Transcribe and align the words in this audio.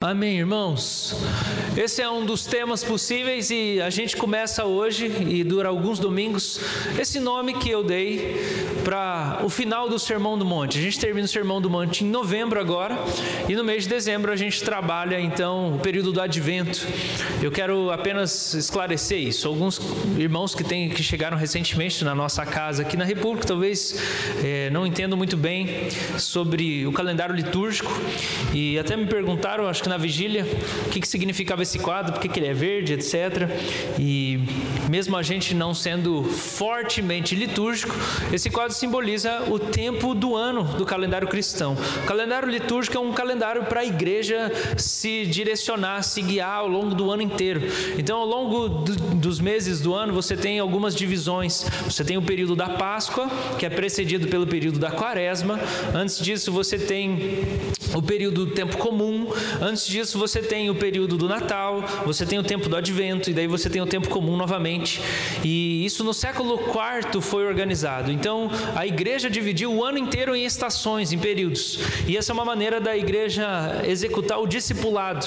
Amém, 0.00 0.38
irmãos. 0.38 1.12
Esse 1.76 2.00
é 2.00 2.08
um 2.08 2.24
dos 2.24 2.46
temas 2.46 2.84
possíveis 2.84 3.50
e 3.50 3.80
a 3.80 3.90
gente 3.90 4.16
começa 4.16 4.64
hoje 4.64 5.06
e 5.28 5.42
dura 5.42 5.68
alguns 5.68 5.98
domingos 5.98 6.60
esse 6.96 7.18
nome 7.18 7.54
que 7.54 7.68
eu 7.68 7.82
dei 7.82 8.36
para 8.84 9.40
o 9.42 9.48
final 9.48 9.88
do 9.88 9.98
Sermão 9.98 10.38
do 10.38 10.44
Monte. 10.44 10.78
A 10.78 10.82
gente 10.82 11.00
termina 11.00 11.24
o 11.24 11.28
Sermão 11.28 11.60
do 11.60 11.68
Monte 11.68 12.04
em 12.04 12.08
novembro 12.08 12.60
agora 12.60 12.96
e 13.48 13.56
no 13.56 13.64
mês 13.64 13.82
de 13.82 13.88
dezembro 13.88 14.30
a 14.30 14.36
gente 14.36 14.62
trabalha 14.62 15.20
então 15.20 15.74
o 15.74 15.80
período 15.80 16.12
do 16.12 16.20
Advento. 16.20 16.86
Eu 17.42 17.50
quero 17.50 17.90
apenas 17.90 18.54
esclarecer 18.54 19.18
isso. 19.18 19.48
Alguns 19.48 19.80
irmãos 20.16 20.54
que 20.54 20.62
têm 20.62 20.90
que 20.90 21.02
chegaram 21.02 21.36
recentemente 21.36 22.04
na 22.04 22.14
nossa 22.14 22.46
casa 22.46 22.82
aqui 22.82 22.96
na 22.96 23.04
República 23.04 23.48
talvez 23.48 24.00
é, 24.44 24.70
não 24.70 24.86
entendam 24.86 25.18
muito 25.18 25.36
bem 25.36 25.88
sobre 26.18 26.86
o 26.86 26.92
calendário 26.92 27.34
litúrgico 27.34 27.90
e 28.54 28.78
até 28.78 28.96
me 28.96 29.06
perguntaram, 29.06 29.66
acho 29.66 29.82
que 29.82 29.87
na 29.88 29.96
vigília 29.96 30.46
o 30.86 30.90
que, 30.90 31.00
que 31.00 31.08
significava 31.08 31.62
esse 31.62 31.78
quadro, 31.78 32.12
por 32.12 32.20
que 32.20 32.38
ele 32.38 32.46
é 32.46 32.54
verde, 32.54 32.92
etc. 32.92 33.48
E 33.98 34.40
mesmo 34.88 35.16
a 35.16 35.22
gente 35.22 35.54
não 35.54 35.74
sendo 35.74 36.24
fortemente 36.24 37.34
litúrgico, 37.34 37.94
esse 38.32 38.50
quadro 38.50 38.74
simboliza 38.74 39.42
o 39.50 39.58
tempo 39.58 40.14
do 40.14 40.36
ano 40.36 40.64
do 40.64 40.84
calendário 40.84 41.28
cristão. 41.28 41.76
O 42.02 42.06
calendário 42.06 42.48
litúrgico 42.48 42.96
é 42.96 43.00
um 43.00 43.12
calendário 43.12 43.64
para 43.64 43.80
a 43.80 43.84
igreja 43.84 44.50
se 44.76 45.26
direcionar, 45.26 46.02
se 46.02 46.22
guiar 46.22 46.58
ao 46.58 46.68
longo 46.68 46.94
do 46.94 47.10
ano 47.10 47.22
inteiro. 47.22 47.62
Então, 47.98 48.18
ao 48.18 48.26
longo 48.26 48.68
do, 48.68 48.94
dos 49.14 49.40
meses 49.40 49.80
do 49.80 49.94
ano, 49.94 50.12
você 50.12 50.36
tem 50.36 50.58
algumas 50.58 50.94
divisões. 50.94 51.64
Você 51.84 52.04
tem 52.04 52.16
o 52.16 52.22
período 52.22 52.54
da 52.54 52.68
Páscoa, 52.70 53.28
que 53.58 53.66
é 53.66 53.70
precedido 53.70 54.28
pelo 54.28 54.46
período 54.46 54.78
da 54.78 54.90
Quaresma. 54.90 55.58
Antes 55.94 56.18
disso, 56.18 56.52
você 56.52 56.78
tem 56.78 57.38
o 57.94 58.02
período 58.02 58.46
do 58.46 58.52
tempo 58.52 58.76
comum. 58.76 59.28
Antes 59.60 59.86
disso, 59.86 60.18
você 60.18 60.40
tem 60.40 60.70
o 60.70 60.74
período 60.74 61.16
do 61.16 61.28
Natal, 61.28 61.84
você 62.04 62.26
tem 62.26 62.38
o 62.38 62.42
tempo 62.42 62.68
do 62.68 62.76
Advento, 62.76 63.30
e 63.30 63.34
daí 63.34 63.46
você 63.46 63.68
tem 63.68 63.80
o 63.80 63.86
tempo 63.86 64.08
comum 64.08 64.36
novamente. 64.36 65.00
E 65.44 65.84
isso 65.84 66.04
no 66.04 66.14
século 66.14 66.58
IV 66.58 67.20
foi 67.20 67.46
organizado. 67.46 68.10
Então, 68.10 68.50
a 68.74 68.86
igreja 68.86 69.30
dividiu 69.30 69.72
o 69.72 69.84
ano 69.84 69.98
inteiro 69.98 70.34
em 70.34 70.44
estações, 70.44 71.12
em 71.12 71.18
períodos. 71.18 71.78
E 72.06 72.16
essa 72.16 72.32
é 72.32 72.34
uma 72.34 72.44
maneira 72.44 72.80
da 72.80 72.96
igreja 72.96 73.82
executar 73.86 74.40
o 74.40 74.46
discipulado. 74.46 75.26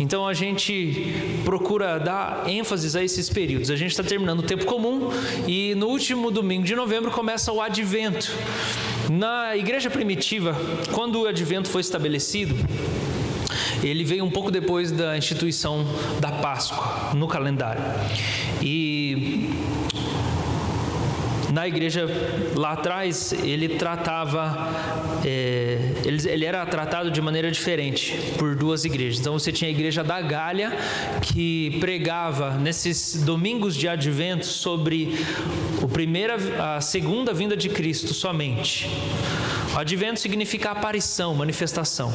Então, 0.00 0.26
a 0.26 0.34
gente 0.34 1.14
procura 1.44 1.98
dar 1.98 2.48
ênfase 2.48 2.96
a 2.96 3.02
esses 3.02 3.28
períodos. 3.28 3.70
A 3.70 3.76
gente 3.76 3.90
está 3.90 4.02
terminando 4.02 4.40
o 4.40 4.42
tempo 4.42 4.64
comum 4.64 5.10
e 5.46 5.74
no 5.74 5.88
último 5.88 6.30
domingo 6.30 6.64
de 6.64 6.74
novembro 6.74 7.10
começa 7.10 7.52
o 7.52 7.60
Advento. 7.60 8.32
Na 9.10 9.56
igreja 9.56 9.88
primitiva, 9.88 10.56
quando 10.92 11.22
o 11.22 11.26
Advento 11.26 11.68
foi 11.68 11.80
estabelecido, 11.80 12.56
ele 13.82 14.04
veio 14.04 14.24
um 14.24 14.30
pouco 14.30 14.50
depois 14.50 14.90
da 14.90 15.16
instituição 15.16 15.86
da 16.20 16.32
Páscoa 16.32 17.14
no 17.14 17.28
calendário. 17.28 17.82
E 18.60 19.50
na 21.52 21.66
igreja 21.68 22.06
lá 22.54 22.72
atrás 22.72 23.32
ele 23.32 23.76
tratava 23.76 24.68
é, 25.24 25.92
ele, 26.04 26.28
ele, 26.28 26.44
era 26.44 26.64
tratado 26.66 27.10
de 27.10 27.20
maneira 27.20 27.50
diferente 27.50 28.16
por 28.38 28.54
duas 28.54 28.84
igrejas 28.84 29.20
então 29.20 29.32
você 29.32 29.52
tinha 29.52 29.68
a 29.68 29.72
igreja 29.72 30.02
da 30.02 30.20
Gália 30.20 30.72
que 31.22 31.76
pregava 31.80 32.52
nesses 32.58 33.22
domingos 33.22 33.76
de 33.76 33.88
advento 33.88 34.46
sobre 34.46 35.16
o 35.82 35.88
primeira 35.88 36.36
a 36.76 36.80
segunda 36.80 37.32
vinda 37.32 37.56
de 37.56 37.68
Cristo 37.68 38.12
somente 38.14 38.88
Advento 39.76 40.18
significa 40.18 40.70
aparição, 40.70 41.34
manifestação. 41.34 42.10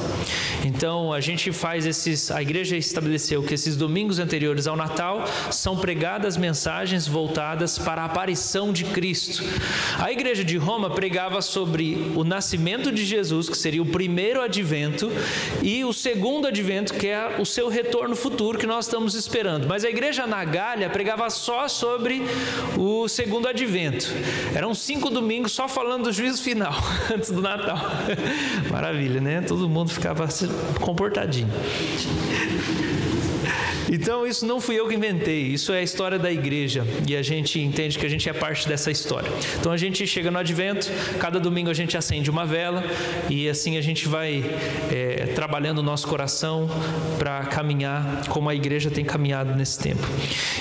Então 0.66 1.14
a 1.14 1.22
gente 1.22 1.52
faz 1.52 1.86
esses, 1.86 2.32
a 2.32 2.42
igreja 2.42 2.76
estabeleceu 2.76 3.44
que 3.44 3.54
esses 3.54 3.76
domingos 3.76 4.18
anteriores 4.18 4.66
ao 4.66 4.76
Natal 4.76 5.26
são 5.52 5.78
pregadas 5.78 6.38
mensagens 6.38 7.08
voltadas 7.08 7.78
para 7.78 8.02
a 8.02 8.06
aparição 8.06 8.74
de 8.74 8.86
Cristo. 8.86 9.44
A 10.00 10.12
igreja 10.12 10.44
de 10.44 10.58
Roma 10.58 10.90
pregava 10.90 11.40
sobre 11.40 12.12
o 12.16 12.24
nascimento 12.24 12.92
de 12.92 13.06
Jesus, 13.06 13.48
que 13.48 13.56
seria 13.56 13.81
o 13.82 13.86
primeiro 13.86 14.42
advento, 14.42 15.12
e 15.62 15.84
o 15.84 15.92
segundo 15.92 16.48
advento, 16.48 16.94
que 16.94 17.08
é 17.08 17.36
o 17.38 17.46
seu 17.46 17.68
retorno 17.68 18.16
futuro 18.16 18.58
que 18.58 18.66
nós 18.66 18.86
estamos 18.86 19.14
esperando. 19.14 19.68
Mas 19.68 19.84
a 19.84 19.90
igreja 19.90 20.26
na 20.26 20.44
Gália 20.46 20.90
pregava 20.90 21.30
só 21.30 21.68
sobre 21.68 22.22
o 22.78 23.08
segundo 23.08 23.48
advento. 23.48 24.08
Eram 24.56 24.74
cinco 24.74 25.10
domingos 25.10 25.52
só 25.52 25.68
falando 25.68 26.06
do 26.06 26.12
juízo 26.12 26.42
final 26.42 26.74
antes 27.14 27.30
do. 27.30 27.42
Natal. 27.42 27.78
Maravilha, 28.70 29.20
né? 29.20 29.42
Todo 29.42 29.68
mundo 29.68 29.92
ficava 29.92 30.28
comportadinho. 30.80 31.50
Então, 33.90 34.26
isso 34.26 34.46
não 34.46 34.62
fui 34.62 34.80
eu 34.80 34.88
que 34.88 34.96
inventei, 34.96 35.42
isso 35.44 35.74
é 35.74 35.80
a 35.80 35.84
história 35.84 36.20
da 36.20 36.32
igreja 36.32 36.86
e 37.08 37.16
a 37.16 37.22
gente 37.22 37.60
entende 37.60 37.98
que 37.98 38.06
a 38.06 38.10
gente 38.10 38.30
é 38.30 38.34
parte 38.34 38.68
dessa 38.68 38.92
história. 38.92 39.32
Então, 39.60 39.72
a 39.72 39.78
gente 39.78 40.06
chega 40.06 40.30
no 40.30 40.38
advento, 40.38 40.90
cada 41.20 41.40
domingo 41.40 41.70
a 41.70 41.74
gente 41.74 41.98
acende 41.98 42.30
uma 42.30 42.46
vela 42.46 42.84
e 43.30 43.50
assim 43.50 43.78
a 43.78 43.82
gente 43.82 44.08
vai 44.08 44.44
é, 44.92 45.28
trabalhando 45.34 45.80
o 45.80 45.84
nosso 45.84 46.08
coração 46.08 46.70
para 47.18 47.46
caminhar 47.46 48.28
como 48.28 48.50
a 48.50 48.56
igreja 48.56 48.90
tem 48.90 49.04
caminhado 49.04 49.56
nesse 49.56 49.80
tempo. 49.80 50.08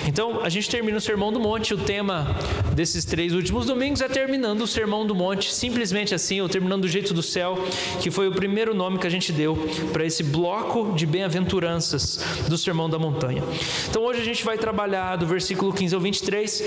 Então, 0.06 0.40
a 0.42 0.48
gente 0.48 0.68
termina 0.68 0.96
o 0.98 1.00
Sermão 1.00 1.32
do 1.32 1.40
Monte, 1.40 1.74
o 1.74 1.78
tema 1.78 2.36
desses 2.74 3.04
três 3.04 3.32
últimos 3.32 3.66
domingos 3.66 4.00
é 4.00 4.08
terminando 4.08 4.62
o 4.62 4.66
Sermão 4.66 5.06
do 5.06 5.14
Monte, 5.14 5.52
simplesmente 5.52 6.14
assim, 6.14 6.40
ou 6.40 6.48
terminando 6.48 6.82
do 6.82 6.88
jeito 6.88 7.12
do 7.12 7.22
céu, 7.22 7.58
que 8.00 8.10
foi 8.10 8.28
o 8.28 8.32
primeiro 8.32 8.74
nome 8.74 8.98
que 8.98 9.06
a 9.06 9.10
gente 9.10 9.32
deu 9.32 9.68
para 9.92 10.04
esse 10.04 10.22
bloco 10.22 10.92
de 10.94 11.06
bem-aventuranças 11.06 12.20
do 12.48 12.56
Sermão 12.56 12.88
da 12.88 12.98
Montanha 12.98 13.09
montanha. 13.10 13.42
Então 13.88 14.02
hoje 14.02 14.20
a 14.20 14.24
gente 14.24 14.44
vai 14.44 14.56
trabalhar 14.56 15.16
do 15.16 15.26
versículo 15.26 15.72
15 15.72 15.94
ao 15.94 16.00
23. 16.00 16.62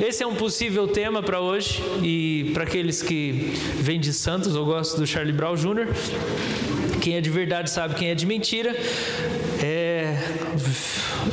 Esse 0.00 0.22
é 0.22 0.26
um 0.26 0.34
possível 0.34 0.86
tema 0.86 1.22
para 1.22 1.40
hoje 1.40 1.82
e 2.02 2.50
para 2.54 2.62
aqueles 2.62 3.02
que 3.02 3.52
vêm 3.76 3.98
de 3.98 4.12
Santos, 4.12 4.54
eu 4.54 4.64
gosto 4.64 4.96
do 4.96 5.06
Charlie 5.06 5.32
Brown 5.32 5.56
Jr. 5.56 5.88
Quem 7.00 7.16
é 7.16 7.20
de 7.20 7.30
verdade 7.30 7.70
sabe 7.70 7.94
quem 7.94 8.10
é 8.10 8.14
de 8.14 8.26
mentira. 8.26 8.76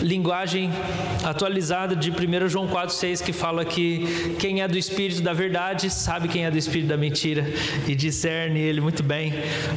Linguagem 0.05 0.69
atualizada 1.23 1.95
de 1.95 2.11
1 2.11 2.47
João 2.47 2.67
4,6 2.67 3.23
que 3.23 3.33
fala 3.33 3.65
que 3.65 4.35
quem 4.37 4.61
é 4.61 4.67
do 4.67 4.77
espírito 4.77 5.19
da 5.21 5.33
verdade 5.33 5.89
sabe 5.89 6.27
quem 6.27 6.45
é 6.45 6.51
do 6.51 6.57
espírito 6.57 6.89
da 6.89 6.95
mentira 6.95 7.51
e 7.87 7.95
discerne 7.95 8.59
ele 8.59 8.79
muito 8.79 9.01
bem. 9.01 9.33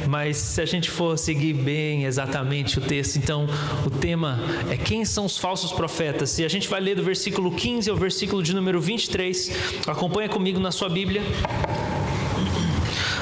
Mas 0.07 0.37
se 0.37 0.61
a 0.61 0.65
gente 0.65 0.91
for 0.91 1.17
seguir 1.17 1.53
bem 1.53 2.05
exatamente 2.05 2.77
o 2.77 2.81
texto, 2.81 3.15
então 3.15 3.47
o 3.83 3.89
tema 3.89 4.39
é 4.69 4.77
quem 4.77 5.03
são 5.03 5.25
os 5.25 5.35
falsos 5.35 5.71
profetas. 5.71 6.37
E 6.37 6.45
a 6.45 6.47
gente 6.47 6.69
vai 6.69 6.79
ler 6.79 6.95
do 6.95 7.03
versículo 7.03 7.51
15 7.51 7.89
ao 7.89 7.97
versículo 7.97 8.43
de 8.43 8.53
número 8.53 8.79
23. 8.79 9.51
Acompanha 9.87 10.29
comigo 10.29 10.59
na 10.59 10.71
sua 10.71 10.89
Bíblia. 10.89 11.23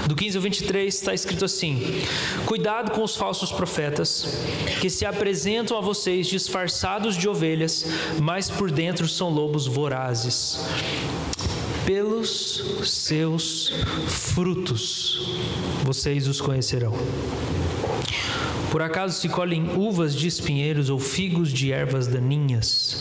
Do 0.07 0.16
15 0.16 0.38
ao 0.38 0.41
23 0.41 0.95
está 0.95 1.13
escrito 1.13 1.44
assim: 1.44 2.01
Cuidado 2.45 2.91
com 2.91 3.03
os 3.03 3.16
falsos 3.16 3.51
profetas, 3.51 4.40
que 4.79 4.90
se 4.90 5.06
apresentam 5.06 5.78
a 5.78 5.81
vocês 5.81 6.28
disfarçados 6.28 7.18
de 7.18 7.28
ovelhas, 7.28 7.85
mas 8.22 8.50
por 8.50 8.72
dentro 8.72 9.06
são 9.06 9.29
lobos 9.29 9.68
vorazes. 9.68 10.66
Pelos 11.85 12.63
seus 12.85 13.73
frutos 14.07 15.38
vocês 15.84 16.25
os 16.28 16.39
conhecerão. 16.39 16.94
Por 18.72 18.81
acaso 18.81 19.19
se 19.19 19.28
colhem 19.28 19.78
uvas 19.78 20.16
de 20.16 20.28
espinheiros 20.28 20.89
ou 20.89 21.00
figos 21.00 21.51
de 21.51 21.74
ervas 21.74 22.07
daninhas? 22.07 22.97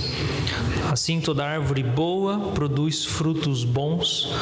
Assim 0.97 1.21
toda 1.21 1.45
árvore 1.45 1.83
boa 1.83 2.39
produz 2.55 3.05
frutos 3.05 3.65
bons, 3.65 4.33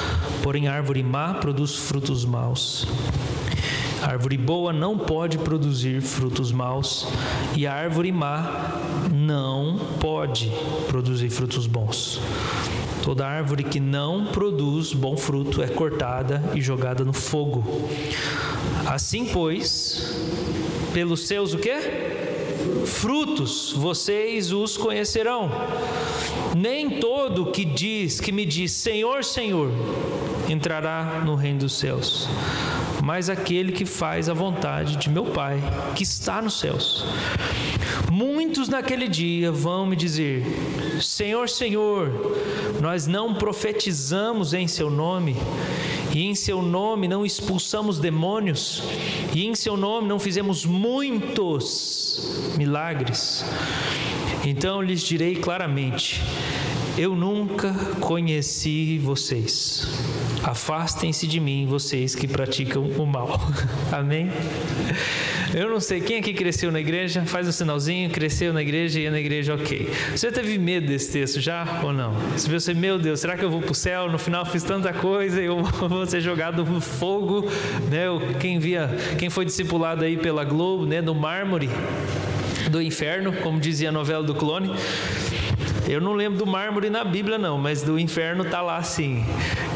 porém 0.41 0.69
árvore 0.69 1.03
má 1.03 1.35
produz 1.35 1.75
frutos 1.75 2.25
maus. 2.25 2.87
A 4.01 4.11
árvore 4.11 4.39
boa 4.39 4.73
não 4.73 4.97
pode 4.97 5.37
produzir 5.37 6.01
frutos 6.01 6.53
maus, 6.53 7.09
e 7.57 7.67
a 7.67 7.75
árvore 7.75 8.13
má 8.13 8.81
não 9.13 9.81
pode 9.99 10.49
produzir 10.87 11.29
frutos 11.29 11.67
bons. 11.67 12.21
Toda 13.03 13.27
árvore 13.27 13.65
que 13.65 13.81
não 13.81 14.27
produz 14.27 14.93
bom 14.93 15.17
fruto 15.17 15.61
é 15.61 15.67
cortada 15.67 16.41
e 16.55 16.61
jogada 16.61 17.05
no 17.05 17.13
fogo. 17.13 17.65
Assim, 18.87 19.25
pois, 19.27 20.15
pelos 20.93 21.27
seus 21.27 21.53
o 21.53 21.59
quê? 21.59 22.14
Frutos 22.87 23.73
vocês 23.73 24.53
os 24.53 24.77
conhecerão. 24.77 25.51
Nem 26.57 27.01
todo 27.01 27.51
que 27.51 27.65
diz, 27.65 28.21
que 28.21 28.31
me 28.31 28.45
diz 28.45 28.73
Senhor, 28.73 29.25
Senhor, 29.25 29.71
entrará 30.49 31.23
no 31.25 31.35
reino 31.35 31.61
dos 31.61 31.79
céus, 31.79 32.29
mas 33.03 33.29
aquele 33.29 33.73
que 33.73 33.85
faz 33.85 34.29
a 34.29 34.35
vontade 34.35 34.97
de 34.97 35.11
meu 35.11 35.25
Pai, 35.25 35.59
que 35.95 36.03
está 36.03 36.41
nos 36.41 36.61
céus. 36.61 37.05
Muitos 38.15 38.69
naquele 38.69 39.09
dia 39.09 39.51
vão 39.51 39.85
me 39.85 39.97
dizer: 39.97 40.45
Senhor, 41.03 41.49
Senhor, 41.49 42.13
nós 42.81 43.09
não 43.09 43.35
profetizamos 43.35 44.55
em 44.55 44.69
Seu 44.69 44.89
nome, 44.89 45.35
e 46.15 46.23
em 46.23 46.33
Seu 46.33 46.63
nome 46.63 47.09
não 47.09 47.27
expulsamos 47.27 47.99
demônios, 47.99 48.85
e 49.35 49.45
em 49.45 49.55
Seu 49.57 49.77
nome 49.77 50.07
não 50.07 50.21
fizemos 50.21 50.65
muitos 50.65 52.55
milagres. 52.57 53.45
Então 54.45 54.81
lhes 54.81 55.03
direi 55.03 55.35
claramente: 55.35 56.23
Eu 56.97 57.17
nunca 57.17 57.75
conheci 57.99 58.97
vocês. 58.97 59.89
Afastem-se 60.45 61.27
de 61.27 61.41
mim, 61.41 61.67
vocês 61.67 62.15
que 62.15 62.29
praticam 62.29 62.85
o 62.85 63.05
mal. 63.05 63.41
Amém? 63.91 64.31
Eu 65.55 65.71
não 65.71 65.79
sei 65.79 66.01
quem 66.01 66.19
aqui 66.19 66.35
cresceu 66.35 66.73
na 66.73 66.81
igreja, 66.81 67.23
faz 67.25 67.47
um 67.47 67.53
sinalzinho, 67.53 68.11
cresceu 68.11 68.53
na 68.53 68.61
igreja 68.61 68.99
e 68.99 69.07
é 69.07 69.11
na 69.11 69.21
igreja, 69.21 69.55
ok. 69.55 69.89
Você 70.11 70.33
teve 70.33 70.59
medo 70.59 70.89
desse 70.89 71.13
texto 71.13 71.41
já 71.41 71.81
ou 71.81 71.93
não? 71.93 72.13
Você 72.33 72.51
pensou, 72.51 72.75
meu 72.75 72.99
Deus, 72.99 73.21
será 73.21 73.37
que 73.37 73.45
eu 73.45 73.51
vou 73.51 73.63
para 73.63 73.71
o 73.71 73.75
céu? 73.75 74.11
No 74.11 74.19
final 74.19 74.45
fiz 74.45 74.65
tanta 74.65 74.93
coisa 74.93 75.41
e 75.41 75.45
eu 75.45 75.63
vou 75.89 76.05
ser 76.07 76.21
jogado 76.21 76.65
no 76.65 76.81
fogo, 76.81 77.49
né? 77.89 78.07
Quem 78.41 78.59
via, 78.59 78.91
quem 79.17 79.31
foi 79.31 79.45
discipulado 79.45 80.05
aí 80.05 80.17
pela 80.17 80.43
Globo, 80.43 80.87
né? 80.87 81.01
No 81.01 81.15
mármore 81.15 81.71
do 82.69 82.83
inferno, 82.83 83.33
como 83.35 83.61
dizia 83.61 83.91
a 83.91 83.93
novela 83.93 84.25
do 84.25 84.35
clone. 84.35 84.75
Eu 85.87 86.01
não 86.01 86.15
lembro 86.15 86.37
do 86.37 86.47
mármore 86.47 86.91
na 86.91 87.05
Bíblia, 87.05 87.39
não, 87.39 87.59
mas 87.59 87.81
do 87.81 87.97
inferno 87.97 88.45
tá 88.45 88.61
lá 88.61 88.83
sim. 88.83 89.25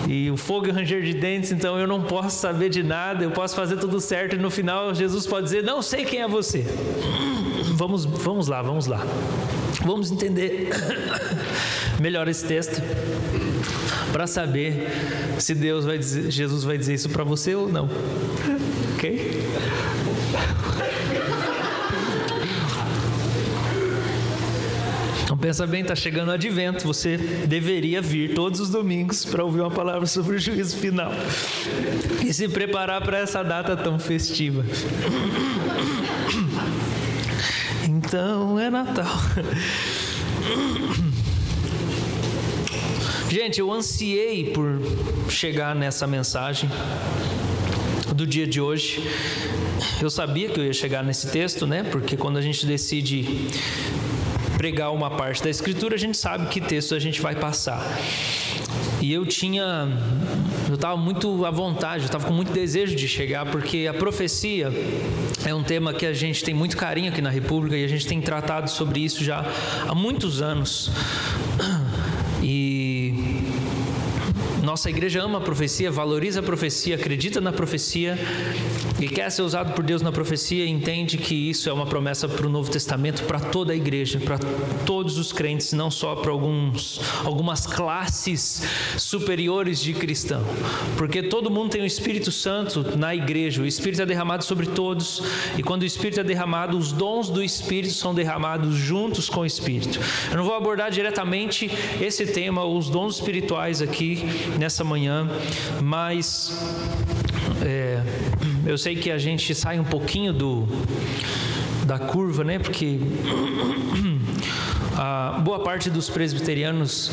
E 0.09 0.31
o 0.31 0.39
fogo 0.39 0.67
e 0.67 0.71
ranger 0.71 1.03
de 1.03 1.13
dentes, 1.13 1.53
então 1.53 1.79
eu 1.79 1.87
não 1.87 2.03
posso 2.03 2.41
saber 2.41 2.71
de 2.71 2.83
nada, 2.83 3.23
eu 3.23 3.31
posso 3.31 3.55
fazer 3.55 3.77
tudo 3.77 4.01
certo 4.01 4.37
e 4.37 4.39
no 4.39 4.51
final 4.51 4.95
Jesus 4.95 5.27
pode 5.27 5.45
dizer: 5.45 5.63
Não 5.63 5.83
sei 5.83 6.07
quem 6.07 6.23
é 6.23 6.27
você. 6.27 6.65
Vamos, 7.75 8.07
vamos 8.07 8.49
lá, 8.49 8.63
vamos 8.63 8.87
lá. 8.87 9.07
Vamos 9.85 10.11
entender 10.11 10.71
melhor 12.01 12.27
esse 12.27 12.47
texto 12.47 12.83
para 14.11 14.27
saber 14.27 14.89
se 15.39 15.55
Deus 15.55 15.85
vai 15.85 15.99
dizer, 15.99 16.31
Jesus 16.31 16.65
vai 16.65 16.79
dizer 16.79 16.95
isso 16.95 17.11
para 17.11 17.23
você 17.23 17.55
ou 17.55 17.69
não. 17.69 17.87
Ok? 18.95 19.38
Pensa 25.41 25.67
bem, 25.67 25.83
está 25.83 25.95
chegando 25.95 26.29
o 26.29 26.33
advento, 26.33 26.85
você 26.85 27.17
deveria 27.17 28.03
vir 28.03 28.35
todos 28.35 28.61
os 28.61 28.71
domingos 28.71 29.25
para 29.25 29.45
ouvir 29.45 29.61
uma 29.61 29.71
palavra 29.71 30.07
sobre 30.07 30.37
o 30.37 30.39
juízo 30.39 30.77
final 30.77 31.13
e 32.25 32.33
se 32.33 32.49
preparar 32.49 33.03
para 33.03 33.19
essa 33.19 33.43
data 33.43 33.77
tão 33.77 33.99
festiva. 33.99 34.65
Então 37.87 38.59
é 38.59 38.71
Natal. 38.71 39.07
Gente, 43.31 43.61
eu 43.61 43.71
ansiei 43.71 44.53
por 44.53 44.81
chegar 45.29 45.75
nessa 45.75 46.07
mensagem 46.07 46.71
do 48.15 48.27
dia 48.27 48.47
de 48.47 48.61
hoje. 48.61 49.07
Eu 50.01 50.09
sabia 50.09 50.49
que 50.49 50.59
eu 50.59 50.65
ia 50.65 50.73
chegar 50.73 51.05
nesse 51.05 51.31
texto, 51.31 51.67
né? 51.67 51.83
Porque 51.83 52.17
quando 52.17 52.39
a 52.39 52.41
gente 52.41 52.65
decide 52.65 53.49
pregar 54.59 54.93
uma 54.93 55.09
parte 55.09 55.43
da 55.43 55.49
escritura, 55.49 55.95
a 55.95 55.99
gente 55.99 56.19
sabe 56.19 56.49
que 56.49 56.61
texto 56.61 56.95
a 56.95 56.99
gente 56.99 57.23
vai 57.23 57.37
passar. 57.37 57.81
E 59.01 59.13
eu 59.13 59.25
tinha, 59.25 59.89
eu 60.69 60.75
estava 60.75 60.97
muito 60.97 61.47
à 61.47 61.51
vontade, 61.51 62.03
eu 62.03 62.07
estava 62.07 62.27
com 62.27 62.35
muito 62.35 62.53
desejo 62.53 62.97
de 62.97 63.07
chegar, 63.07 63.47
porque 63.47 63.87
a 63.89 63.95
profecia 63.95 64.73
é 65.47 65.55
um 65.55 65.63
tema 65.63 65.95
que 65.95 66.05
a 66.05 66.13
gente 66.13 66.43
tem 66.43 66.53
muito 66.53 66.77
carinho 66.77 67.11
aqui 67.11 67.23
na 67.23 67.31
República 67.31 67.77
e 67.77 67.85
a 67.85 67.89
gente 67.89 68.07
tem 68.07 68.21
tratado 68.21 68.69
sobre 68.69 68.99
isso 69.01 69.23
já 69.23 69.47
há 69.87 69.95
muitos 69.95 70.43
anos. 70.43 70.91
E 72.43 73.15
nossa 74.79 74.91
igreja 74.91 75.21
ama 75.21 75.39
a 75.39 75.41
profecia, 75.41 75.91
valoriza 75.91 76.39
a 76.39 76.43
profecia, 76.43 76.95
acredita 76.95 77.41
na 77.41 77.51
profecia 77.51 78.17
e 79.01 79.09
quer 79.09 79.29
ser 79.29 79.43
usado 79.43 79.73
por 79.73 79.83
Deus 79.85 80.03
na 80.03 80.13
profecia 80.13 80.65
e 80.65 80.69
entende 80.69 81.19
que 81.19 81.35
isso 81.35 81.69
é 81.69 81.73
uma 81.73 81.85
promessa 81.87 82.29
para 82.29 82.47
o 82.47 82.49
Novo 82.49 82.71
Testamento, 82.71 83.25
para 83.25 83.41
toda 83.41 83.73
a 83.73 83.77
igreja, 83.77 84.21
para 84.21 84.39
todos 84.87 85.19
os 85.19 85.33
crentes, 85.33 85.73
não 85.73 85.91
só 85.91 86.15
para 86.15 86.31
alguns, 86.31 87.01
algumas 87.25 87.67
classes 87.67 88.63
superiores 88.97 89.81
de 89.81 89.93
cristão. 89.95 90.45
Porque 90.97 91.25
todo 91.25 91.51
mundo 91.51 91.71
tem 91.71 91.83
o 91.83 91.87
Espírito 91.87 92.31
Santo 92.31 92.97
na 92.97 93.13
igreja, 93.17 93.61
o 93.61 93.67
Espírito 93.67 94.03
é 94.03 94.07
derramado 94.07 94.45
sobre 94.45 94.67
todos 94.67 95.25
e 95.57 95.63
quando 95.63 95.83
o 95.83 95.87
Espírito 95.87 96.21
é 96.21 96.25
derramado, 96.25 96.79
os 96.79 96.93
dons 96.93 97.29
do 97.29 97.43
Espírito 97.43 97.95
são 97.95 98.15
derramados 98.15 98.77
juntos 98.77 99.29
com 99.29 99.41
o 99.41 99.47
Espírito. 99.47 99.99
Eu 100.31 100.37
não 100.37 100.45
vou 100.45 100.55
abordar 100.55 100.89
diretamente 100.89 101.69
esse 102.01 102.27
tema, 102.27 102.65
os 102.65 102.89
dons 102.89 103.17
espirituais 103.17 103.83
aqui 103.83 104.23
nessa 104.69 104.85
manhã, 104.85 105.27
mas 105.81 106.53
é, 107.63 108.03
eu 108.67 108.77
sei 108.77 108.97
que 108.97 109.11
a 109.11 109.17
gente 109.17 109.55
sai 109.55 109.81
um 109.81 109.85
pouquinho 109.85 110.31
do 110.31 110.69
da 111.87 111.99
curva, 111.99 112.45
né? 112.45 112.59
Porque 112.59 113.01
a 114.95 115.41
boa 115.43 115.61
parte 115.61 115.89
dos 115.89 116.11
presbiterianos 116.11 117.11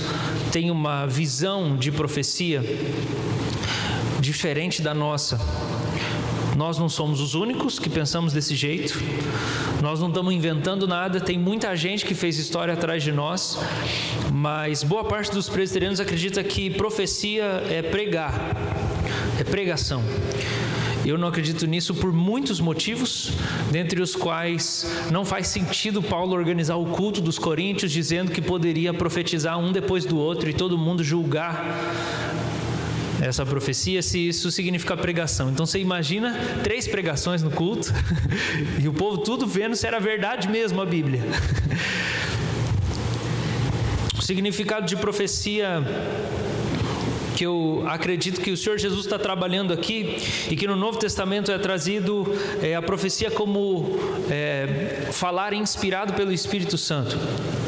tem 0.51 0.69
uma 0.69 1.05
visão 1.05 1.77
de 1.77 1.93
profecia 1.93 2.61
diferente 4.19 4.81
da 4.81 4.93
nossa. 4.93 5.39
Nós 6.55 6.77
não 6.77 6.87
somos 6.87 7.19
os 7.19 7.35
únicos 7.35 7.77
que 7.77 7.89
pensamos 7.89 8.31
desse 8.31 8.55
jeito. 8.55 8.97
Nós 9.81 9.99
não 9.99 10.07
estamos 10.07 10.33
inventando 10.33 10.87
nada. 10.87 11.19
Tem 11.19 11.37
muita 11.37 11.75
gente 11.75 12.05
que 12.05 12.15
fez 12.15 12.39
história 12.39 12.73
atrás 12.73 13.03
de 13.03 13.11
nós, 13.11 13.59
mas 14.31 14.81
boa 14.81 15.03
parte 15.03 15.31
dos 15.31 15.49
presbiterianos 15.49 15.99
acredita 15.99 16.41
que 16.43 16.69
profecia 16.69 17.43
é 17.69 17.81
pregar, 17.81 18.33
é 19.37 19.43
pregação. 19.43 20.01
Eu 21.05 21.17
não 21.17 21.27
acredito 21.27 21.67
nisso 21.67 21.93
por 21.93 22.11
muitos 22.11 22.59
motivos, 22.59 23.33
dentre 23.69 24.01
os 24.01 24.15
quais 24.15 24.89
não 25.11 25.23
faz 25.23 25.47
sentido 25.47 26.01
Paulo 26.01 26.33
organizar 26.33 26.77
o 26.77 26.85
culto 26.85 27.21
dos 27.21 27.37
coríntios 27.37 27.91
dizendo 27.91 28.31
que 28.31 28.41
poderia 28.41 28.91
profetizar 28.91 29.59
um 29.59 29.71
depois 29.71 30.03
do 30.03 30.17
outro 30.17 30.49
e 30.49 30.53
todo 30.53 30.77
mundo 30.77 31.03
julgar 31.03 31.63
essa 33.25 33.45
profecia 33.45 34.01
se 34.01 34.27
isso 34.27 34.51
significa 34.51 34.95
pregação. 34.95 35.49
Então 35.49 35.65
você 35.65 35.79
imagina 35.79 36.35
três 36.63 36.87
pregações 36.87 37.41
no 37.41 37.51
culto 37.51 37.93
e 38.81 38.87
o 38.87 38.93
povo 38.93 39.19
tudo 39.19 39.45
vendo 39.47 39.75
se 39.75 39.85
era 39.87 39.99
verdade 39.99 40.47
mesmo 40.47 40.81
a 40.81 40.85
Bíblia. 40.85 41.21
O 44.17 44.21
significado 44.21 44.85
de 44.85 44.95
profecia 44.95 45.83
que 47.35 47.45
eu 47.45 47.83
acredito 47.87 48.39
que 48.39 48.51
o 48.51 48.57
Senhor 48.57 48.77
Jesus 48.77 49.01
está 49.01 49.19
trabalhando 49.19 49.73
aqui 49.73 50.17
e 50.49 50.55
que 50.55 50.65
no 50.65 50.75
Novo 50.75 50.97
Testamento 50.97 51.51
é 51.51 51.57
trazido 51.57 52.25
é, 52.61 52.75
a 52.75 52.81
profecia 52.81 53.29
como 53.29 53.99
é, 54.29 55.09
falar 55.11 55.53
inspirado 55.53 56.13
pelo 56.13 56.31
Espírito 56.31 56.77
Santo. 56.77 57.17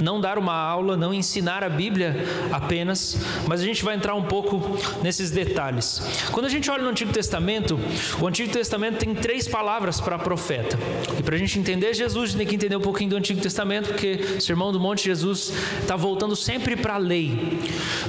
Não 0.01 0.21
dar 0.21 0.37
uma 0.37 0.53
aula, 0.53 0.95
não 0.95 1.13
ensinar 1.13 1.63
a 1.63 1.69
Bíblia 1.69 2.15
apenas, 2.51 3.17
mas 3.47 3.59
a 3.59 3.63
gente 3.63 3.83
vai 3.83 3.95
entrar 3.95 4.15
um 4.15 4.23
pouco 4.23 4.77
nesses 5.03 5.31
detalhes. 5.31 6.01
Quando 6.31 6.45
a 6.45 6.49
gente 6.49 6.69
olha 6.71 6.83
no 6.83 6.89
Antigo 6.89 7.11
Testamento, 7.11 7.77
o 8.21 8.27
Antigo 8.27 8.51
Testamento 8.51 8.99
tem 8.99 9.13
três 9.13 9.47
palavras 9.47 9.99
para 9.99 10.17
profeta. 10.17 10.77
E 11.19 11.23
para 11.23 11.35
a 11.35 11.37
gente 11.37 11.59
entender 11.59 11.93
Jesus, 11.93 12.33
tem 12.33 12.47
que 12.47 12.55
entender 12.55 12.75
um 12.75 12.81
pouquinho 12.81 13.09
do 13.09 13.17
Antigo 13.17 13.41
Testamento, 13.41 13.87
porque 13.89 14.37
o 14.37 14.41
Sermão 14.41 14.71
do 14.71 14.79
Monte 14.79 15.03
Jesus 15.03 15.51
está 15.81 15.95
voltando 15.95 16.35
sempre 16.35 16.75
para 16.75 16.93
a 16.93 16.97
lei. 16.97 17.59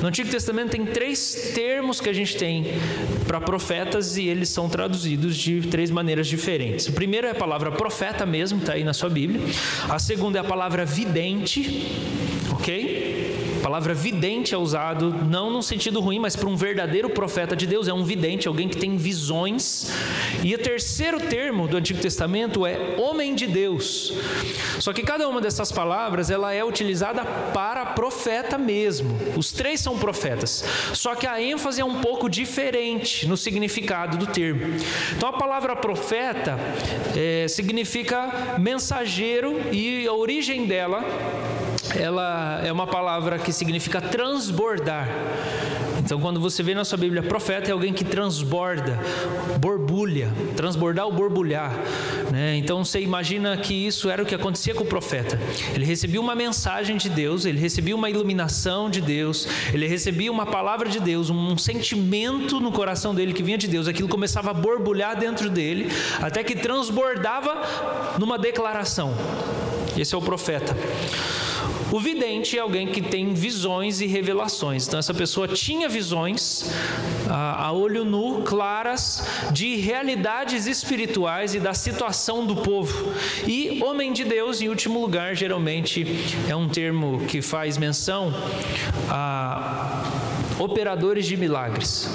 No 0.00 0.08
Antigo 0.08 0.30
Testamento 0.30 0.70
tem 0.70 0.84
três 0.84 1.47
termos 1.48 2.00
que 2.00 2.08
a 2.08 2.12
gente 2.12 2.36
tem 2.36 2.66
para 3.26 3.40
profetas 3.40 4.16
e 4.16 4.26
eles 4.26 4.48
são 4.48 4.68
traduzidos 4.68 5.36
de 5.36 5.62
três 5.62 5.90
maneiras 5.90 6.26
diferentes. 6.26 6.86
O 6.88 6.92
primeiro 6.92 7.26
é 7.26 7.30
a 7.30 7.34
palavra 7.34 7.70
profeta 7.70 8.24
mesmo, 8.24 8.60
está 8.60 8.74
aí 8.74 8.84
na 8.84 8.92
sua 8.92 9.10
Bíblia. 9.10 9.40
A 9.88 9.98
segunda 9.98 10.38
é 10.38 10.40
a 10.40 10.44
palavra 10.44 10.84
vidente, 10.84 11.86
ok? 12.50 13.17
Palavra 13.68 13.92
vidente 13.92 14.54
é 14.54 14.56
usado 14.56 15.14
não 15.28 15.50
num 15.50 15.60
sentido 15.60 16.00
ruim, 16.00 16.18
mas 16.18 16.34
para 16.34 16.48
um 16.48 16.56
verdadeiro 16.56 17.10
profeta 17.10 17.54
de 17.54 17.66
Deus, 17.66 17.86
é 17.86 17.92
um 17.92 18.02
vidente, 18.02 18.48
alguém 18.48 18.66
que 18.66 18.78
tem 18.78 18.96
visões. 18.96 19.92
E 20.42 20.54
o 20.54 20.58
terceiro 20.58 21.20
termo 21.20 21.68
do 21.68 21.76
Antigo 21.76 22.00
Testamento 22.00 22.64
é 22.64 22.96
homem 22.96 23.34
de 23.34 23.46
Deus. 23.46 24.14
Só 24.78 24.90
que 24.90 25.02
cada 25.02 25.28
uma 25.28 25.38
dessas 25.38 25.70
palavras, 25.70 26.30
ela 26.30 26.54
é 26.54 26.64
utilizada 26.64 27.26
para 27.52 27.84
profeta 27.84 28.56
mesmo. 28.56 29.14
Os 29.36 29.52
três 29.52 29.82
são 29.82 29.98
profetas. 29.98 30.64
Só 30.94 31.14
que 31.14 31.26
a 31.26 31.38
ênfase 31.38 31.82
é 31.82 31.84
um 31.84 32.00
pouco 32.00 32.26
diferente 32.26 33.28
no 33.28 33.36
significado 33.36 34.16
do 34.16 34.28
termo. 34.28 34.78
Então 35.14 35.28
a 35.28 35.34
palavra 35.34 35.76
profeta 35.76 36.58
é, 37.14 37.46
significa 37.46 38.56
mensageiro 38.58 39.60
e 39.70 40.06
a 40.06 40.14
origem 40.14 40.64
dela 40.64 41.04
ela 41.94 42.60
é 42.64 42.72
uma 42.72 42.86
palavra 42.86 43.38
que 43.38 43.52
significa 43.52 44.00
transbordar. 44.00 45.08
Então, 45.98 46.20
quando 46.20 46.40
você 46.40 46.62
vê 46.62 46.74
na 46.74 46.84
sua 46.84 46.96
Bíblia 46.96 47.22
profeta, 47.22 47.68
é 47.68 47.72
alguém 47.72 47.92
que 47.92 48.04
transborda, 48.04 48.98
borbulha, 49.60 50.30
transbordar 50.56 51.04
ou 51.04 51.12
borbulhar. 51.12 51.72
Né? 52.30 52.56
Então, 52.56 52.84
você 52.84 53.00
imagina 53.00 53.56
que 53.56 53.74
isso 53.74 54.08
era 54.08 54.22
o 54.22 54.26
que 54.26 54.34
acontecia 54.34 54.74
com 54.74 54.84
o 54.84 54.86
profeta. 54.86 55.38
Ele 55.74 55.84
recebia 55.84 56.20
uma 56.20 56.34
mensagem 56.34 56.96
de 56.96 57.10
Deus, 57.10 57.44
ele 57.44 57.58
recebia 57.58 57.94
uma 57.94 58.08
iluminação 58.08 58.88
de 58.88 59.00
Deus, 59.00 59.46
ele 59.72 59.86
recebia 59.86 60.30
uma 60.30 60.46
palavra 60.46 60.88
de 60.88 61.00
Deus, 61.00 61.30
um 61.30 61.58
sentimento 61.58 62.60
no 62.60 62.72
coração 62.72 63.14
dele 63.14 63.32
que 63.34 63.42
vinha 63.42 63.58
de 63.58 63.68
Deus. 63.68 63.88
Aquilo 63.88 64.08
começava 64.08 64.50
a 64.50 64.54
borbulhar 64.54 65.18
dentro 65.18 65.50
dele, 65.50 65.90
até 66.22 66.42
que 66.42 66.54
transbordava 66.54 68.16
numa 68.18 68.38
declaração. 68.38 69.14
Esse 69.96 70.14
é 70.14 70.18
o 70.18 70.22
profeta. 70.22 70.76
O 71.90 71.98
vidente 71.98 72.58
é 72.58 72.60
alguém 72.60 72.88
que 72.88 73.00
tem 73.00 73.32
visões 73.32 74.00
e 74.00 74.06
revelações. 74.06 74.86
Então, 74.86 74.98
essa 74.98 75.14
pessoa 75.14 75.48
tinha 75.48 75.88
visões 75.88 76.70
a, 77.28 77.66
a, 77.66 77.72
olho 77.72 78.04
nu, 78.04 78.42
claras, 78.42 79.26
de 79.52 79.76
realidades 79.76 80.66
espirituais 80.66 81.54
e 81.54 81.60
da 81.60 81.72
situação 81.72 82.44
do 82.44 82.56
povo. 82.56 83.12
E 83.46 83.82
homem 83.82 84.12
de 84.12 84.24
Deus, 84.24 84.60
em 84.60 84.68
último 84.68 85.00
lugar, 85.00 85.34
geralmente 85.34 86.06
é 86.46 86.54
um 86.54 86.68
termo 86.68 87.20
que 87.26 87.40
faz 87.40 87.78
menção 87.78 88.34
a 89.08 90.04
operadores 90.58 91.26
de 91.26 91.36
milagres. 91.36 92.08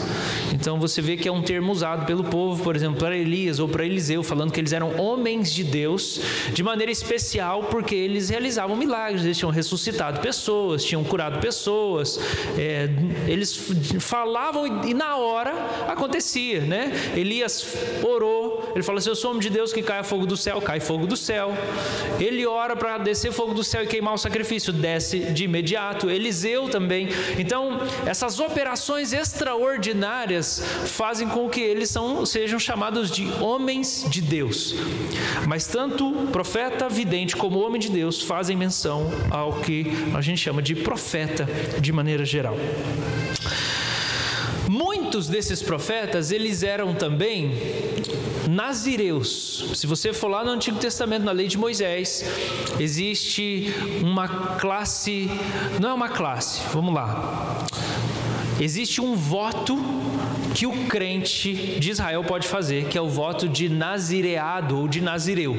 Então 0.53 0.79
você 0.79 1.01
vê 1.01 1.15
que 1.15 1.27
é 1.27 1.31
um 1.31 1.41
termo 1.41 1.71
usado 1.71 2.05
pelo 2.05 2.23
povo, 2.23 2.63
por 2.63 2.75
exemplo, 2.75 2.99
para 2.99 3.15
Elias 3.15 3.59
ou 3.59 3.67
para 3.67 3.85
Eliseu, 3.85 4.23
falando 4.23 4.51
que 4.51 4.59
eles 4.59 4.73
eram 4.73 4.99
homens 4.99 5.51
de 5.53 5.63
Deus 5.63 6.21
de 6.53 6.63
maneira 6.63 6.91
especial 6.91 7.63
porque 7.63 7.95
eles 7.95 8.29
realizavam 8.29 8.75
milagres, 8.75 9.23
eles 9.23 9.37
tinham 9.37 9.51
ressuscitado 9.51 10.19
pessoas, 10.19 10.83
tinham 10.83 11.03
curado 11.03 11.39
pessoas, 11.39 12.19
é, 12.57 12.89
eles 13.27 13.55
falavam 13.99 14.83
e 14.85 14.93
na 14.93 15.17
hora 15.17 15.53
acontecia, 15.87 16.61
né? 16.61 16.91
Elias 17.15 17.75
orou, 18.03 18.71
ele 18.73 18.83
falou 18.83 18.99
assim: 18.99 19.09
Eu 19.09 19.15
sou 19.15 19.31
homem 19.31 19.41
de 19.41 19.49
Deus 19.49 19.71
que 19.71 19.81
cai 19.81 20.03
fogo 20.03 20.25
do 20.25 20.35
céu, 20.35 20.61
cai 20.61 20.79
fogo 20.79 21.05
do 21.05 21.15
céu. 21.15 21.53
Ele 22.19 22.45
ora 22.45 22.75
para 22.75 22.97
descer 22.97 23.31
fogo 23.31 23.53
do 23.53 23.63
céu 23.63 23.83
e 23.83 23.87
queimar 23.87 24.13
o 24.13 24.17
sacrifício, 24.17 24.73
desce 24.73 25.19
de 25.19 25.43
imediato. 25.45 26.09
Eliseu 26.09 26.69
também. 26.69 27.09
Então, 27.37 27.79
essas 28.05 28.39
operações 28.39 29.13
extraordinárias 29.13 30.32
fazem 30.41 31.27
com 31.27 31.49
que 31.49 31.59
eles 31.59 31.89
são, 31.89 32.25
sejam 32.25 32.59
chamados 32.59 33.11
de 33.11 33.27
homens 33.41 34.05
de 34.09 34.21
Deus. 34.21 34.75
Mas 35.47 35.67
tanto 35.67 36.11
profeta, 36.31 36.87
vidente 36.89 37.35
como 37.35 37.59
homem 37.59 37.79
de 37.79 37.89
Deus 37.89 38.21
fazem 38.21 38.55
menção 38.55 39.11
ao 39.29 39.53
que 39.53 39.91
a 40.13 40.21
gente 40.21 40.39
chama 40.39 40.61
de 40.61 40.75
profeta 40.75 41.47
de 41.79 41.91
maneira 41.91 42.25
geral. 42.25 42.57
Muitos 44.67 45.27
desses 45.27 45.61
profetas, 45.61 46.31
eles 46.31 46.63
eram 46.63 46.93
também 46.93 47.51
nazireus. 48.49 49.71
Se 49.75 49.85
você 49.85 50.13
for 50.13 50.29
lá 50.29 50.43
no 50.43 50.51
Antigo 50.51 50.79
Testamento, 50.79 51.23
na 51.23 51.31
lei 51.31 51.47
de 51.47 51.57
Moisés, 51.57 52.25
existe 52.79 53.73
uma 54.01 54.27
classe, 54.57 55.29
não 55.79 55.89
é 55.89 55.93
uma 55.93 56.09
classe, 56.09 56.61
vamos 56.73 56.93
lá. 56.93 57.65
Existe 58.59 59.01
um 59.01 59.15
voto 59.15 59.77
que 60.53 60.67
o 60.67 60.71
crente 60.87 61.53
de 61.53 61.91
Israel 61.91 62.23
pode 62.23 62.47
fazer, 62.47 62.85
que 62.85 62.97
é 62.97 63.01
o 63.01 63.09
voto 63.09 63.47
de 63.47 63.69
nazireado 63.69 64.79
ou 64.79 64.87
de 64.87 65.01
nazireu. 65.01 65.55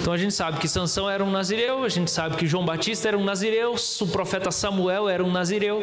Então 0.00 0.12
a 0.12 0.18
gente 0.18 0.34
sabe 0.34 0.58
que 0.58 0.68
Sansão 0.68 1.08
era 1.08 1.24
um 1.24 1.30
nazireu, 1.30 1.84
a 1.84 1.88
gente 1.88 2.10
sabe 2.10 2.36
que 2.36 2.46
João 2.46 2.64
Batista 2.64 3.08
era 3.08 3.18
um 3.18 3.24
nazireu, 3.24 3.74
o 4.00 4.06
profeta 4.08 4.50
Samuel 4.50 5.08
era 5.08 5.24
um 5.24 5.30
nazireu. 5.30 5.82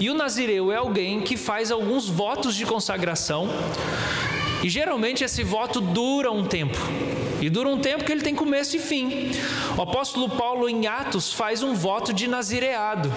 E 0.00 0.10
o 0.10 0.14
nazireu 0.14 0.72
é 0.72 0.76
alguém 0.76 1.20
que 1.20 1.36
faz 1.36 1.70
alguns 1.70 2.08
votos 2.08 2.54
de 2.54 2.64
consagração. 2.66 3.48
E 4.62 4.68
geralmente 4.68 5.24
esse 5.24 5.42
voto 5.42 5.80
dura 5.80 6.30
um 6.30 6.44
tempo. 6.44 6.78
E 7.40 7.48
dura 7.48 7.70
um 7.70 7.78
tempo 7.78 8.04
que 8.04 8.12
ele 8.12 8.20
tem 8.20 8.34
começo 8.34 8.76
e 8.76 8.78
fim. 8.78 9.30
O 9.76 9.80
apóstolo 9.80 10.28
Paulo, 10.28 10.68
em 10.68 10.86
Atos, 10.86 11.32
faz 11.32 11.62
um 11.62 11.74
voto 11.74 12.12
de 12.12 12.28
nazireado. 12.28 13.10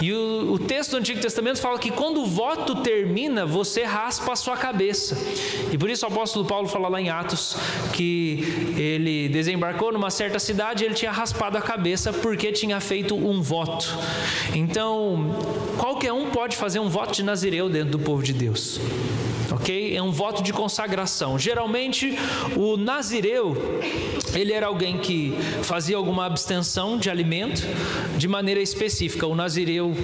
E 0.00 0.12
o, 0.12 0.52
o 0.52 0.58
texto 0.58 0.92
do 0.92 0.98
Antigo 0.98 1.20
Testamento 1.20 1.60
fala 1.60 1.76
que 1.76 1.90
quando 1.90 2.22
o 2.22 2.26
voto 2.26 2.76
termina, 2.76 3.44
você 3.44 3.82
raspa 3.82 4.32
a 4.32 4.36
sua 4.36 4.56
cabeça. 4.56 5.18
E 5.72 5.76
por 5.76 5.90
isso 5.90 6.06
o 6.06 6.08
apóstolo 6.08 6.44
Paulo 6.44 6.68
fala 6.68 6.88
lá 6.88 7.00
em 7.00 7.10
Atos 7.10 7.56
que 7.92 8.74
ele 8.76 9.28
desembarcou 9.28 9.92
numa 9.92 10.10
certa 10.10 10.38
cidade 10.38 10.84
e 10.84 10.86
ele 10.86 10.94
tinha 10.94 11.10
raspado 11.10 11.58
a 11.58 11.60
cabeça 11.60 12.12
porque 12.12 12.52
tinha 12.52 12.78
feito 12.78 13.16
um 13.16 13.42
voto. 13.42 13.98
Então, 14.54 15.34
qualquer 15.76 16.12
um 16.12 16.30
pode 16.30 16.56
fazer 16.56 16.78
um 16.78 16.88
voto 16.88 17.14
de 17.14 17.24
nazireu 17.24 17.68
dentro 17.68 17.90
do 17.90 17.98
povo 17.98 18.22
de 18.22 18.32
Deus 18.32 18.78
ok? 19.50 19.96
É 19.96 20.02
um 20.02 20.10
voto 20.10 20.42
de 20.42 20.52
consagração. 20.52 21.38
Geralmente, 21.38 22.16
o 22.56 22.76
nazireu, 22.76 23.80
ele 24.34 24.52
era 24.52 24.66
alguém 24.66 24.98
que 24.98 25.32
fazia 25.62 25.96
alguma 25.96 26.26
abstenção 26.26 26.98
de 26.98 27.10
alimento 27.10 27.62
de 28.16 28.28
maneira 28.28 28.60
específica. 28.60 29.26
O 29.26 29.34
nazireu, 29.34 29.94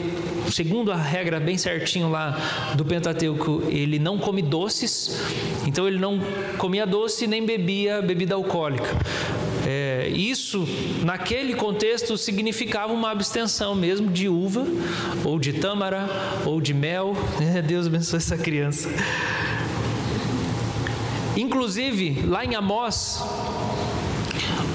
segundo 0.50 0.92
a 0.92 0.96
regra 0.96 1.40
bem 1.40 1.58
certinho 1.58 2.10
lá 2.10 2.38
do 2.74 2.84
Pentateuco, 2.84 3.62
ele 3.68 3.98
não 3.98 4.18
come 4.18 4.42
doces, 4.42 5.20
então 5.66 5.86
ele 5.86 5.98
não 5.98 6.20
comia 6.58 6.86
doce 6.86 7.26
nem 7.26 7.44
bebia 7.44 8.02
bebida 8.02 8.34
alcoólica. 8.34 8.96
É, 9.66 10.08
isso, 10.08 10.66
naquele 11.04 11.54
contexto, 11.54 12.16
significava 12.16 12.92
uma 12.92 13.10
abstenção 13.10 13.74
mesmo 13.74 14.10
de 14.10 14.28
uva, 14.28 14.66
ou 15.24 15.38
de 15.38 15.52
tâmara, 15.52 16.08
ou 16.44 16.60
de 16.60 16.74
mel. 16.74 17.14
Deus 17.66 17.86
abençoe 17.86 18.18
essa 18.18 18.36
criança. 18.36 18.88
Inclusive, 21.36 22.22
lá 22.26 22.44
em 22.44 22.54
Amós, 22.54 23.22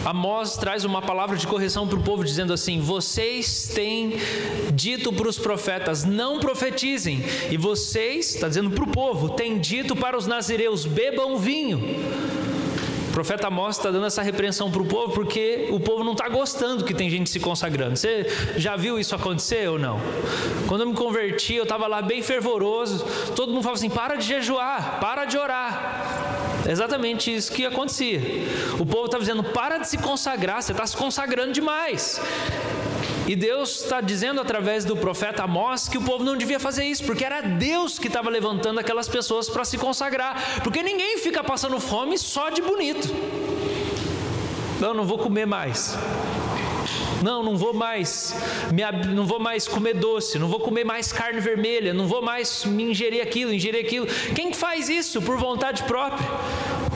Amós 0.05 0.55
traz 0.55 0.85
uma 0.85 1.01
palavra 1.01 1.35
de 1.35 1.45
correção 1.45 1.85
para 1.85 1.99
o 1.99 2.01
povo, 2.01 2.23
dizendo 2.23 2.53
assim: 2.53 2.79
Vocês 2.79 3.69
têm 3.73 4.13
dito 4.73 5.11
para 5.11 5.27
os 5.27 5.37
profetas, 5.37 6.05
não 6.05 6.39
profetizem, 6.39 7.23
e 7.51 7.57
vocês, 7.57 8.33
está 8.35 8.47
dizendo 8.47 8.71
para 8.71 8.85
o 8.85 8.87
povo, 8.87 9.29
têm 9.29 9.59
dito 9.59 9.95
para 9.97 10.17
os 10.17 10.25
nazireus, 10.25 10.85
bebam 10.85 11.37
vinho 11.37 11.81
profeta 13.17 13.47
Amós 13.47 13.77
está 13.77 13.89
dando 13.89 14.05
essa 14.05 14.21
repreensão 14.21 14.69
para 14.69 14.79
o 14.79 14.85
povo 14.85 15.11
porque 15.11 15.69
o 15.71 15.79
povo 15.79 16.03
não 16.03 16.11
está 16.11 16.29
gostando 16.29 16.85
que 16.85 16.93
tem 16.93 17.09
gente 17.09 17.31
se 17.31 17.39
consagrando. 17.39 17.97
Você 17.97 18.27
já 18.57 18.75
viu 18.75 18.99
isso 18.99 19.15
acontecer 19.15 19.67
ou 19.67 19.79
não? 19.79 19.99
Quando 20.67 20.81
eu 20.81 20.87
me 20.87 20.93
converti, 20.93 21.55
eu 21.55 21.63
estava 21.63 21.87
lá 21.87 21.99
bem 21.99 22.21
fervoroso, 22.21 23.03
todo 23.35 23.51
mundo 23.51 23.63
falava 23.63 23.79
assim: 23.79 23.89
para 23.89 24.17
de 24.17 24.27
jejuar, 24.27 24.99
para 24.99 25.25
de 25.25 25.35
orar. 25.35 26.61
Exatamente 26.69 27.33
isso 27.33 27.51
que 27.51 27.65
acontecia. 27.65 28.21
O 28.79 28.85
povo 28.85 29.05
estava 29.05 29.23
dizendo: 29.23 29.43
para 29.45 29.79
de 29.79 29.87
se 29.87 29.97
consagrar, 29.97 30.61
você 30.61 30.71
está 30.71 30.85
se 30.85 30.95
consagrando 30.95 31.53
demais. 31.53 32.21
E 33.27 33.35
Deus 33.35 33.83
está 33.83 33.99
dizendo 33.99 34.39
através 34.39 34.85
do 34.85 34.95
profeta 34.95 35.43
Amós 35.43 35.89
que 35.89 35.97
o 35.97 36.01
povo 36.01 36.23
não 36.23 36.37
devia 36.37 36.59
fazer 36.59 36.85
isso, 36.85 37.03
porque 37.03 37.25
era 37.25 37.41
Deus 37.41 37.99
que 37.99 38.07
estava 38.07 38.29
levantando 38.29 38.79
aquelas 38.79 39.09
pessoas 39.09 39.49
para 39.49 39.65
se 39.65 39.77
consagrar, 39.77 40.61
porque 40.63 40.81
ninguém 40.81 41.17
fica 41.17 41.43
passando 41.43 41.77
fome 41.77 42.17
só 42.17 42.49
de 42.49 42.61
bonito. 42.61 43.09
Não, 44.79 44.93
não 44.93 45.05
vou 45.05 45.17
comer 45.17 45.45
mais. 45.45 45.97
Não, 47.21 47.43
não 47.43 47.57
vou 47.57 47.73
mais, 47.73 48.33
me, 48.71 48.83
não 49.13 49.25
vou 49.25 49.39
mais 49.39 49.67
comer 49.67 49.95
doce, 49.95 50.37
não 50.39 50.47
vou 50.47 50.59
comer 50.59 50.85
mais 50.85 51.11
carne 51.11 51.41
vermelha, 51.41 51.93
não 51.93 52.07
vou 52.07 52.21
mais 52.21 52.63
me 52.63 52.83
ingerir 52.83 53.21
aquilo, 53.21 53.51
ingerir 53.51 53.83
aquilo. 53.83 54.05
Quem 54.35 54.53
faz 54.53 54.87
isso 54.87 55.21
por 55.21 55.35
vontade 55.37 55.83
própria? 55.83 56.25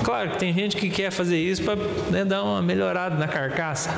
Claro 0.03 0.31
que 0.31 0.37
tem 0.37 0.53
gente 0.53 0.77
que 0.77 0.89
quer 0.89 1.11
fazer 1.11 1.37
isso 1.37 1.63
para 1.63 1.75
né, 2.09 2.23
dar 2.23 2.43
uma 2.43 2.61
melhorada 2.61 3.15
na 3.15 3.27
carcaça. 3.27 3.89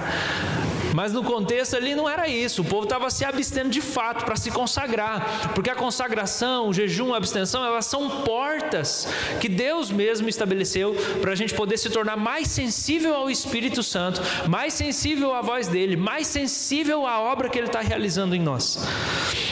Mas 0.94 1.12
no 1.12 1.24
contexto 1.24 1.76
ali 1.76 1.96
não 1.96 2.08
era 2.08 2.28
isso. 2.28 2.62
O 2.62 2.66
povo 2.66 2.84
estava 2.84 3.10
se 3.10 3.26
abstendo 3.26 3.70
de 3.70 3.82
fato 3.82 4.26
para 4.26 4.36
se 4.36 4.52
consagrar, 4.52 5.52
porque 5.54 5.70
a 5.70 5.76
consagração, 5.76 6.70
o 6.70 6.74
jejum, 6.74 7.14
a 7.14 7.18
abstenção, 7.18 7.66
elas 7.66 7.86
são 7.86 8.22
portas 8.22 9.08
que 9.40 9.50
Deus 9.50 9.90
mesmo 9.90 10.30
estabeleceu 10.30 10.96
para 11.22 11.32
a 11.32 11.36
gente 11.36 11.54
poder 11.54 11.78
se 11.78 11.90
tornar 11.90 12.16
mais 12.16 12.48
sensível 12.48 13.16
ao 13.16 13.30
Espírito 13.30 13.82
Santo, 13.82 14.22
mais 14.48 14.74
sensível 14.74 15.34
à 15.34 15.42
voz 15.42 15.68
dele, 15.68 15.96
mais 15.96 16.28
sensível 16.28 17.08
à 17.08 17.20
obra 17.20 17.50
que 17.50 17.58
ele 17.58 17.68
está 17.68 17.82
realizando 17.82 18.36
em 18.36 18.40
nós. 18.40 18.80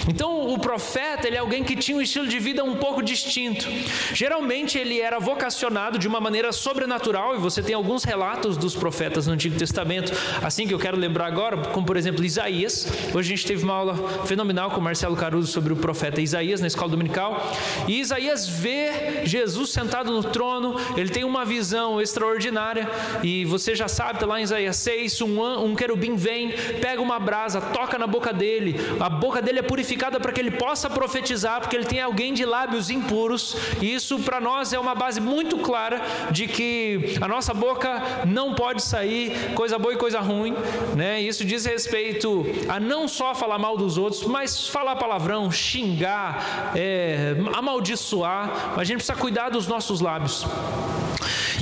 Então, 0.08 0.48
o 0.48 0.60
profeta, 0.60 1.28
ele 1.28 1.36
é 1.36 1.40
alguém 1.40 1.64
que 1.64 1.76
tinha 1.76 1.98
um 1.98 2.02
estilo 2.02 2.28
de 2.28 2.40
vida 2.40 2.64
um 2.64 2.76
pouco 2.76 3.02
distinto. 3.02 3.68
Geralmente, 4.14 4.78
ele 4.78 5.00
era 5.00 5.20
vocacionado 5.20 5.98
de 5.98 6.08
uma 6.08 6.20
maneira 6.20 6.52
sobrenatural, 6.52 7.36
e 7.36 7.40
você 7.40 7.62
tem 7.62 7.76
alguns 7.76 8.04
relatos 8.04 8.58
dos 8.58 8.76
profetas 8.76 9.28
no 9.28 9.34
Antigo 9.34 9.58
Testamento, 9.58 10.12
assim 10.42 10.68
que 10.68 10.74
eu 10.74 10.80
quero 10.80 10.98
lembrar 10.98 11.31
agora, 11.32 11.56
como 11.58 11.86
por 11.86 11.96
exemplo 11.96 12.26
Isaías. 12.26 12.86
Hoje 13.16 13.34
a 13.34 13.36
gente 13.38 13.48
teve 13.48 13.64
uma 13.64 13.74
aula 13.74 13.96
fenomenal 14.26 14.70
com 14.70 14.82
o 14.82 14.84
Marcelo 14.84 15.16
Caruso 15.16 15.50
sobre 15.50 15.72
o 15.72 15.78
profeta 15.78 16.20
Isaías 16.20 16.60
na 16.60 16.68
escola 16.68 16.92
dominical. 16.92 17.42
E 17.88 18.02
Isaías 18.02 18.50
vê 18.50 19.22
Jesus 19.24 19.70
sentado 19.70 20.12
no 20.12 20.24
trono, 20.24 20.76
ele 20.98 21.10
tem 21.10 21.24
uma 21.24 21.46
visão 21.46 22.02
extraordinária. 22.02 22.90
E 23.24 23.46
você 23.46 23.74
já 23.74 23.88
sabe, 23.88 24.16
está 24.16 24.26
lá 24.26 24.42
em 24.42 24.44
Isaías 24.44 24.76
6, 24.76 25.22
um, 25.22 25.64
um 25.64 25.74
querubim 25.74 26.18
vem, 26.18 26.52
pega 26.82 27.02
uma 27.02 27.18
brasa, 27.18 27.62
toca 27.62 27.98
na 27.98 28.08
boca 28.08 28.34
dele, 28.34 28.76
a 29.00 29.10
boca 29.10 29.42
dele 29.42 29.60
é 29.60 29.64
purificada 29.64 30.20
para 30.20 30.34
que 30.34 30.42
ele 30.42 30.52
possa 30.52 30.90
profetizar, 30.90 31.62
porque 31.62 31.78
ele 31.78 31.86
tem 31.86 32.02
alguém 32.02 32.34
de 32.34 32.44
lábios 32.44 32.90
impuros. 32.90 33.56
E 33.82 33.94
isso 33.94 34.20
para 34.20 34.42
nós 34.42 34.74
é 34.74 34.80
uma 34.80 34.94
base 34.94 35.22
muito 35.22 35.60
clara 35.60 36.02
de 36.30 36.46
que 36.48 37.16
a 37.22 37.28
nossa 37.28 37.54
boca 37.54 38.02
não 38.28 38.54
pode 38.54 38.84
sair 38.84 39.54
coisa 39.56 39.80
boa 39.80 39.94
e 39.94 39.98
coisa 39.98 40.20
ruim, 40.20 40.54
né? 40.94 41.21
Isso 41.28 41.46
diz 41.46 41.66
respeito 41.66 42.46
a 42.68 42.80
não 42.80 43.08
só 43.08 43.34
falar 43.34 43.58
mal 43.58 43.78
dos 43.78 43.98
outros, 43.98 44.24
mas 44.24 44.68
falar 44.68 44.96
palavrão, 44.96 45.52
xingar, 45.52 46.74
é, 46.76 47.36
amaldiçoar. 47.54 48.74
A 48.78 48.84
gente 48.84 48.98
precisa 48.98 49.18
cuidar 49.18 49.50
dos 49.50 49.68
nossos 49.68 50.02
lábios. 50.02 50.46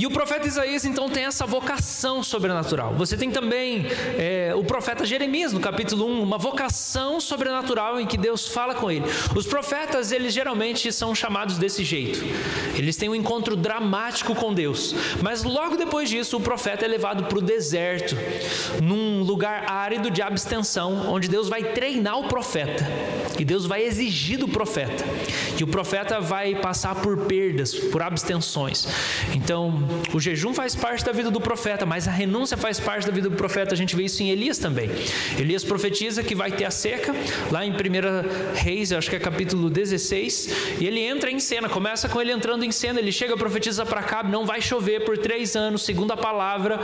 E 0.00 0.06
o 0.06 0.10
profeta 0.10 0.48
Isaías 0.48 0.86
então 0.86 1.10
tem 1.10 1.26
essa 1.26 1.44
vocação 1.44 2.22
sobrenatural. 2.22 2.94
Você 2.94 3.18
tem 3.18 3.30
também 3.30 3.84
é, 4.16 4.50
o 4.56 4.64
profeta 4.64 5.04
Jeremias 5.04 5.52
no 5.52 5.60
capítulo 5.60 6.06
1, 6.06 6.22
uma 6.22 6.38
vocação 6.38 7.20
sobrenatural 7.20 8.00
em 8.00 8.06
que 8.06 8.16
Deus 8.16 8.48
fala 8.48 8.74
com 8.74 8.90
ele. 8.90 9.04
Os 9.36 9.46
profetas, 9.46 10.10
eles 10.10 10.32
geralmente 10.32 10.90
são 10.90 11.14
chamados 11.14 11.58
desse 11.58 11.84
jeito. 11.84 12.24
Eles 12.74 12.96
têm 12.96 13.10
um 13.10 13.14
encontro 13.14 13.54
dramático 13.54 14.34
com 14.34 14.54
Deus. 14.54 14.94
Mas 15.20 15.44
logo 15.44 15.76
depois 15.76 16.08
disso, 16.08 16.38
o 16.38 16.40
profeta 16.40 16.86
é 16.86 16.88
levado 16.88 17.24
para 17.24 17.36
o 17.36 17.42
deserto, 17.42 18.16
num 18.82 19.22
lugar 19.22 19.70
árido 19.70 20.10
de 20.10 20.22
abstenção, 20.22 21.10
onde 21.10 21.28
Deus 21.28 21.46
vai 21.46 21.62
treinar 21.62 22.18
o 22.18 22.24
profeta. 22.24 22.86
E 23.38 23.44
Deus 23.44 23.66
vai 23.66 23.82
exigir 23.82 24.38
do 24.38 24.48
profeta. 24.48 25.04
E 25.58 25.62
o 25.62 25.66
profeta 25.66 26.22
vai 26.22 26.54
passar 26.54 26.94
por 26.94 27.18
perdas, 27.26 27.74
por 27.74 28.00
abstenções. 28.00 28.88
Então, 29.34 29.89
o 30.12 30.20
jejum 30.20 30.54
faz 30.54 30.74
parte 30.74 31.04
da 31.04 31.12
vida 31.12 31.30
do 31.30 31.40
profeta, 31.40 31.86
mas 31.86 32.06
a 32.08 32.10
renúncia 32.10 32.56
faz 32.56 32.78
parte 32.80 33.06
da 33.06 33.12
vida 33.12 33.28
do 33.28 33.36
profeta. 33.36 33.74
A 33.74 33.76
gente 33.76 33.94
vê 33.96 34.04
isso 34.04 34.22
em 34.22 34.30
Elias 34.30 34.58
também. 34.58 34.90
Elias 35.38 35.64
profetiza 35.64 36.22
que 36.22 36.34
vai 36.34 36.50
ter 36.50 36.64
a 36.64 36.70
seca, 36.70 37.14
lá 37.50 37.64
em 37.64 37.70
1 37.70 37.74
Reis, 38.54 38.92
acho 38.92 39.08
que 39.08 39.16
é 39.16 39.18
capítulo 39.18 39.70
16, 39.70 40.78
e 40.80 40.86
ele 40.86 41.00
entra 41.00 41.30
em 41.30 41.38
cena, 41.40 41.68
começa 41.68 42.08
com 42.08 42.20
ele 42.20 42.32
entrando 42.32 42.64
em 42.64 42.72
cena, 42.72 42.98
ele 42.98 43.12
chega, 43.12 43.36
profetiza 43.36 43.84
para 43.86 44.02
cá, 44.02 44.22
não 44.22 44.44
vai 44.44 44.60
chover 44.60 45.04
por 45.04 45.18
três 45.18 45.56
anos, 45.56 45.82
segundo 45.82 46.12
a 46.12 46.16
palavra, 46.16 46.80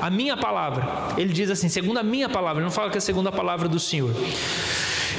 a 0.00 0.10
minha 0.10 0.36
palavra. 0.36 1.14
Ele 1.16 1.32
diz 1.32 1.50
assim, 1.50 1.68
segundo 1.68 1.98
a 1.98 2.02
minha 2.02 2.28
palavra, 2.28 2.60
ele 2.60 2.64
não 2.64 2.72
fala 2.72 2.90
que 2.90 2.98
é 2.98 3.00
a 3.28 3.32
palavra 3.32 3.68
do 3.68 3.80
Senhor. 3.80 4.14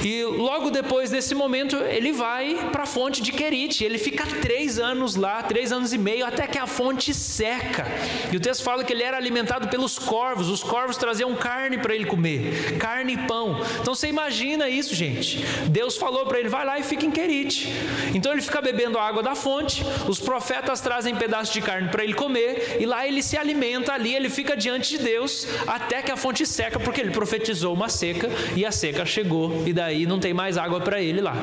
E 0.04 0.24
logo 0.24 0.70
depois 0.70 1.10
desse 1.10 1.34
momento, 1.34 1.76
ele 1.76 2.12
vai 2.12 2.68
para 2.72 2.84
a 2.84 2.86
fonte 2.86 3.20
de 3.22 3.32
Querite. 3.32 3.84
Ele 3.84 3.98
fica 3.98 4.24
três 4.26 4.78
anos 4.78 5.14
lá, 5.14 5.42
três 5.42 5.72
anos 5.72 5.92
e 5.92 5.98
meio, 5.98 6.24
até 6.24 6.46
que 6.46 6.58
a 6.58 6.66
fonte 6.66 7.12
seca. 7.12 7.86
E 8.32 8.36
o 8.36 8.40
texto 8.40 8.62
fala 8.62 8.82
que 8.82 8.92
ele 8.92 9.02
era 9.02 9.16
alimentado 9.16 9.68
pelos 9.68 9.98
corvos. 9.98 10.48
Os 10.48 10.62
corvos 10.62 10.96
traziam 10.96 11.34
carne 11.34 11.78
para 11.78 11.94
ele 11.94 12.06
comer, 12.06 12.78
carne 12.78 13.14
e 13.14 13.18
pão. 13.26 13.60
Então 13.80 13.94
você 13.94 14.08
imagina 14.08 14.68
isso, 14.68 14.94
gente. 14.94 15.44
Deus 15.68 15.96
falou 15.96 16.24
para 16.26 16.38
ele: 16.40 16.48
vai 16.48 16.64
lá 16.64 16.78
e 16.78 16.82
fica 16.82 17.04
em 17.04 17.10
Querite. 17.10 17.68
Então 18.14 18.32
ele 18.32 18.42
fica 18.42 18.62
bebendo 18.62 18.98
a 18.98 19.06
água 19.06 19.22
da 19.22 19.34
fonte. 19.34 19.84
Os 20.08 20.18
profetas 20.18 20.80
trazem 20.80 21.14
pedaços 21.14 21.52
de 21.52 21.60
carne 21.60 21.88
para 21.88 22.02
ele 22.02 22.14
comer. 22.14 22.78
E 22.80 22.86
lá 22.86 23.06
ele 23.06 23.22
se 23.22 23.36
alimenta 23.36 23.92
ali. 23.92 24.14
Ele 24.14 24.30
fica 24.30 24.56
diante 24.56 24.96
de 24.96 25.04
Deus 25.04 25.46
até 25.66 26.00
que 26.00 26.10
a 26.10 26.16
fonte 26.16 26.46
seca, 26.46 26.80
porque 26.80 27.00
ele 27.00 27.10
profetizou 27.10 27.74
uma 27.74 27.88
seca 27.88 28.30
e 28.56 28.64
a 28.64 28.72
seca 28.72 29.04
chegou. 29.04 29.62
E 29.66 29.72
daí 29.72 29.89
aí 29.90 30.06
não 30.06 30.18
tem 30.18 30.32
mais 30.32 30.56
água 30.56 30.80
para 30.80 31.00
ele 31.00 31.20
lá. 31.20 31.34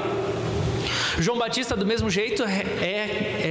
João 1.19 1.37
Batista, 1.37 1.75
do 1.75 1.85
mesmo 1.85 2.09
jeito, 2.09 2.43
é, 2.43 2.61
é, 2.81 3.41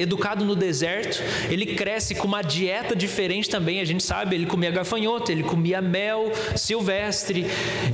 educado 0.00 0.44
no 0.44 0.54
deserto, 0.54 1.22
ele 1.50 1.66
cresce 1.66 2.14
com 2.14 2.26
uma 2.26 2.42
dieta 2.42 2.94
diferente 2.94 3.48
também, 3.48 3.80
a 3.80 3.84
gente 3.84 4.02
sabe, 4.02 4.34
ele 4.36 4.46
comia 4.46 4.70
gafanhoto, 4.70 5.30
ele 5.30 5.42
comia 5.42 5.80
mel 5.80 6.32
silvestre, 6.56 7.46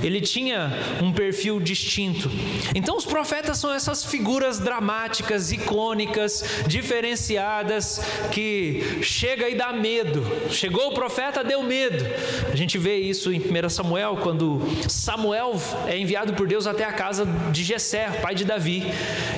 ele 0.03 0.21
tinha 0.21 0.73
um 1.03 1.13
perfil 1.13 1.61
distinto. 1.61 2.31
Então, 2.75 2.97
os 2.97 3.05
profetas 3.05 3.59
são 3.59 3.73
essas 3.73 4.05
figuras 4.05 4.59
dramáticas, 4.59 5.53
icônicas, 5.53 6.45
diferenciadas, 6.67 8.01
que 8.31 8.99
chega 9.03 9.49
e 9.49 9.55
dá 9.55 9.73
medo. 9.73 10.25
Chegou 10.51 10.89
o 10.89 10.95
profeta, 10.95 11.43
deu 11.43 11.63
medo. 11.63 12.05
A 12.51 12.57
gente 12.57 12.79
vê 12.79 12.97
isso 12.97 13.33
em 13.33 13.41
1 13.41 13.69
Samuel, 13.69 14.19
quando 14.23 14.61
Samuel 14.89 15.61
é 15.87 15.99
enviado 15.99 16.33
por 16.35 16.47
Deus 16.47 16.67
até 16.67 16.85
a 16.85 16.93
casa 16.93 17.27
de 17.51 17.65
Jessé, 17.65 18.09
pai 18.23 18.35
de 18.35 18.45
Davi. 18.45 18.85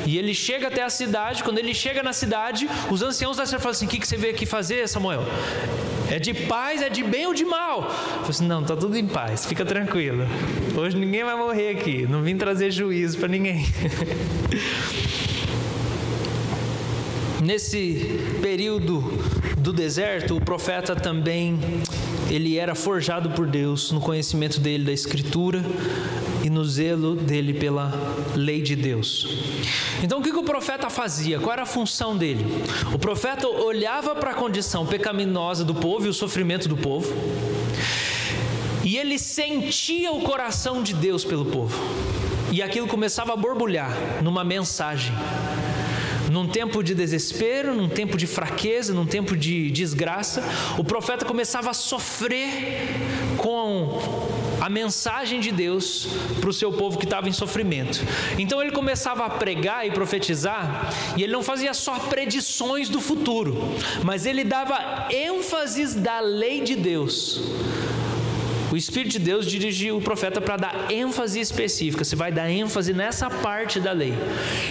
E 0.07 0.19
ele 0.19 0.35
chega 0.35 0.69
até 0.69 0.83
a 0.83 0.91
cidade, 0.91 1.43
quando 1.43 1.59
ele 1.59 1.75
chega 1.75 2.03
na 2.03 2.13
cidade, 2.13 2.52
os 2.91 3.03
anciãos 3.03 3.37
da 3.37 3.47
cidade 3.47 3.63
falam 3.63 3.75
assim: 3.75 3.87
O 3.87 3.89
que, 3.89 3.99
que 3.99 4.07
você 4.07 4.17
veio 4.17 4.35
aqui 4.35 4.47
fazer, 4.47 4.89
Samuel? 4.89 5.25
É 6.11 6.19
de 6.19 6.35
paz, 6.35 6.83
é 6.83 6.91
de 6.91 7.03
bem 7.03 7.27
ou 7.27 7.33
de 7.33 7.45
mal? 7.45 7.91
Eu 8.23 8.29
assim, 8.29 8.47
não, 8.47 8.63
tá 8.63 8.77
tudo 8.77 8.97
em 8.99 9.07
paz, 9.07 9.47
fica 9.47 9.65
tranquilo. 9.65 10.27
Hoje 10.77 10.97
ninguém 10.97 11.25
vai 11.25 11.35
morrer 11.37 11.71
aqui, 11.71 12.07
não 12.07 12.23
vim 12.23 12.37
trazer 12.37 12.71
juízo 12.71 13.19
para 13.19 13.29
ninguém. 13.29 13.67
Nesse 17.43 18.21
período 18.41 19.01
do 19.59 19.73
deserto, 19.73 20.37
o 20.37 20.41
profeta 20.41 20.95
também 20.95 21.59
ele 22.31 22.59
era 22.59 22.75
forjado 22.75 23.31
por 23.31 23.47
Deus 23.47 23.91
no 23.91 24.01
conhecimento 24.01 24.61
dele 24.61 24.85
da 24.85 24.93
escritura 24.93 25.65
e 26.43 26.51
no 26.51 26.65
zelo 26.65 27.15
dele 27.15 27.55
pela 27.55 27.93
lei 28.35 28.61
de 28.61 28.75
Deus. 28.75 29.27
Então 30.03 30.19
o 30.19 30.23
que, 30.23 30.31
o 30.31 30.43
profeta 30.43 30.91
fazia? 30.91 31.39
Qual 31.39 31.53
era 31.53 31.63
a 31.63 31.67
função 31.67 32.17
dele? 32.17 32.45
O 32.93 32.99
profeta 32.99 33.47
olhava 33.47 34.15
para 34.15 34.31
a 34.31 34.35
condição 34.35 34.85
pecaminosa 34.85 35.65
do 35.65 35.75
povo 35.75 36.07
e 36.07 36.09
o 36.09 36.15
sofrimento 36.15 36.69
do 36.69 36.77
povo, 36.77 37.13
e 38.83 38.97
ele 38.97 39.19
sentia 39.19 40.13
o 40.13 40.23
coração 40.23 40.83
de 40.83 40.93
Deus 40.93 41.25
pelo 41.25 41.45
povo, 41.45 41.79
e 42.51 42.61
aquilo 42.61 42.89
começava 42.89 43.33
a 43.33 43.37
borbulhar 43.37 43.97
numa 44.23 44.43
mensagem 44.43 45.15
num 46.33 46.49
tempo 46.49 46.83
de 46.83 46.95
desespero, 46.95 47.75
num 47.75 47.89
tempo 47.89 48.17
de 48.17 48.27
fraqueza, 48.27 48.95
num 48.95 49.05
tempo 49.05 49.37
de 49.37 49.71
desgraça, 49.71 50.43
o 50.79 50.83
profeta 50.83 51.27
começava 51.27 51.71
a 51.71 51.75
sofrer 51.75 52.97
com 53.37 54.01
a 54.63 54.69
mensagem 54.69 55.41
de 55.41 55.51
Deus 55.51 56.07
para 56.41 56.49
o 56.49 56.53
seu 56.53 56.73
povo 56.73 56.97
que 56.97 57.05
estava 57.05 57.29
em 57.29 57.33
sofrimento. 57.33 58.01
Então 58.39 58.63
ele 58.63 58.71
começava 58.71 59.27
a 59.27 59.31
pregar 59.31 59.85
e 59.85 59.91
profetizar, 59.91 60.89
e 61.17 61.25
ele 61.25 61.33
não 61.33 61.43
fazia 61.43 61.75
só 61.75 61.99
predições 61.99 62.89
do 62.89 63.01
futuro, 63.01 63.59
mas 64.05 64.25
ele 64.25 64.45
dava 64.45 65.09
ênfases 65.11 65.97
da 65.97 66.21
lei 66.21 66.61
de 66.61 66.77
Deus 66.77 67.41
o 68.73 68.77
Espírito 68.77 69.13
de 69.13 69.19
Deus 69.19 69.45
dirige 69.45 69.93
o 69.93 70.01
profeta 70.01 70.41
para 70.41 70.57
dar 70.57 70.91
ênfase 70.91 71.39
específica. 71.39 72.03
Você 72.03 72.17
vai 72.17 72.33
dar 72.33 72.49
ênfase 72.49 72.95
nessa 72.95 73.29
parte 73.29 73.79
da 73.79 73.93
lei. 73.93 74.15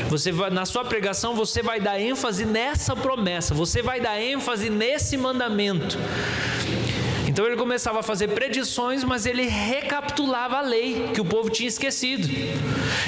Você 0.10 0.32
vai, 0.32 0.49
na 0.49 0.65
sua 0.65 0.84
pregação 0.84 1.36
você 1.36 1.62
vai 1.62 1.80
dar 1.80 1.99
ênfase 1.99 2.43
nessa 2.43 2.95
promessa. 2.95 3.54
Você 3.54 3.84
vai 3.84 4.01
dar 4.01 4.19
ênfase 4.19 4.71
nesse 4.71 5.15
mandamento. 5.17 5.99
Então 7.41 7.49
ele 7.49 7.60
começava 7.60 8.01
a 8.01 8.04
fazer 8.04 8.27
predições, 8.27 9.04
mas 9.04 9.25
ele 9.25 9.47
recapitulava 9.47 10.58
a 10.58 10.62
lei 10.62 11.10
que 11.12 11.19
o 11.19 11.25
povo 11.25 11.49
tinha 11.49 11.67
esquecido. 11.67 12.30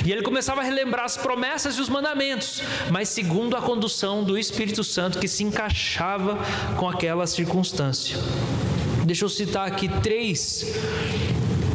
E 0.03 0.11
ele 0.11 0.23
começava 0.23 0.61
a 0.61 0.63
relembrar 0.63 1.05
as 1.05 1.15
promessas 1.15 1.75
e 1.75 1.81
os 1.81 1.87
mandamentos, 1.87 2.63
mas 2.89 3.09
segundo 3.09 3.55
a 3.55 3.61
condução 3.61 4.23
do 4.23 4.35
Espírito 4.35 4.83
Santo 4.83 5.19
que 5.19 5.27
se 5.27 5.43
encaixava 5.43 6.39
com 6.77 6.89
aquela 6.89 7.27
circunstância. 7.27 8.17
Deixa 9.05 9.23
eu 9.23 9.29
citar 9.29 9.67
aqui 9.67 9.87
três 10.01 10.65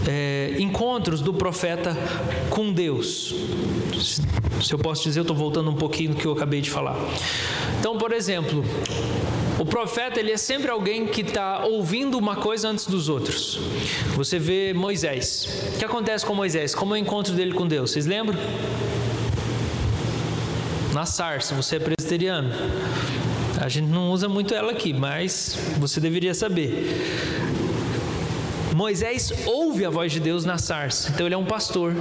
é, 0.09 0.57
encontros 0.59 1.21
do 1.21 1.33
profeta 1.33 1.97
com 2.51 2.73
Deus. 2.73 3.37
Se 4.61 4.73
eu 4.73 4.81
posso 4.81 5.05
dizer, 5.05 5.21
eu 5.21 5.23
estou 5.23 5.37
voltando 5.37 5.71
um 5.71 5.77
pouquinho 5.77 6.11
do 6.11 6.17
que 6.17 6.27
eu 6.27 6.33
acabei 6.33 6.61
de 6.61 6.73
falar. 6.73 6.97
Então, 7.79 7.97
por 7.97 8.11
exemplo, 8.11 8.65
o 9.59 9.65
profeta 9.65 10.21
ele 10.21 10.31
é 10.31 10.37
sempre 10.37 10.71
alguém 10.71 11.07
que 11.07 11.23
está 11.23 11.65
ouvindo 11.65 12.17
uma 12.17 12.37
coisa 12.37 12.69
antes 12.69 12.87
dos 12.87 13.09
outros. 13.09 13.59
Você 14.15 14.39
vê 14.39 14.73
Moisés. 14.73 15.49
O 15.75 15.79
que 15.79 15.85
acontece 15.85 16.25
com 16.25 16.35
Moisés? 16.35 16.75
Como 16.75 16.95
é 16.95 16.99
o 16.99 17.01
encontro 17.01 17.35
dele 17.35 17.53
com 17.53 17.67
Deus? 17.67 17.91
Vocês 17.91 18.07
lembram? 18.07 18.39
Na 20.95 21.05
sarça, 21.05 21.55
você 21.55 21.77
é 21.77 21.79
presbiteriano. 21.81 22.51
A 23.61 23.69
gente 23.69 23.89
não 23.89 24.13
usa 24.13 24.29
muito 24.29 24.55
ela 24.55 24.71
aqui, 24.71 24.93
mas 24.93 25.59
você 25.79 26.01
deveria 26.01 26.33
saber. 26.35 26.97
Moisés 28.79 29.33
ouve 29.45 29.85
a 29.85 29.91
voz 29.91 30.13
de 30.13 30.21
Deus 30.21 30.45
na 30.45 30.57
sarça, 30.57 31.11
então 31.11 31.27
ele 31.27 31.35
é 31.35 31.37
um 31.37 31.45
pastor 31.45 31.93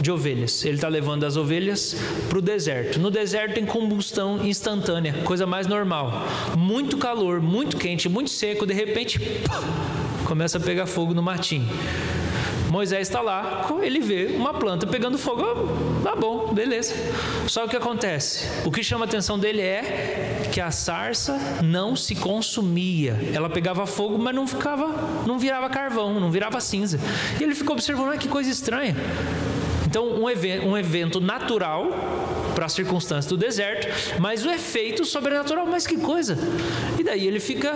de 0.00 0.10
ovelhas. 0.10 0.64
Ele 0.64 0.76
está 0.76 0.88
levando 0.88 1.24
as 1.24 1.36
ovelhas 1.36 1.94
para 2.30 2.38
o 2.38 2.40
deserto. 2.40 2.98
No 2.98 3.10
deserto 3.10 3.56
tem 3.56 3.66
combustão 3.66 4.42
instantânea, 4.42 5.12
coisa 5.24 5.46
mais 5.46 5.66
normal. 5.66 6.26
Muito 6.56 6.96
calor, 6.96 7.42
muito 7.42 7.76
quente, 7.76 8.08
muito 8.08 8.30
seco, 8.30 8.64
de 8.64 8.72
repente 8.72 9.20
começa 10.24 10.56
a 10.56 10.60
pegar 10.60 10.86
fogo 10.86 11.12
no 11.12 11.22
matinho. 11.22 11.68
Moisés 12.72 13.06
está 13.06 13.20
lá, 13.20 13.66
ele 13.82 14.00
vê 14.00 14.34
uma 14.34 14.54
planta 14.54 14.86
pegando 14.86 15.18
fogo, 15.18 15.42
tá 16.02 16.16
bom, 16.16 16.54
beleza. 16.54 16.94
Só 17.46 17.60
que 17.60 17.66
o 17.66 17.70
que 17.72 17.76
acontece? 17.76 18.48
O 18.64 18.70
que 18.70 18.82
chama 18.82 19.04
a 19.04 19.08
atenção 19.08 19.38
dele 19.38 19.60
é 19.60 20.48
que 20.50 20.58
a 20.58 20.70
sarça 20.70 21.38
não 21.62 21.94
se 21.94 22.14
consumia. 22.14 23.14
Ela 23.34 23.50
pegava 23.50 23.84
fogo, 23.84 24.16
mas 24.16 24.34
não 24.34 24.46
ficava, 24.46 24.88
não 25.26 25.38
virava 25.38 25.68
carvão, 25.68 26.18
não 26.18 26.30
virava 26.30 26.62
cinza. 26.62 26.98
E 27.38 27.44
ele 27.44 27.54
ficou 27.54 27.74
observando, 27.74 28.14
ah, 28.14 28.16
que 28.16 28.26
coisa 28.26 28.48
estranha. 28.48 28.96
Então, 29.86 30.08
um, 30.08 30.30
evento, 30.30 30.66
um 30.66 30.74
evento 30.74 31.20
natural 31.20 31.90
para 32.54 32.66
as 32.66 32.72
circunstâncias 32.72 33.26
do 33.26 33.36
deserto, 33.36 33.88
mas 34.18 34.44
o 34.44 34.50
efeito 34.50 35.04
sobrenatural, 35.04 35.66
mas 35.66 35.86
que 35.86 35.96
coisa! 35.96 36.36
E 36.98 37.04
daí 37.04 37.26
ele 37.26 37.40
fica 37.40 37.72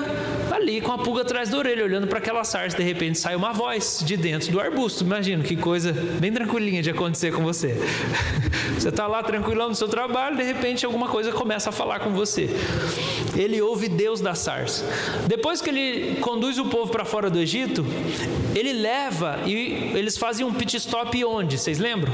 ali 0.52 0.80
com 0.80 0.92
a 0.92 0.98
pulga 0.98 1.22
atrás 1.22 1.48
da 1.48 1.58
orelha, 1.58 1.84
olhando 1.84 2.06
para 2.06 2.18
aquela 2.18 2.44
sarça, 2.44 2.76
de 2.76 2.82
repente 2.82 3.18
sai 3.18 3.36
uma 3.36 3.52
voz 3.52 4.02
de 4.04 4.16
dentro 4.16 4.50
do 4.50 4.60
arbusto. 4.60 5.04
Imagina 5.04 5.42
que 5.42 5.56
coisa 5.56 5.92
bem 5.92 6.32
tranquilinha 6.32 6.82
de 6.82 6.90
acontecer 6.90 7.32
com 7.32 7.42
você. 7.42 7.76
Você 8.78 8.88
está 8.90 9.06
lá 9.06 9.22
tranquilão 9.22 9.70
no 9.70 9.74
seu 9.74 9.88
trabalho, 9.88 10.36
de 10.36 10.42
repente 10.42 10.84
alguma 10.84 11.08
coisa 11.08 11.32
começa 11.32 11.70
a 11.70 11.72
falar 11.72 12.00
com 12.00 12.10
você. 12.10 12.50
Ele 13.34 13.60
ouve 13.62 13.88
Deus 13.88 14.20
da 14.20 14.34
sarça. 14.34 14.84
Depois 15.26 15.62
que 15.62 15.70
ele 15.70 16.16
conduz 16.20 16.58
o 16.58 16.66
povo 16.66 16.90
para 16.90 17.04
fora 17.04 17.30
do 17.30 17.38
Egito, 17.38 17.84
ele 18.54 18.72
leva 18.72 19.40
e 19.46 19.92
eles 19.94 20.16
fazem 20.18 20.44
um 20.44 20.52
pit 20.52 20.76
stop 20.76 21.24
onde? 21.24 21.58
Vocês 21.58 21.78
lembram? 21.78 22.12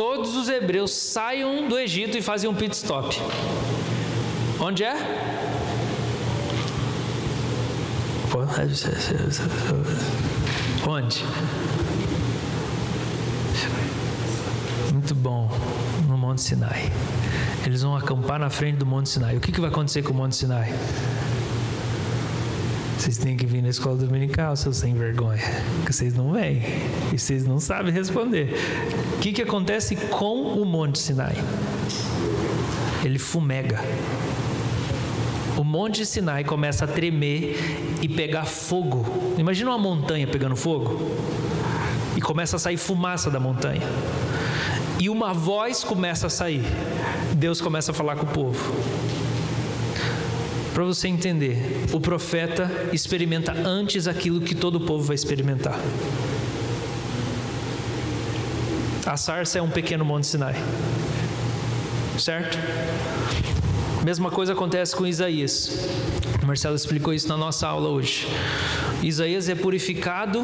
Todos 0.00 0.34
os 0.34 0.48
hebreus 0.48 0.92
saiam 0.92 1.68
do 1.68 1.78
Egito 1.78 2.16
e 2.16 2.22
fazem 2.22 2.48
um 2.48 2.54
pit 2.54 2.74
stop. 2.74 3.14
Onde 4.58 4.82
é? 4.82 4.94
Onde? 10.88 11.22
Muito 14.90 15.14
bom, 15.14 15.50
no 16.08 16.16
Monte 16.16 16.40
Sinai. 16.40 16.90
Eles 17.66 17.82
vão 17.82 17.94
acampar 17.94 18.38
na 18.38 18.48
frente 18.48 18.78
do 18.78 18.86
Monte 18.86 19.10
Sinai. 19.10 19.36
O 19.36 19.40
que, 19.40 19.52
que 19.52 19.60
vai 19.60 19.68
acontecer 19.68 20.02
com 20.02 20.14
o 20.14 20.16
Monte 20.16 20.34
Sinai? 20.34 20.72
Vocês 23.00 23.16
têm 23.16 23.34
que 23.34 23.46
vir 23.46 23.62
na 23.62 23.70
escola 23.70 23.96
dominical, 23.96 24.54
seus 24.54 24.76
sem 24.76 24.92
vergonha. 24.92 25.40
Porque 25.76 25.90
vocês 25.90 26.12
não 26.12 26.32
vêm. 26.32 26.62
E 27.10 27.18
vocês 27.18 27.46
não 27.46 27.58
sabem 27.58 27.90
responder. 27.90 28.54
O 29.14 29.20
que, 29.20 29.32
que 29.32 29.40
acontece 29.40 29.96
com 29.96 30.42
o 30.42 30.66
Monte 30.66 30.98
Sinai? 30.98 31.34
Ele 33.02 33.18
fumega. 33.18 33.80
O 35.56 35.64
Monte 35.64 36.04
Sinai 36.04 36.44
começa 36.44 36.84
a 36.84 36.88
tremer 36.88 37.56
e 38.02 38.08
pegar 38.08 38.44
fogo. 38.44 39.34
Imagina 39.38 39.70
uma 39.70 39.78
montanha 39.78 40.26
pegando 40.26 40.54
fogo. 40.54 41.00
E 42.14 42.20
começa 42.20 42.56
a 42.56 42.58
sair 42.58 42.76
fumaça 42.76 43.30
da 43.30 43.40
montanha. 43.40 43.80
E 44.98 45.08
uma 45.08 45.32
voz 45.32 45.82
começa 45.82 46.26
a 46.26 46.30
sair. 46.30 46.66
Deus 47.32 47.62
começa 47.62 47.92
a 47.92 47.94
falar 47.94 48.16
com 48.16 48.26
o 48.26 48.28
povo. 48.28 49.19
Para 50.80 50.86
você 50.86 51.08
entender, 51.08 51.58
o 51.92 52.00
profeta 52.00 52.88
experimenta 52.90 53.52
antes 53.52 54.08
aquilo 54.08 54.40
que 54.40 54.54
todo 54.54 54.76
o 54.76 54.80
povo 54.80 55.04
vai 55.04 55.14
experimentar. 55.14 55.78
A 59.04 59.14
sarça 59.14 59.58
é 59.58 59.62
um 59.62 59.68
pequeno 59.68 60.06
monte 60.06 60.26
Sinai. 60.26 60.54
Certo? 62.18 62.58
Mesma 64.02 64.30
coisa 64.30 64.54
acontece 64.54 64.96
com 64.96 65.06
Isaías. 65.06 65.86
O 66.42 66.46
Marcelo 66.46 66.76
explicou 66.76 67.12
isso 67.12 67.28
na 67.28 67.36
nossa 67.36 67.68
aula 67.68 67.90
hoje. 67.90 68.26
Isaías 69.02 69.50
é 69.50 69.54
purificado 69.54 70.42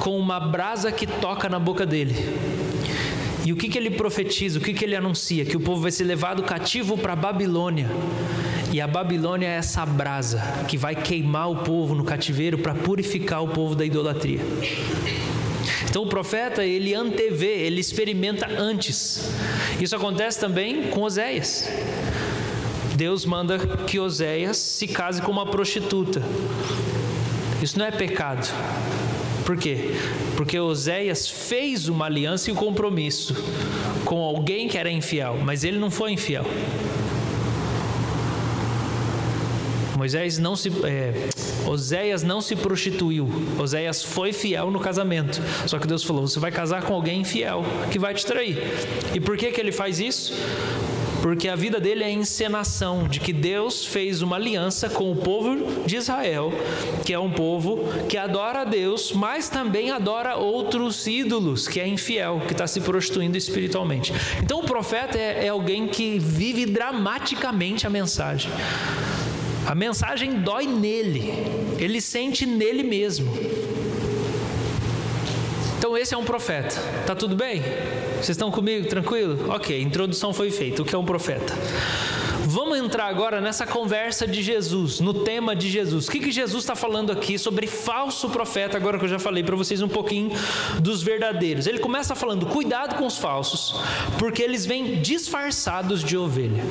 com 0.00 0.18
uma 0.18 0.38
brasa 0.38 0.92
que 0.92 1.06
toca 1.06 1.48
na 1.48 1.58
boca 1.58 1.86
dele. 1.86 2.14
E 3.42 3.54
o 3.54 3.56
que, 3.56 3.70
que 3.70 3.78
ele 3.78 3.92
profetiza, 3.92 4.58
o 4.58 4.62
que, 4.62 4.74
que 4.74 4.84
ele 4.84 4.94
anuncia? 4.94 5.46
Que 5.46 5.56
o 5.56 5.60
povo 5.60 5.80
vai 5.80 5.90
ser 5.90 6.04
levado 6.04 6.42
cativo 6.42 6.98
para 6.98 7.14
a 7.14 7.16
Babilônia. 7.16 7.88
E 8.72 8.80
a 8.80 8.86
Babilônia 8.86 9.46
é 9.46 9.56
essa 9.56 9.86
brasa 9.86 10.42
que 10.68 10.76
vai 10.76 10.94
queimar 10.94 11.50
o 11.50 11.56
povo 11.56 11.94
no 11.94 12.04
cativeiro 12.04 12.58
para 12.58 12.74
purificar 12.74 13.42
o 13.42 13.48
povo 13.48 13.74
da 13.74 13.84
idolatria. 13.84 14.40
Então 15.88 16.02
o 16.02 16.06
profeta, 16.06 16.64
ele 16.64 16.94
antevê, 16.94 17.60
ele 17.60 17.80
experimenta 17.80 18.46
antes. 18.58 19.30
Isso 19.80 19.94
acontece 19.96 20.38
também 20.38 20.90
com 20.90 21.02
Oséias. 21.02 21.68
Deus 22.96 23.24
manda 23.24 23.58
que 23.86 23.98
Oséias 23.98 24.56
se 24.56 24.86
case 24.86 25.22
com 25.22 25.30
uma 25.30 25.46
prostituta. 25.46 26.22
Isso 27.62 27.78
não 27.78 27.86
é 27.86 27.90
pecado. 27.90 28.46
Por 29.44 29.56
quê? 29.56 29.92
Porque 30.36 30.58
Oséias 30.58 31.28
fez 31.28 31.88
uma 31.88 32.06
aliança 32.06 32.50
e 32.50 32.52
um 32.52 32.56
compromisso 32.56 33.34
com 34.04 34.20
alguém 34.20 34.66
que 34.66 34.76
era 34.76 34.90
infiel, 34.90 35.38
mas 35.44 35.62
ele 35.62 35.78
não 35.78 35.90
foi 35.90 36.12
infiel. 36.12 36.44
Moisés 39.96 40.38
não 40.38 40.54
se. 40.54 40.70
É, 40.84 41.28
Oséias 41.66 42.22
não 42.22 42.40
se 42.40 42.54
prostituiu. 42.54 43.28
Oséias 43.58 44.02
foi 44.02 44.32
fiel 44.32 44.70
no 44.70 44.78
casamento. 44.78 45.40
Só 45.66 45.78
que 45.78 45.86
Deus 45.86 46.04
falou: 46.04 46.28
você 46.28 46.38
vai 46.38 46.52
casar 46.52 46.82
com 46.82 46.94
alguém 46.94 47.20
infiel 47.22 47.64
que 47.90 47.98
vai 47.98 48.14
te 48.14 48.24
trair. 48.24 48.58
E 49.14 49.20
por 49.20 49.36
que, 49.36 49.50
que 49.50 49.60
ele 49.60 49.72
faz 49.72 49.98
isso? 49.98 50.34
Porque 51.22 51.48
a 51.48 51.56
vida 51.56 51.80
dele 51.80 52.04
é 52.04 52.10
encenação 52.10 53.08
de 53.08 53.18
que 53.18 53.32
Deus 53.32 53.84
fez 53.84 54.22
uma 54.22 54.36
aliança 54.36 54.88
com 54.88 55.10
o 55.10 55.16
povo 55.16 55.84
de 55.84 55.96
Israel, 55.96 56.52
que 57.04 57.12
é 57.12 57.18
um 57.18 57.30
povo 57.30 57.80
que 58.08 58.16
adora 58.16 58.60
a 58.60 58.64
Deus, 58.64 59.12
mas 59.12 59.48
também 59.48 59.90
adora 59.90 60.36
outros 60.36 61.04
ídolos, 61.06 61.66
que 61.66 61.80
é 61.80 61.88
infiel, 61.88 62.42
que 62.46 62.52
está 62.52 62.66
se 62.66 62.80
prostituindo 62.80 63.36
espiritualmente. 63.36 64.12
Então 64.40 64.60
o 64.60 64.64
profeta 64.64 65.18
é, 65.18 65.46
é 65.46 65.48
alguém 65.48 65.88
que 65.88 66.18
vive 66.18 66.64
dramaticamente 66.66 67.86
a 67.86 67.90
mensagem. 67.90 68.52
A 69.66 69.74
mensagem 69.74 70.40
dói 70.42 70.64
nele, 70.64 71.34
ele 71.76 72.00
sente 72.00 72.46
nele 72.46 72.84
mesmo. 72.84 73.32
Então 75.76 75.98
esse 75.98 76.14
é 76.14 76.16
um 76.16 76.24
profeta. 76.24 76.80
Tá 77.04 77.16
tudo 77.16 77.34
bem? 77.34 77.60
Vocês 78.14 78.30
estão 78.30 78.50
comigo? 78.50 78.88
Tranquilo? 78.88 79.52
Ok, 79.52 79.82
introdução 79.82 80.32
foi 80.32 80.52
feita. 80.52 80.82
O 80.82 80.84
que 80.84 80.94
é 80.94 80.98
um 80.98 81.04
profeta? 81.04 81.52
Vamos 82.44 82.78
entrar 82.78 83.06
agora 83.06 83.40
nessa 83.40 83.66
conversa 83.66 84.24
de 84.24 84.40
Jesus, 84.40 85.00
no 85.00 85.12
tema 85.12 85.54
de 85.54 85.68
Jesus. 85.68 86.06
O 86.06 86.12
que, 86.12 86.20
que 86.20 86.30
Jesus 86.30 86.62
está 86.62 86.76
falando 86.76 87.10
aqui 87.10 87.36
sobre 87.36 87.66
falso 87.66 88.30
profeta, 88.30 88.76
agora 88.76 88.98
que 88.98 89.04
eu 89.04 89.08
já 89.08 89.18
falei 89.18 89.42
para 89.42 89.56
vocês 89.56 89.82
um 89.82 89.88
pouquinho 89.88 90.30
dos 90.78 91.02
verdadeiros. 91.02 91.66
Ele 91.66 91.80
começa 91.80 92.14
falando: 92.14 92.46
cuidado 92.46 92.94
com 92.94 93.04
os 93.04 93.18
falsos, 93.18 93.74
porque 94.16 94.42
eles 94.42 94.64
vêm 94.64 95.02
disfarçados 95.02 96.04
de 96.04 96.16
ovelha. 96.16 96.62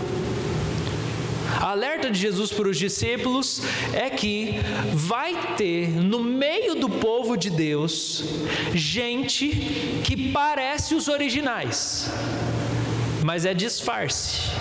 A 1.60 1.72
alerta 1.72 2.12
de 2.12 2.20
Jesus 2.20 2.52
para 2.52 2.68
os 2.68 2.78
discípulos 2.78 3.62
é 3.94 4.10
que 4.10 4.60
vai 4.94 5.56
ter 5.56 5.90
no 5.90 6.20
meio 6.20 6.76
do 6.76 6.90
povo 6.90 7.38
de 7.38 7.50
Deus 7.50 8.24
gente 8.74 9.50
que 10.04 10.32
parece 10.32 10.96
os 10.96 11.08
originais, 11.08 12.12
mas 13.24 13.46
é 13.46 13.54
disfarce. 13.54 14.52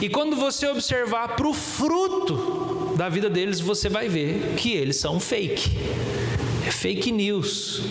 E 0.00 0.08
quando 0.08 0.34
você 0.34 0.66
observar 0.66 1.36
para 1.36 1.46
o 1.46 1.54
fruto 1.54 2.94
da 2.96 3.08
vida 3.08 3.30
deles, 3.30 3.60
você 3.60 3.88
vai 3.88 4.08
ver 4.08 4.54
que 4.56 4.72
eles 4.72 4.96
são 4.96 5.20
fake. 5.20 5.70
É 6.66 6.70
fake 6.70 7.12
news. 7.12 7.82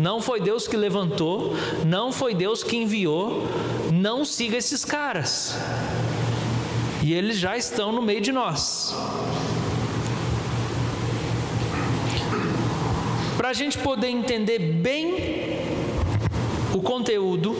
Não 0.00 0.20
foi 0.20 0.40
Deus 0.40 0.66
que 0.66 0.76
levantou, 0.76 1.54
não 1.84 2.12
foi 2.12 2.34
Deus 2.34 2.62
que 2.62 2.76
enviou. 2.76 3.46
Não 3.92 4.24
siga 4.24 4.56
esses 4.56 4.84
caras 4.84 5.56
e 7.04 7.12
eles 7.12 7.36
já 7.36 7.54
estão 7.54 7.92
no 7.92 8.00
meio 8.00 8.22
de 8.22 8.32
nós. 8.32 8.94
Para 13.36 13.50
a 13.50 13.52
gente 13.52 13.76
poder 13.76 14.08
entender 14.08 14.58
bem 14.58 15.58
o 16.72 16.80
conteúdo, 16.80 17.54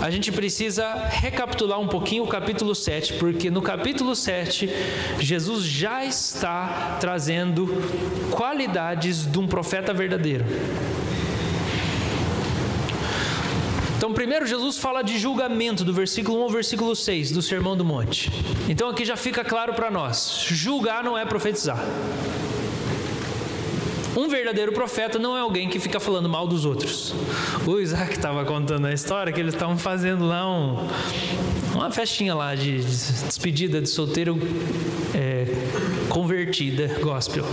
a 0.00 0.08
gente 0.08 0.30
precisa 0.30 0.94
recapitular 1.08 1.80
um 1.80 1.88
pouquinho 1.88 2.22
o 2.22 2.28
capítulo 2.28 2.76
7, 2.76 3.14
porque 3.14 3.50
no 3.50 3.60
capítulo 3.60 4.14
7, 4.14 4.70
Jesus 5.18 5.64
já 5.64 6.04
está 6.04 6.96
trazendo 7.00 7.66
qualidades 8.30 9.26
de 9.26 9.36
um 9.36 9.48
profeta 9.48 9.92
verdadeiro. 9.92 10.44
Então, 14.00 14.14
primeiro, 14.14 14.46
Jesus 14.46 14.78
fala 14.78 15.02
de 15.02 15.18
julgamento, 15.18 15.84
do 15.84 15.92
versículo 15.92 16.38
1 16.38 16.42
ao 16.44 16.48
versículo 16.48 16.96
6 16.96 17.32
do 17.32 17.42
Sermão 17.42 17.76
do 17.76 17.84
Monte. 17.84 18.32
Então, 18.66 18.88
aqui 18.88 19.04
já 19.04 19.14
fica 19.14 19.44
claro 19.44 19.74
para 19.74 19.90
nós: 19.90 20.46
julgar 20.48 21.04
não 21.04 21.18
é 21.18 21.26
profetizar. 21.26 21.78
Um 24.16 24.26
verdadeiro 24.26 24.72
profeta 24.72 25.18
não 25.18 25.36
é 25.36 25.40
alguém 25.40 25.68
que 25.68 25.78
fica 25.78 26.00
falando 26.00 26.30
mal 26.30 26.48
dos 26.48 26.64
outros. 26.64 27.14
O 27.66 27.78
Isaac 27.78 28.14
estava 28.14 28.42
contando 28.46 28.86
a 28.86 28.94
história 28.94 29.30
que 29.34 29.38
eles 29.38 29.52
estavam 29.52 29.76
fazendo 29.76 30.26
lá 30.26 30.50
um, 30.50 30.78
uma 31.74 31.90
festinha 31.90 32.34
lá 32.34 32.54
de 32.54 32.78
despedida 32.78 33.82
de 33.82 33.88
solteiro 33.90 34.38
é, 35.14 35.44
convertida 36.08 36.98
gospel. 37.02 37.44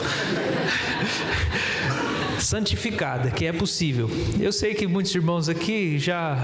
Santificada, 2.48 3.30
que 3.30 3.46
é 3.46 3.52
possível. 3.52 4.10
Eu 4.40 4.54
sei 4.54 4.74
que 4.74 4.88
muitos 4.88 5.14
irmãos 5.14 5.50
aqui 5.50 6.00
já 6.00 6.38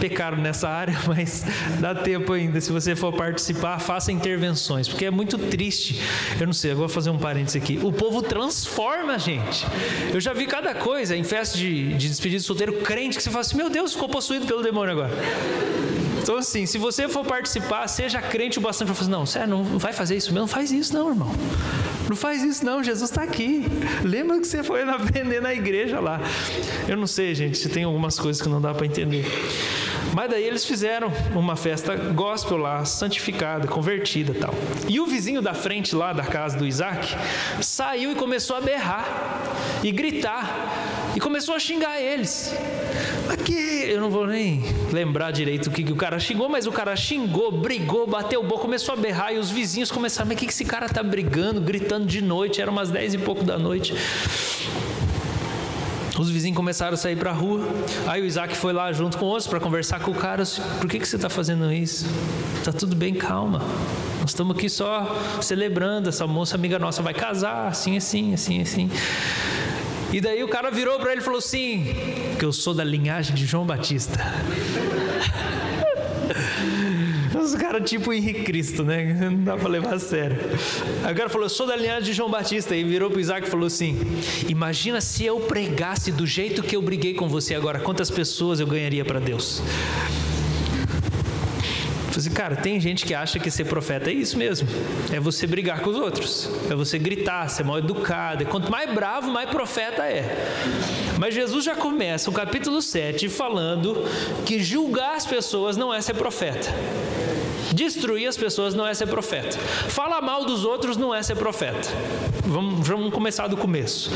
pecaram 0.00 0.38
nessa 0.38 0.68
área, 0.68 0.96
mas 1.06 1.44
dá 1.80 1.94
tempo 1.94 2.32
ainda. 2.32 2.60
Se 2.60 2.70
você 2.70 2.94
for 2.94 3.12
participar, 3.12 3.80
faça 3.80 4.12
intervenções, 4.12 4.88
porque 4.88 5.06
é 5.06 5.10
muito 5.10 5.36
triste. 5.36 6.00
Eu 6.38 6.46
não 6.46 6.52
sei, 6.52 6.70
agora 6.70 6.86
vou 6.86 6.94
fazer 6.94 7.10
um 7.10 7.18
parênteses 7.18 7.60
aqui. 7.60 7.80
O 7.82 7.92
povo 7.92 8.22
transforma 8.22 9.14
a 9.14 9.18
gente. 9.18 9.66
Eu 10.12 10.20
já 10.20 10.32
vi 10.32 10.46
cada 10.46 10.74
coisa 10.74 11.16
em 11.16 11.24
festa 11.24 11.58
de, 11.58 11.94
de 11.94 12.08
despedida 12.08 12.38
de 12.38 12.46
solteiro, 12.46 12.72
crente 12.74 13.16
que 13.16 13.22
você 13.22 13.30
fala 13.30 13.40
assim: 13.40 13.56
meu 13.56 13.68
Deus, 13.68 13.92
ficou 13.92 14.08
possuído 14.08 14.46
pelo 14.46 14.62
demônio 14.62 14.92
agora. 14.92 15.10
Então, 16.22 16.36
assim, 16.36 16.66
se 16.66 16.78
você 16.78 17.08
for 17.08 17.24
participar, 17.24 17.86
seja 17.88 18.20
crente 18.20 18.58
o 18.58 18.60
bastante 18.60 18.88
para 18.88 18.94
falar 18.94 19.04
assim, 19.04 19.10
não, 19.10 19.26
sério, 19.26 19.48
não 19.48 19.78
vai 19.78 19.92
fazer 19.92 20.16
isso 20.16 20.28
mesmo, 20.28 20.40
não 20.40 20.48
faz 20.48 20.70
isso 20.70 20.92
não, 20.94 21.08
irmão. 21.08 21.32
Não 22.08 22.16
faz 22.16 22.42
isso 22.42 22.64
não, 22.64 22.82
Jesus 22.82 23.10
está 23.10 23.22
aqui. 23.22 23.64
Lembra 24.04 24.40
que 24.40 24.46
você 24.46 24.62
foi 24.62 24.82
aprender 24.82 25.40
na 25.40 25.54
igreja 25.54 26.00
lá. 26.00 26.20
Eu 26.88 26.96
não 26.96 27.06
sei, 27.06 27.34
gente, 27.34 27.56
se 27.56 27.68
tem 27.68 27.84
algumas 27.84 28.18
coisas 28.18 28.42
que 28.42 28.48
não 28.48 28.60
dá 28.60 28.74
para 28.74 28.84
entender. 28.84 29.24
Mas 30.12 30.28
daí 30.28 30.42
eles 30.42 30.64
fizeram 30.64 31.12
uma 31.34 31.54
festa 31.54 31.94
gospel 31.94 32.56
lá, 32.56 32.84
santificada, 32.84 33.68
convertida 33.68 34.34
tal. 34.34 34.52
E 34.88 34.98
o 34.98 35.06
vizinho 35.06 35.40
da 35.40 35.54
frente 35.54 35.94
lá 35.94 36.12
da 36.12 36.24
casa 36.24 36.58
do 36.58 36.66
Isaac 36.66 37.16
saiu 37.60 38.10
e 38.10 38.14
começou 38.14 38.56
a 38.56 38.60
berrar 38.60 39.06
e 39.82 39.92
gritar 39.92 41.12
e 41.14 41.20
começou 41.20 41.54
a 41.54 41.60
xingar 41.60 42.00
eles. 42.00 42.52
Aqui, 43.30 43.84
eu 43.86 44.00
não 44.00 44.10
vou 44.10 44.26
nem 44.26 44.60
lembrar 44.92 45.30
direito 45.30 45.68
o 45.68 45.70
que, 45.70 45.84
que 45.84 45.92
o 45.92 45.96
cara 45.96 46.18
xingou, 46.18 46.48
mas 46.48 46.66
o 46.66 46.72
cara 46.72 46.96
xingou, 46.96 47.52
brigou, 47.52 48.04
bateu 48.04 48.40
o 48.40 48.42
boca, 48.42 48.62
começou 48.62 48.92
a 48.92 48.96
berrar 48.96 49.32
e 49.32 49.38
os 49.38 49.50
vizinhos 49.50 49.88
começaram, 49.88 50.26
mas 50.26 50.36
o 50.36 50.40
que, 50.40 50.46
que 50.46 50.52
esse 50.52 50.64
cara 50.64 50.88
tá 50.88 51.00
brigando, 51.00 51.60
gritando 51.60 52.06
de 52.06 52.20
noite, 52.20 52.60
era 52.60 52.68
umas 52.68 52.90
dez 52.90 53.14
e 53.14 53.18
pouco 53.18 53.44
da 53.44 53.56
noite. 53.56 53.94
Os 56.18 56.28
vizinhos 56.28 56.56
começaram 56.56 56.94
a 56.94 56.96
sair 56.96 57.16
para 57.16 57.30
a 57.30 57.32
rua. 57.32 57.66
Aí 58.06 58.20
o 58.20 58.26
Isaac 58.26 58.56
foi 58.56 58.72
lá 58.72 58.92
junto 58.92 59.16
com 59.16 59.26
outros 59.26 59.46
para 59.46 59.60
conversar 59.60 60.00
com 60.00 60.10
o 60.10 60.14
cara. 60.14 60.42
Por 60.80 60.90
que, 60.90 60.98
que 60.98 61.08
você 61.08 61.16
está 61.16 61.30
fazendo 61.30 61.72
isso? 61.72 62.04
Tá 62.64 62.72
tudo 62.72 62.96
bem, 62.96 63.14
calma. 63.14 63.62
Nós 64.20 64.30
estamos 64.30 64.54
aqui 64.54 64.68
só 64.68 65.16
celebrando. 65.40 66.10
Essa 66.10 66.26
moça 66.26 66.56
amiga 66.56 66.78
nossa 66.78 67.00
vai 67.00 67.14
casar, 67.14 67.68
assim, 67.68 67.96
assim, 67.96 68.34
assim, 68.34 68.60
assim. 68.60 68.90
E 70.12 70.20
daí 70.20 70.42
o 70.42 70.48
cara 70.48 70.70
virou 70.70 70.98
para 70.98 71.12
ele 71.12 71.20
e 71.20 71.24
falou 71.24 71.38
assim: 71.38 71.86
que 72.38 72.44
eu 72.44 72.52
sou 72.52 72.74
da 72.74 72.82
linhagem 72.82 73.34
de 73.34 73.46
João 73.46 73.64
Batista. 73.64 74.18
Os 77.40 77.54
caras 77.54 77.88
tipo 77.88 78.12
Henrique 78.12 78.42
Cristo, 78.42 78.84
né? 78.84 79.16
Não 79.30 79.44
dá 79.44 79.56
para 79.56 79.68
levar 79.68 79.94
a 79.94 79.98
sério. 79.98 80.36
Aí 81.04 81.12
o 81.12 81.16
cara 81.16 81.28
falou: 81.28 81.46
eu 81.46 81.50
sou 81.50 81.66
da 81.66 81.76
linhagem 81.76 82.04
de 82.04 82.12
João 82.12 82.30
Batista. 82.30 82.74
E 82.74 82.82
virou 82.82 83.10
para 83.10 83.20
Isaac 83.20 83.46
e 83.46 83.50
falou 83.50 83.66
assim: 83.66 83.98
Imagina 84.48 85.00
se 85.00 85.24
eu 85.24 85.40
pregasse 85.40 86.10
do 86.10 86.26
jeito 86.26 86.62
que 86.62 86.76
eu 86.76 86.82
briguei 86.82 87.14
com 87.14 87.28
você 87.28 87.54
agora, 87.54 87.78
quantas 87.78 88.10
pessoas 88.10 88.60
eu 88.60 88.66
ganharia 88.66 89.04
para 89.04 89.20
Deus? 89.20 89.62
Assim, 92.16 92.30
cara, 92.30 92.56
tem 92.56 92.80
gente 92.80 93.04
que 93.04 93.14
acha 93.14 93.38
que 93.38 93.50
ser 93.50 93.64
profeta 93.64 94.10
é 94.10 94.12
isso 94.12 94.36
mesmo. 94.36 94.68
É 95.12 95.20
você 95.20 95.46
brigar 95.46 95.80
com 95.80 95.90
os 95.90 95.96
outros. 95.96 96.50
É 96.70 96.74
você 96.74 96.98
gritar, 96.98 97.48
ser 97.48 97.64
mal 97.64 97.78
educado. 97.78 98.42
E 98.42 98.46
quanto 98.46 98.70
mais 98.70 98.92
bravo, 98.92 99.30
mais 99.30 99.48
profeta 99.48 100.02
é. 100.02 100.24
Mas 101.18 101.34
Jesus 101.34 101.64
já 101.64 101.74
começa 101.74 102.30
o 102.30 102.32
capítulo 102.32 102.82
7 102.82 103.28
falando 103.28 104.04
que 104.44 104.62
julgar 104.62 105.16
as 105.16 105.26
pessoas 105.26 105.76
não 105.76 105.92
é 105.92 106.00
ser 106.00 106.14
profeta. 106.14 106.74
Destruir 107.72 108.28
as 108.28 108.36
pessoas 108.36 108.74
não 108.74 108.86
é 108.86 108.94
ser 108.94 109.06
profeta. 109.06 109.56
Falar 109.88 110.20
mal 110.20 110.44
dos 110.44 110.64
outros 110.64 110.96
não 110.96 111.14
é 111.14 111.22
ser 111.22 111.36
profeta. 111.36 111.88
Vamos, 112.44 112.86
vamos 112.86 113.12
começar 113.12 113.46
do 113.46 113.56
começo. 113.56 114.10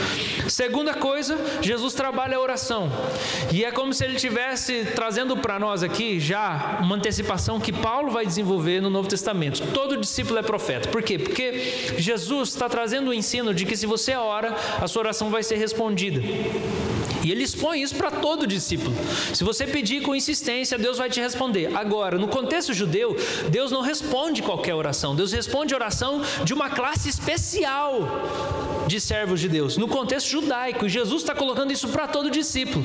Segunda 0.48 0.94
coisa, 0.94 1.38
Jesus 1.60 1.94
trabalha 1.94 2.36
a 2.36 2.40
oração. 2.40 2.90
E 3.52 3.64
é 3.64 3.70
como 3.70 3.92
se 3.92 4.04
ele 4.04 4.16
estivesse 4.16 4.86
trazendo 4.94 5.36
para 5.36 5.58
nós 5.58 5.82
aqui 5.82 6.18
já 6.18 6.78
uma 6.80 6.96
antecipação 6.96 7.60
que 7.60 7.72
Paulo 7.72 8.10
vai 8.10 8.26
desenvolver 8.26 8.80
no 8.80 8.90
Novo 8.90 9.08
Testamento. 9.08 9.62
Todo 9.72 9.96
discípulo 9.96 10.38
é 10.38 10.42
profeta. 10.42 10.88
Por 10.88 11.02
quê? 11.02 11.18
Porque 11.18 11.94
Jesus 11.96 12.48
está 12.48 12.68
trazendo 12.68 13.10
o 13.10 13.14
ensino 13.14 13.54
de 13.54 13.64
que 13.64 13.76
se 13.76 13.86
você 13.86 14.14
ora, 14.14 14.56
a 14.80 14.88
sua 14.88 15.00
oração 15.00 15.30
vai 15.30 15.42
ser 15.42 15.56
respondida. 15.56 16.20
E 17.24 17.30
ele 17.30 17.42
expõe 17.42 17.82
isso 17.82 17.94
para 17.94 18.10
todo 18.10 18.46
discípulo. 18.46 18.94
Se 19.32 19.42
você 19.42 19.66
pedir 19.66 20.02
com 20.02 20.14
insistência, 20.14 20.78
Deus 20.78 20.98
vai 20.98 21.08
te 21.08 21.20
responder. 21.20 21.74
Agora, 21.74 22.18
no 22.18 22.28
contexto 22.28 22.74
judeu, 22.74 23.16
Deus 23.48 23.70
não 23.70 23.80
responde 23.80 24.42
qualquer 24.42 24.74
oração. 24.74 25.16
Deus 25.16 25.32
responde 25.32 25.74
oração 25.74 26.22
de 26.44 26.52
uma 26.52 26.68
classe 26.68 27.08
especial 27.08 28.73
de 28.86 29.00
servos 29.00 29.40
de 29.40 29.48
Deus. 29.48 29.76
No 29.76 29.88
contexto 29.88 30.28
judaico, 30.28 30.88
Jesus 30.88 31.22
está 31.22 31.34
colocando 31.34 31.72
isso 31.72 31.88
para 31.88 32.06
todo 32.06 32.30
discípulo. 32.30 32.84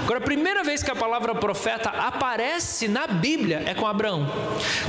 Agora, 0.00 0.18
a 0.18 0.22
primeira 0.22 0.62
vez 0.62 0.82
que 0.82 0.90
a 0.90 0.96
palavra 0.96 1.34
profeta 1.34 1.90
aparece 1.90 2.88
na 2.88 3.06
Bíblia 3.06 3.62
é 3.66 3.74
com 3.74 3.86
Abraão. 3.86 4.30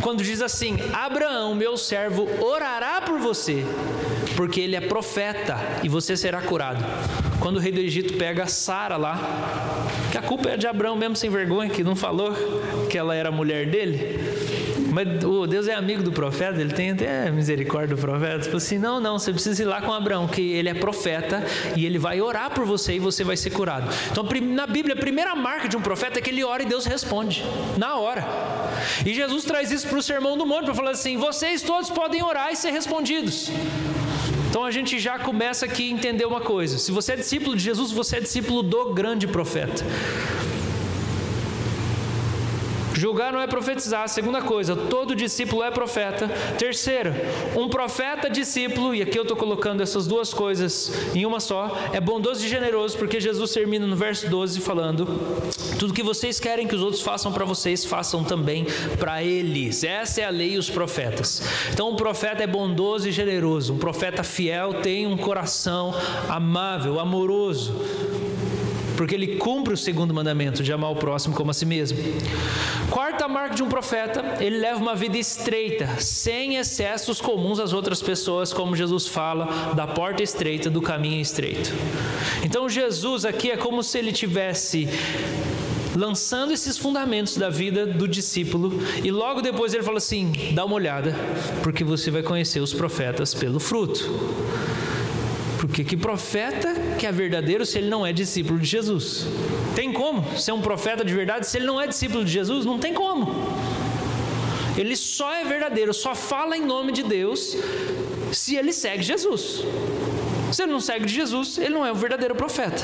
Quando 0.01 0.23
diz 0.23 0.41
assim: 0.41 0.77
Abraão, 0.93 1.55
meu 1.55 1.77
servo, 1.77 2.27
orará 2.43 3.01
por 3.01 3.19
você, 3.19 3.65
porque 4.35 4.61
ele 4.61 4.75
é 4.75 4.81
profeta 4.81 5.57
e 5.83 5.89
você 5.89 6.15
será 6.15 6.41
curado. 6.41 6.83
Quando 7.39 7.57
o 7.57 7.59
rei 7.59 7.71
do 7.71 7.79
Egito 7.79 8.13
pega 8.13 8.47
Sara 8.47 8.95
lá, 8.95 9.19
que 10.11 10.17
a 10.17 10.21
culpa 10.21 10.49
é 10.49 10.57
de 10.57 10.67
Abraão 10.67 10.95
mesmo 10.95 11.15
sem 11.15 11.29
vergonha, 11.29 11.69
que 11.69 11.83
não 11.83 11.95
falou 11.95 12.33
que 12.89 12.97
ela 12.97 13.15
era 13.15 13.31
mulher 13.31 13.69
dele. 13.69 14.62
Mas 14.93 15.23
oh, 15.23 15.47
Deus 15.47 15.67
é 15.67 15.73
amigo 15.73 16.03
do 16.03 16.11
profeta, 16.11 16.61
ele 16.61 16.71
tem 16.71 16.91
até 16.91 17.31
misericórdia 17.31 17.95
do 17.95 17.99
profeta. 17.99 18.43
Falou 18.43 18.57
assim: 18.57 18.77
não, 18.77 18.99
não, 18.99 19.17
você 19.17 19.33
precisa 19.33 19.63
ir 19.63 19.65
lá 19.65 19.81
com 19.81 19.91
Abraão, 19.91 20.27
que 20.27 20.51
ele 20.51 20.69
é 20.69 20.73
profeta 20.75 21.43
e 21.75 21.83
ele 21.83 21.97
vai 21.97 22.21
orar 22.21 22.51
por 22.51 22.63
você 22.63 22.93
e 22.93 22.99
você 22.99 23.23
vai 23.23 23.35
ser 23.35 23.49
curado. 23.49 23.91
Então, 24.11 24.23
na 24.43 24.67
Bíblia, 24.67 24.93
a 24.93 24.97
primeira 24.97 25.35
marca 25.35 25.67
de 25.67 25.75
um 25.75 25.81
profeta 25.81 26.19
é 26.19 26.21
que 26.21 26.29
ele 26.29 26.43
ora 26.43 26.61
e 26.61 26.67
Deus 26.67 26.85
responde, 26.85 27.43
na 27.75 27.95
hora. 27.95 28.23
E 29.03 29.15
Jesus 29.15 29.43
traz 29.43 29.71
isso 29.71 29.87
para 29.87 29.97
o 29.97 30.03
sermão 30.03 30.37
do 30.37 30.45
monte, 30.45 30.65
para 30.65 30.75
falar 30.75 30.91
assim: 30.91 31.17
vocês 31.17 31.63
todos 31.63 31.89
podem 31.89 32.21
orar 32.21 32.51
e 32.51 32.55
ser 32.55 32.69
respondidos. 32.69 33.49
Então 34.47 34.63
a 34.63 34.69
gente 34.69 34.99
já 34.99 35.17
começa 35.17 35.65
aqui 35.65 35.89
a 35.89 35.91
entender 35.91 36.25
uma 36.25 36.41
coisa: 36.41 36.77
se 36.77 36.91
você 36.91 37.13
é 37.13 37.15
discípulo 37.15 37.55
de 37.55 37.63
Jesus, 37.63 37.91
você 37.91 38.17
é 38.17 38.19
discípulo 38.19 38.61
do 38.61 38.93
grande 38.93 39.25
profeta. 39.25 39.83
Julgar 42.95 43.33
não 43.33 43.41
é 43.41 43.47
profetizar. 43.47 44.07
Segunda 44.07 44.41
coisa, 44.41 44.75
todo 44.75 45.15
discípulo 45.15 45.63
é 45.63 45.71
profeta. 45.71 46.29
Terceira, 46.57 47.13
um 47.55 47.67
profeta 47.67 48.29
discípulo, 48.29 48.93
e 48.93 49.01
aqui 49.01 49.17
eu 49.17 49.23
estou 49.23 49.35
colocando 49.35 49.81
essas 49.81 50.05
duas 50.07 50.33
coisas 50.33 50.91
em 51.15 51.25
uma 51.25 51.39
só, 51.39 51.77
é 51.91 51.99
bondoso 51.99 52.45
e 52.45 52.49
generoso, 52.49 52.97
porque 52.97 53.19
Jesus 53.19 53.51
termina 53.51 53.87
no 53.87 53.95
verso 53.95 54.29
12 54.29 54.59
falando: 54.59 55.05
Tudo 55.79 55.93
que 55.93 56.03
vocês 56.03 56.39
querem 56.39 56.67
que 56.67 56.75
os 56.75 56.81
outros 56.81 57.01
façam 57.01 57.31
para 57.31 57.45
vocês, 57.45 57.83
façam 57.83 58.23
também 58.23 58.65
para 58.99 59.23
eles. 59.23 59.83
Essa 59.83 60.21
é 60.21 60.25
a 60.25 60.29
lei 60.29 60.53
e 60.53 60.57
os 60.57 60.69
profetas. 60.69 61.41
Então, 61.71 61.89
um 61.89 61.95
profeta 61.95 62.43
é 62.43 62.47
bondoso 62.47 63.07
e 63.07 63.11
generoso. 63.11 63.73
Um 63.73 63.77
profeta 63.77 64.23
fiel 64.23 64.75
tem 64.81 65.07
um 65.07 65.17
coração 65.17 65.93
amável, 66.29 66.99
amoroso 66.99 67.73
porque 68.95 69.15
ele 69.15 69.37
cumpre 69.37 69.73
o 69.73 69.77
segundo 69.77 70.13
mandamento 70.13 70.63
de 70.63 70.71
amar 70.71 70.91
o 70.91 70.95
próximo 70.95 71.35
como 71.35 71.51
a 71.51 71.53
si 71.53 71.65
mesmo. 71.65 71.97
Quarta 72.89 73.27
marca 73.27 73.55
de 73.55 73.63
um 73.63 73.69
profeta, 73.69 74.37
ele 74.39 74.57
leva 74.57 74.79
uma 74.79 74.95
vida 74.95 75.17
estreita, 75.17 75.99
sem 75.99 76.57
excessos 76.57 77.19
comuns 77.19 77.59
às 77.59 77.73
outras 77.73 78.01
pessoas, 78.01 78.53
como 78.53 78.75
Jesus 78.75 79.07
fala, 79.07 79.73
da 79.73 79.87
porta 79.87 80.21
estreita, 80.21 80.69
do 80.69 80.81
caminho 80.81 81.21
estreito. 81.21 81.71
Então 82.43 82.69
Jesus 82.69 83.25
aqui 83.25 83.51
é 83.51 83.57
como 83.57 83.83
se 83.83 83.97
ele 83.97 84.11
tivesse 84.11 84.87
lançando 85.95 86.51
esses 86.51 86.77
fundamentos 86.77 87.37
da 87.37 87.49
vida 87.49 87.85
do 87.85 88.07
discípulo, 88.07 88.73
e 89.03 89.11
logo 89.11 89.41
depois 89.41 89.73
ele 89.73 89.83
fala 89.83 89.97
assim: 89.97 90.31
dá 90.53 90.65
uma 90.65 90.75
olhada, 90.75 91.15
porque 91.61 91.83
você 91.83 92.09
vai 92.09 92.23
conhecer 92.23 92.59
os 92.59 92.73
profetas 92.73 93.33
pelo 93.33 93.59
fruto. 93.59 94.09
Porque 95.65 95.81
que 95.81 95.95
profeta 95.95 96.73
que 96.99 97.07
é 97.07 97.11
verdadeiro 97.11 97.65
se 97.65 97.77
ele 97.77 97.87
não 97.87 98.05
é 98.05 98.11
discípulo 98.11 98.59
de 98.59 98.65
Jesus? 98.65 99.25
Tem 99.73 99.93
como 99.93 100.37
ser 100.37 100.51
um 100.51 100.61
profeta 100.61 101.05
de 101.05 101.13
verdade 101.13 101.47
se 101.47 101.57
ele 101.57 101.65
não 101.65 101.79
é 101.79 101.87
discípulo 101.87 102.25
de 102.25 102.31
Jesus? 102.31 102.65
Não 102.65 102.77
tem 102.77 102.93
como. 102.93 103.33
Ele 104.77 104.93
só 104.97 105.33
é 105.33 105.45
verdadeiro, 105.45 105.93
só 105.93 106.13
fala 106.13 106.57
em 106.57 106.65
nome 106.65 106.91
de 106.91 107.01
Deus 107.01 107.55
se 108.33 108.57
ele 108.57 108.73
segue 108.73 109.03
Jesus. 109.03 109.63
Se 110.51 110.63
ele 110.63 110.73
não 110.73 110.81
segue 110.81 111.07
Jesus, 111.07 111.57
ele 111.57 111.73
não 111.73 111.85
é 111.85 111.93
o 111.93 111.95
verdadeiro 111.95 112.35
profeta. 112.35 112.83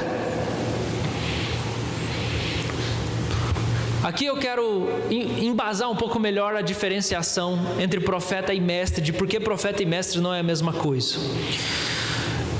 Aqui 4.02 4.24
eu 4.24 4.38
quero 4.38 4.88
embasar 5.12 5.92
um 5.92 5.98
pouco 5.98 6.18
melhor 6.18 6.56
a 6.56 6.62
diferenciação 6.62 7.60
entre 7.78 8.00
profeta 8.00 8.54
e 8.54 8.62
mestre, 8.62 9.02
de 9.02 9.12
por 9.12 9.28
que 9.28 9.38
profeta 9.38 9.84
e 9.84 9.86
mestre 9.86 10.22
não 10.22 10.34
é 10.34 10.40
a 10.40 10.44
mesma 10.44 10.72
coisa. 10.72 11.18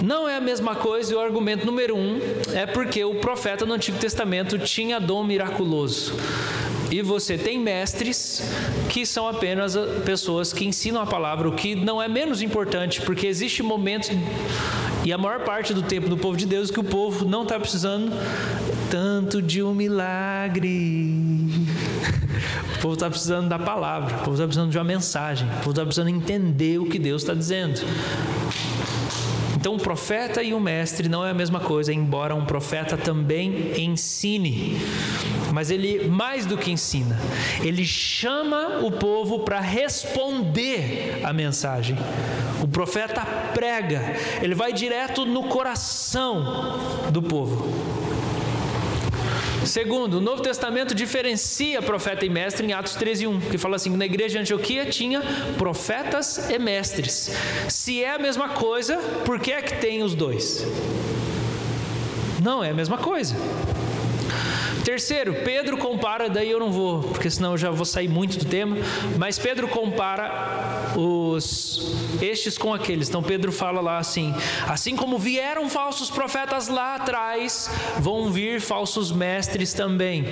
Não 0.10 0.28
é 0.28 0.38
a 0.38 0.42
mesma 0.42 0.74
coisa, 0.74 1.14
e 1.14 1.16
o 1.16 1.20
argumento 1.20 1.68
número 1.68 1.96
um 1.96 2.20
é 2.52 2.66
porque 2.66 3.04
o 3.04 3.14
profeta 3.20 3.64
no 3.64 3.76
Antigo 3.76 4.00
Testamento 4.00 4.58
tinha 4.58 5.00
dom 5.00 5.24
miraculoso. 5.24 6.16
E 6.90 7.00
você 7.04 7.38
tem 7.38 7.60
mestres 7.60 8.42
que 8.90 9.06
são 9.06 9.28
apenas 9.28 9.76
pessoas 10.04 10.52
que 10.52 10.66
ensinam 10.66 11.00
a 11.00 11.06
palavra, 11.06 11.48
o 11.48 11.52
que 11.52 11.76
não 11.76 12.02
é 12.02 12.08
menos 12.08 12.42
importante, 12.42 13.04
porque 13.04 13.28
existe 13.28 13.62
momentos 13.62 14.10
e 15.06 15.14
a 15.14 15.18
maior 15.20 15.42
parte 15.42 15.76
do 15.76 15.84
tempo 15.84 16.10
do 16.10 16.18
povo 16.18 16.36
de 16.36 16.48
Deus 16.48 16.72
que 16.72 16.80
o 16.80 16.84
povo 16.84 17.24
não 17.24 17.44
está 17.44 17.60
precisando 17.60 18.12
tanto 18.90 19.44
de 19.44 19.62
um 19.62 19.76
milagre. 19.76 21.14
O 22.78 22.82
povo 22.82 22.96
está 22.96 23.12
precisando 23.12 23.48
da 23.48 23.60
palavra, 23.60 24.16
o 24.16 24.20
povo 24.22 24.32
está 24.32 24.46
precisando 24.46 24.72
de 24.72 24.78
uma 24.80 24.84
mensagem, 24.84 25.48
o 25.48 25.58
povo 25.58 25.70
está 25.70 25.84
precisando 25.84 26.10
entender 26.10 26.80
o 26.80 26.88
que 26.88 26.98
Deus 26.98 27.22
está 27.22 27.36
dizendo. 27.36 27.80
Então, 29.60 29.74
um 29.74 29.78
profeta 29.78 30.42
e 30.42 30.54
um 30.54 30.60
mestre 30.60 31.10
não 31.10 31.26
é 31.26 31.32
a 31.32 31.34
mesma 31.34 31.60
coisa, 31.60 31.92
embora 31.92 32.34
um 32.34 32.46
profeta 32.46 32.96
também 32.96 33.74
ensine. 33.78 34.78
Mas 35.52 35.70
ele, 35.70 36.08
mais 36.08 36.46
do 36.46 36.58
que 36.58 36.72
ensina, 36.72 37.20
ele 37.62 37.84
chama 37.84 38.80
o 38.86 38.90
povo 38.90 39.40
para 39.40 39.60
responder 39.60 41.20
a 41.26 41.34
mensagem. 41.34 41.98
O 42.64 42.70
profeta 42.70 43.22
prega, 43.54 44.16
ele 44.42 44.56
vai 44.56 44.72
direto 44.72 45.26
no 45.26 45.44
coração 45.44 46.80
do 47.12 47.22
povo. 47.22 47.68
Segundo, 49.66 50.16
o 50.16 50.22
Novo 50.22 50.42
Testamento 50.42 50.96
diferencia 50.96 51.82
profeta 51.82 52.26
e 52.26 52.30
mestre 52.30 52.66
em 52.66 52.74
Atos 52.74 52.96
13, 52.96 53.28
1, 53.28 53.40
que 53.42 53.58
fala 53.58 53.76
assim: 53.76 53.96
na 53.96 54.06
igreja 54.06 54.34
de 54.34 54.40
Antioquia 54.40 54.86
tinha 54.86 55.22
profetas 55.58 56.50
e 56.50 56.58
mestres. 56.58 57.32
Se 57.68 58.04
é 58.04 58.16
a 58.16 58.20
mesma 58.20 58.50
coisa, 58.50 58.98
por 59.26 59.40
que 59.40 59.52
é 59.52 59.62
que 59.62 59.78
tem 59.78 60.02
os 60.02 60.16
dois? 60.16 60.66
Não 62.42 62.64
é 62.64 62.70
a 62.70 62.74
mesma 62.74 62.98
coisa. 62.98 63.36
Terceiro, 64.84 65.34
Pedro 65.44 65.78
compara, 65.78 66.30
daí 66.30 66.50
eu 66.50 66.60
não 66.60 66.72
vou, 66.72 67.02
porque 67.02 67.30
senão 67.30 67.52
eu 67.52 67.58
já 67.58 67.70
vou 67.70 67.86
sair 67.86 68.08
muito 68.08 68.38
do 68.38 68.46
tema, 68.46 68.78
mas 69.18 69.38
Pedro 69.38 69.68
compara 69.68 70.94
os 70.96 71.94
estes 72.22 72.58
com 72.58 72.74
aqueles. 72.74 73.10
Então 73.10 73.22
Pedro 73.22 73.52
fala 73.52 73.82
lá 73.82 73.98
assim: 73.98 74.34
assim 74.68 74.96
como 74.96 75.18
vieram 75.18 75.70
falsos 75.70 76.10
profetas 76.10 76.68
lá 76.68 76.96
atrás, 76.96 77.70
vão 78.00 78.32
vir 78.32 78.62
falsos 78.62 79.12
mestres 79.12 79.74
também. 79.74 80.26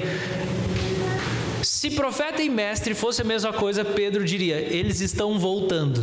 Se 1.61 1.91
profeta 1.91 2.41
e 2.41 2.49
mestre 2.49 2.93
fosse 2.93 3.21
a 3.21 3.25
mesma 3.25 3.51
coisa, 3.51 3.83
Pedro 3.83 4.23
diria: 4.23 4.55
eles 4.55 5.01
estão 5.01 5.37
voltando. 5.37 6.01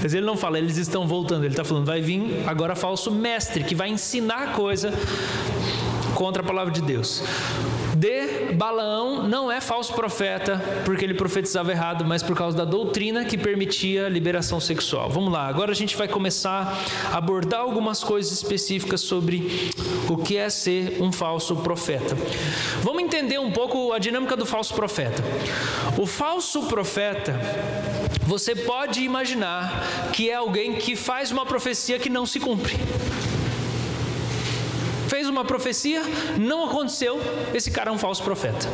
Mas 0.00 0.14
ele 0.14 0.24
não 0.24 0.36
fala, 0.36 0.58
eles 0.58 0.76
estão 0.76 1.08
voltando, 1.08 1.44
ele 1.44 1.52
está 1.52 1.64
falando, 1.64 1.86
vai 1.86 2.00
vir 2.00 2.44
agora 2.46 2.76
falso 2.76 3.10
mestre, 3.10 3.64
que 3.64 3.74
vai 3.74 3.88
ensinar 3.88 4.52
coisa 4.52 4.92
contra 6.14 6.42
a 6.42 6.46
palavra 6.46 6.72
de 6.72 6.82
Deus. 6.82 7.22
D. 7.98 8.52
Balaão 8.54 9.26
não 9.26 9.50
é 9.50 9.60
falso 9.60 9.92
profeta 9.92 10.62
porque 10.84 11.04
ele 11.04 11.14
profetizava 11.14 11.72
errado, 11.72 12.04
mas 12.04 12.22
por 12.22 12.36
causa 12.36 12.56
da 12.56 12.64
doutrina 12.64 13.24
que 13.24 13.36
permitia 13.36 14.06
a 14.06 14.08
liberação 14.08 14.60
sexual. 14.60 15.10
Vamos 15.10 15.32
lá, 15.32 15.48
agora 15.48 15.72
a 15.72 15.74
gente 15.74 15.96
vai 15.96 16.06
começar 16.06 16.78
a 17.12 17.16
abordar 17.16 17.60
algumas 17.60 18.04
coisas 18.04 18.30
específicas 18.30 19.00
sobre 19.00 19.72
o 20.08 20.16
que 20.16 20.36
é 20.36 20.48
ser 20.48 20.98
um 21.00 21.10
falso 21.10 21.56
profeta. 21.56 22.16
Vamos 22.82 23.02
entender 23.02 23.40
um 23.40 23.50
pouco 23.50 23.92
a 23.92 23.98
dinâmica 23.98 24.36
do 24.36 24.46
falso 24.46 24.74
profeta. 24.74 25.22
O 25.96 26.06
falso 26.06 26.62
profeta, 26.64 27.38
você 28.22 28.54
pode 28.54 29.02
imaginar 29.02 30.10
que 30.12 30.30
é 30.30 30.34
alguém 30.34 30.74
que 30.74 30.94
faz 30.94 31.32
uma 31.32 31.44
profecia 31.44 31.98
que 31.98 32.08
não 32.08 32.24
se 32.24 32.38
cumpre 32.38 32.76
fez 35.08 35.28
uma 35.28 35.44
profecia, 35.44 36.02
não 36.38 36.64
aconteceu, 36.64 37.20
esse 37.54 37.70
cara 37.70 37.90
é 37.90 37.92
um 37.92 37.98
falso 37.98 38.22
profeta. 38.22 38.68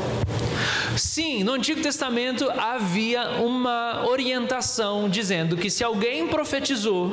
Sim, 0.97 1.43
no 1.43 1.53
Antigo 1.53 1.81
Testamento 1.81 2.49
havia 2.51 3.41
uma 3.41 4.07
orientação 4.09 5.09
dizendo 5.09 5.57
que 5.57 5.71
se 5.71 5.83
alguém 5.83 6.29
profetizou 6.29 7.11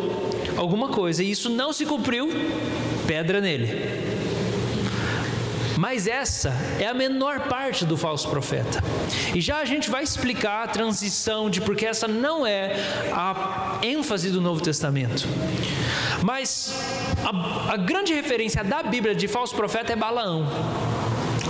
alguma 0.57 0.89
coisa 0.89 1.23
e 1.23 1.31
isso 1.31 1.49
não 1.49 1.73
se 1.73 1.85
cumpriu, 1.85 2.29
pedra 3.07 3.41
nele. 3.41 4.20
Mas 5.81 6.05
essa 6.05 6.53
é 6.79 6.85
a 6.85 6.93
menor 6.93 7.47
parte 7.47 7.87
do 7.87 7.97
falso 7.97 8.29
profeta. 8.29 8.83
E 9.33 9.41
já 9.41 9.57
a 9.57 9.65
gente 9.65 9.89
vai 9.89 10.03
explicar 10.03 10.63
a 10.63 10.67
transição 10.67 11.49
de 11.49 11.59
porque 11.59 11.87
essa 11.87 12.07
não 12.07 12.45
é 12.45 12.75
a 13.11 13.79
ênfase 13.81 14.29
do 14.29 14.39
Novo 14.39 14.61
Testamento. 14.61 15.27
Mas 16.23 16.71
a, 17.23 17.73
a 17.73 17.77
grande 17.77 18.13
referência 18.13 18.63
da 18.63 18.83
Bíblia 18.83 19.15
de 19.15 19.27
falso 19.27 19.55
profeta 19.55 19.91
é 19.91 19.95
Balaão. 19.95 20.45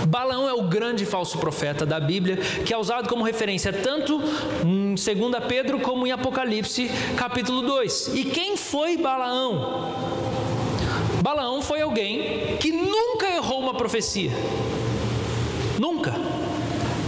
Balaão 0.08 0.48
é 0.48 0.54
o 0.54 0.62
grande 0.62 1.04
falso 1.04 1.36
profeta 1.36 1.84
da 1.84 2.00
Bíblia, 2.00 2.38
que 2.38 2.72
é 2.72 2.78
usado 2.78 3.10
como 3.10 3.22
referência 3.22 3.70
tanto 3.70 4.18
em 4.64 4.94
2 4.94 5.44
Pedro 5.46 5.78
como 5.80 6.06
em 6.06 6.10
Apocalipse, 6.10 6.90
capítulo 7.18 7.60
2. 7.60 8.12
E 8.14 8.24
quem 8.24 8.56
foi 8.56 8.96
Balaão? 8.96 10.22
Balaão 11.22 11.62
foi 11.62 11.80
alguém 11.80 12.56
que 12.58 12.72
uma 13.72 13.78
profecia. 13.78 14.30
Nunca. 15.78 16.12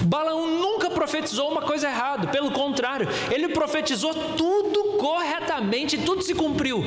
Balaão 0.07 0.46
nunca 0.46 0.90
profetizou 0.90 1.50
uma 1.50 1.62
coisa 1.62 1.88
errada, 1.88 2.29
pelo 2.29 2.50
contrário, 2.50 3.07
ele 3.31 3.48
profetizou 3.48 4.14
tudo 4.14 4.96
corretamente, 4.98 5.98
tudo 5.98 6.22
se 6.22 6.35
cumpriu. 6.35 6.83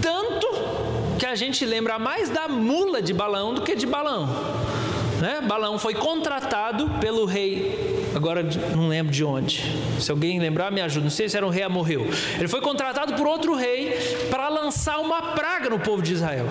Tanto 0.00 0.46
que 1.18 1.24
a 1.24 1.34
gente 1.34 1.64
lembra 1.64 1.98
mais 1.98 2.28
da 2.28 2.48
mula 2.48 3.00
de 3.00 3.14
Balaão 3.14 3.54
do 3.54 3.62
que 3.62 3.74
de 3.74 3.86
Balaão. 3.86 4.28
Né? 5.20 5.40
Balaão 5.40 5.78
foi 5.78 5.94
contratado 5.94 6.90
pelo 7.00 7.24
rei, 7.24 8.01
agora 8.14 8.42
não 8.74 8.88
lembro 8.88 9.12
de 9.12 9.24
onde. 9.24 9.62
Se 10.00 10.10
alguém 10.10 10.38
lembrar, 10.38 10.70
me 10.70 10.80
ajuda. 10.80 11.04
Não 11.04 11.10
sei 11.10 11.28
se 11.28 11.36
era 11.36 11.46
um 11.46 11.50
rei 11.50 11.66
morreu. 11.68 12.06
Ele 12.38 12.48
foi 12.48 12.60
contratado 12.60 13.14
por 13.14 13.26
outro 13.26 13.54
rei 13.54 13.92
para 14.30 14.48
lançar 14.48 14.98
uma 14.98 15.32
praga 15.32 15.70
no 15.70 15.78
povo 15.78 16.02
de 16.02 16.12
Israel. 16.12 16.46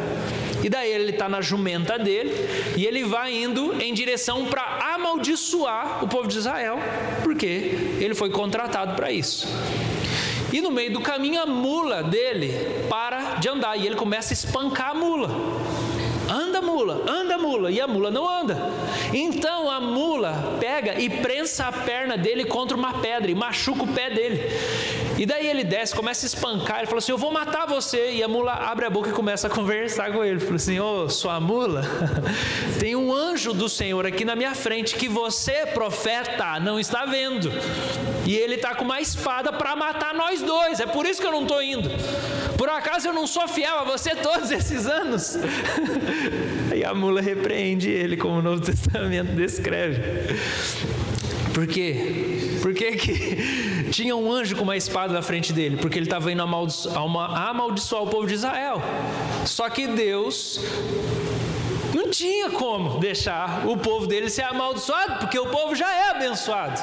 E 0.64 0.70
daí 0.70 0.92
ele 0.92 1.12
está 1.12 1.28
na 1.28 1.42
jumenta 1.42 1.98
dele 1.98 2.32
e 2.78 2.86
ele 2.86 3.04
vai 3.04 3.34
indo 3.34 3.82
em 3.82 3.94
direção 3.94 4.46
para 4.46 4.94
amaldiçoar 4.96 6.04
o 6.04 6.08
povo 6.08 6.28
de 6.28 6.38
Israel, 6.38 6.78
porque 7.24 7.98
ele 8.00 8.14
foi 8.14 8.30
contratado 8.30 8.96
para 8.96 9.12
isso. 9.12 9.48
E 10.54 10.62
no 10.62 10.70
meio 10.70 10.92
do 10.92 11.02
caminho 11.02 11.42
a 11.42 11.46
mula 11.46 12.04
dele 12.04 12.54
para 12.90 13.36
de 13.36 13.48
andar 13.48 13.78
e 13.78 13.88
ele 13.88 13.96
começa 13.96 14.34
a 14.34 14.36
espancar 14.36 14.92
a 14.92 14.94
mula. 14.94 15.30
Anda 16.62 16.72
mula, 16.72 17.02
anda 17.08 17.38
mula, 17.40 17.72
e 17.72 17.82
a 17.82 17.88
mula 17.88 18.12
não 18.12 18.30
anda. 18.30 18.56
Então 19.12 19.70
a 19.70 19.80
mula 19.80 20.58
pega 20.60 21.00
e 21.00 21.10
prensa 21.10 21.66
a 21.66 21.72
perna 21.72 22.16
dele 22.16 22.46
contra 22.46 22.78
uma 22.78 23.00
pedra 23.00 23.32
e 23.32 23.36
machuca 23.36 23.82
o 23.82 23.88
pé 23.88 24.12
dele. 24.12 24.48
E 25.18 25.26
daí 25.26 25.48
ele 25.48 25.64
desce, 25.64 25.94
começa 25.94 26.26
a 26.26 26.28
espancar, 26.28 26.78
ele 26.80 26.86
fala 26.86 27.00
assim: 27.00 27.12
Eu 27.12 27.18
vou 27.18 27.32
matar 27.32 27.66
você. 27.66 28.12
E 28.12 28.24
a 28.24 28.28
mula 28.28 28.54
abre 28.54 28.86
a 28.86 28.90
boca 28.90 29.10
e 29.10 29.12
começa 29.12 29.48
a 29.48 29.50
conversar 29.50 30.12
com 30.12 30.24
ele. 30.24 30.40
Fala 30.40 30.56
assim: 30.56 30.80
Ô, 30.80 31.06
oh, 31.06 31.10
sua 31.10 31.40
mula, 31.40 31.84
tem 32.80 32.96
um 32.96 33.12
anjo 33.12 33.54
do 33.54 33.68
Senhor 33.68 34.06
aqui 34.06 34.24
na 34.24 34.36
minha 34.36 34.54
frente 34.54 34.96
que 34.96 35.08
você, 35.08 35.66
profeta, 35.74 36.60
não 36.60 36.80
está 36.80 37.06
vendo. 37.06 37.52
E 38.26 38.36
ele 38.36 38.56
está 38.56 38.76
com 38.76 38.86
uma 38.86 39.02
espada 39.02 39.52
para 39.52 39.76
matar 39.76 40.14
nós 40.14 40.42
dois. 40.42 40.80
É 40.80 40.86
por 40.86 41.08
isso 41.08 41.20
que 41.20 41.26
eu 41.26 41.32
não 41.32 41.42
estou 41.42 41.62
indo. 41.62 41.90
Por 42.58 42.70
acaso 42.70 43.08
eu 43.08 43.14
não 43.14 43.26
sou 43.26 43.48
fiel 43.48 43.80
a 43.80 43.84
você 43.84 44.16
todos 44.16 44.50
esses 44.52 44.86
anos? 44.86 45.38
E 46.76 46.84
a 46.84 46.94
mula 46.94 47.22
repreende 47.22 47.90
ele, 47.90 48.18
como 48.18 48.40
o 48.40 48.42
Novo 48.42 48.62
Testamento 48.62 49.34
descreve. 49.34 50.02
Por 51.54 51.68
quê? 51.68 52.60
Por 52.62 52.74
que, 52.74 52.92
que 52.94 53.90
tinha 53.92 54.16
um 54.16 54.32
anjo 54.32 54.56
com 54.56 54.64
uma 54.64 54.78
espada 54.78 55.14
na 55.14 55.22
frente 55.22 55.52
dele? 55.52 55.78
Porque 55.78 55.98
ele 55.98 56.06
estava 56.06 56.32
indo 56.32 56.42
amaldiçoar, 56.42 56.96
amaldiçoar 57.50 58.04
o 58.04 58.08
povo 58.08 58.26
de 58.28 58.36
Israel. 58.36 58.82
Só 59.46 59.70
que 59.70 59.88
Deus 59.88 60.60
tinha 62.12 62.50
como 62.50 63.00
deixar 63.00 63.66
o 63.66 63.78
povo 63.78 64.06
dele 64.06 64.30
ser 64.30 64.44
amaldiçoado, 64.44 65.20
porque 65.20 65.40
o 65.40 65.48
povo 65.48 65.74
já 65.74 65.92
é 65.92 66.10
abençoado. 66.12 66.80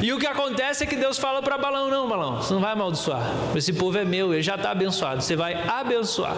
E 0.00 0.12
o 0.12 0.18
que 0.18 0.26
acontece 0.26 0.84
é 0.84 0.86
que 0.86 0.96
Deus 0.96 1.18
fala 1.18 1.42
para 1.42 1.58
Balão: 1.58 1.90
não, 1.90 2.08
Balão, 2.08 2.36
você 2.36 2.54
não 2.54 2.60
vai 2.60 2.72
amaldiçoar. 2.72 3.22
Esse 3.54 3.72
povo 3.72 3.98
é 3.98 4.04
meu, 4.04 4.32
ele 4.32 4.42
já 4.42 4.54
está 4.54 4.70
abençoado, 4.70 5.20
você 5.20 5.34
vai 5.34 5.54
abençoar. 5.68 6.36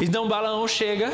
Então 0.00 0.28
Balão 0.28 0.66
chega 0.68 1.12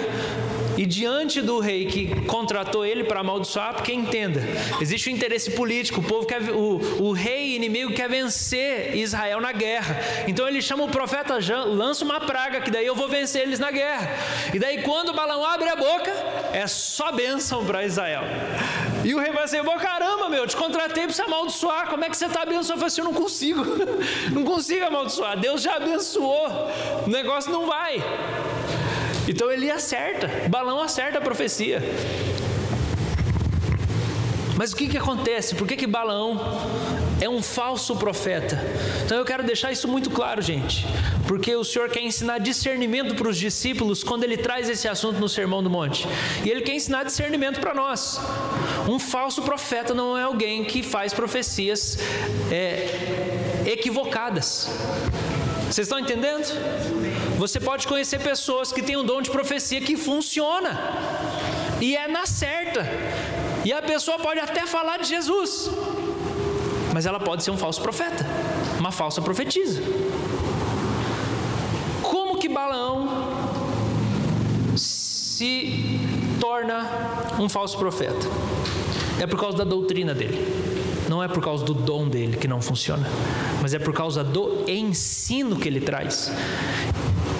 e 0.76 0.86
diante 0.86 1.40
do 1.40 1.58
rei 1.58 1.86
que 1.86 2.24
contratou 2.26 2.84
ele 2.84 3.04
para 3.04 3.20
amaldiçoar, 3.20 3.74
porque 3.74 3.92
entenda, 3.92 4.42
existe 4.80 5.10
um 5.10 5.12
interesse 5.12 5.50
político, 5.52 6.00
o 6.00 6.04
povo 6.04 6.26
quer, 6.26 6.42
o, 6.50 6.80
o 7.02 7.12
rei 7.12 7.56
inimigo 7.56 7.92
quer 7.92 8.08
vencer 8.08 8.96
Israel 8.96 9.40
na 9.40 9.52
guerra. 9.52 10.00
Então 10.26 10.46
ele 10.46 10.62
chama 10.62 10.84
o 10.84 10.88
profeta, 10.88 11.38
lança 11.66 12.04
uma 12.04 12.20
praga, 12.20 12.60
que 12.60 12.70
daí 12.70 12.86
eu 12.86 12.94
vou 12.94 13.08
vencer 13.08 13.42
eles 13.42 13.58
na 13.58 13.70
guerra. 13.70 14.10
E 14.52 14.58
daí 14.58 14.82
quando 14.82 15.12
Balão 15.12 15.44
abre 15.44 15.68
a 15.68 15.76
boca, 15.76 16.12
é 16.52 16.66
só 16.66 17.12
bênção 17.12 17.64
para 17.64 17.84
Israel. 17.84 18.22
E 19.04 19.14
o 19.14 19.18
rei 19.18 19.32
vai 19.32 19.44
dizer: 19.44 19.64
caramba, 19.78 20.28
meu, 20.28 20.46
te 20.46 20.56
contratei 20.56 21.04
para 21.04 21.12
você 21.12 21.22
amaldiçoar. 21.22 21.88
Como 21.88 22.04
é 22.04 22.10
que 22.10 22.16
você 22.16 22.26
está 22.26 22.42
abençoando? 22.42 22.82
Eu 22.82 22.86
assim: 22.86 23.00
eu 23.00 23.04
não 23.04 23.14
consigo, 23.14 23.64
não 24.32 24.44
consigo 24.44 24.84
amaldiçoar. 24.84 25.38
Deus 25.38 25.62
já 25.62 25.76
abençoou, 25.76 26.48
o 27.06 27.08
negócio 27.08 27.50
não 27.50 27.66
vai. 27.66 28.02
Então 29.30 29.48
ele 29.48 29.70
acerta, 29.70 30.28
Balão 30.48 30.80
acerta 30.82 31.18
a 31.18 31.20
profecia. 31.20 31.80
Mas 34.56 34.72
o 34.72 34.76
que, 34.76 34.88
que 34.88 34.98
acontece? 34.98 35.54
Por 35.54 35.68
que, 35.68 35.76
que 35.76 35.86
Balaão 35.86 36.36
é 37.20 37.28
um 37.28 37.40
falso 37.40 37.94
profeta? 37.94 38.60
Então 39.04 39.16
eu 39.16 39.24
quero 39.24 39.44
deixar 39.44 39.70
isso 39.70 39.86
muito 39.86 40.10
claro, 40.10 40.42
gente, 40.42 40.84
porque 41.28 41.54
o 41.54 41.62
Senhor 41.62 41.88
quer 41.90 42.02
ensinar 42.02 42.38
discernimento 42.38 43.14
para 43.14 43.28
os 43.28 43.38
discípulos 43.38 44.02
quando 44.02 44.24
ele 44.24 44.36
traz 44.36 44.68
esse 44.68 44.88
assunto 44.88 45.20
no 45.20 45.28
Sermão 45.28 45.62
do 45.62 45.70
Monte. 45.70 46.08
E 46.44 46.50
ele 46.50 46.62
quer 46.62 46.74
ensinar 46.74 47.04
discernimento 47.04 47.60
para 47.60 47.72
nós. 47.72 48.20
Um 48.88 48.98
falso 48.98 49.42
profeta 49.42 49.94
não 49.94 50.18
é 50.18 50.24
alguém 50.24 50.64
que 50.64 50.82
faz 50.82 51.14
profecias 51.14 51.98
é, 52.50 53.62
equivocadas. 53.64 54.68
Vocês 55.70 55.86
estão 55.86 56.00
entendendo? 56.00 56.48
Você 57.40 57.58
pode 57.58 57.88
conhecer 57.88 58.18
pessoas 58.20 58.70
que 58.70 58.82
têm 58.82 58.98
um 58.98 59.04
dom 59.04 59.22
de 59.22 59.30
profecia 59.30 59.80
que 59.80 59.96
funciona 59.96 60.78
e 61.80 61.96
é 61.96 62.06
na 62.06 62.26
certa. 62.26 62.86
E 63.64 63.72
a 63.72 63.80
pessoa 63.80 64.18
pode 64.18 64.38
até 64.38 64.66
falar 64.66 64.98
de 64.98 65.08
Jesus, 65.08 65.70
mas 66.92 67.06
ela 67.06 67.18
pode 67.18 67.42
ser 67.42 67.50
um 67.50 67.56
falso 67.56 67.80
profeta, 67.80 68.26
uma 68.78 68.92
falsa 68.92 69.22
profetisa. 69.22 69.80
Como 72.02 72.36
que 72.36 72.46
Balaão 72.46 73.08
se 74.76 75.98
torna 76.38 76.90
um 77.38 77.48
falso 77.48 77.78
profeta? 77.78 78.26
É 79.18 79.26
por 79.26 79.40
causa 79.40 79.56
da 79.56 79.64
doutrina 79.64 80.14
dele. 80.14 80.46
Não 81.08 81.22
é 81.22 81.26
por 81.26 81.42
causa 81.42 81.64
do 81.64 81.72
dom 81.72 82.06
dele 82.06 82.36
que 82.36 82.46
não 82.46 82.60
funciona, 82.60 83.08
mas 83.62 83.72
é 83.72 83.78
por 83.78 83.94
causa 83.94 84.22
do 84.22 84.68
ensino 84.68 85.56
que 85.56 85.66
ele 85.66 85.80
traz. 85.80 86.30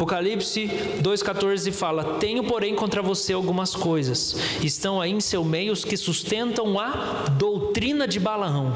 Apocalipse 0.01 0.67
2,14 1.03 1.71
fala: 1.73 2.15
Tenho, 2.15 2.43
porém, 2.43 2.75
contra 2.75 3.03
você 3.03 3.35
algumas 3.35 3.77
coisas. 3.77 4.35
Estão 4.63 4.99
aí 4.99 5.11
em 5.11 5.21
seu 5.21 5.45
meio 5.45 5.75
os 5.75 5.85
que 5.85 5.95
sustentam 5.95 6.81
a 6.81 7.27
doutrina 7.33 8.09
de 8.09 8.19
Balaão, 8.19 8.73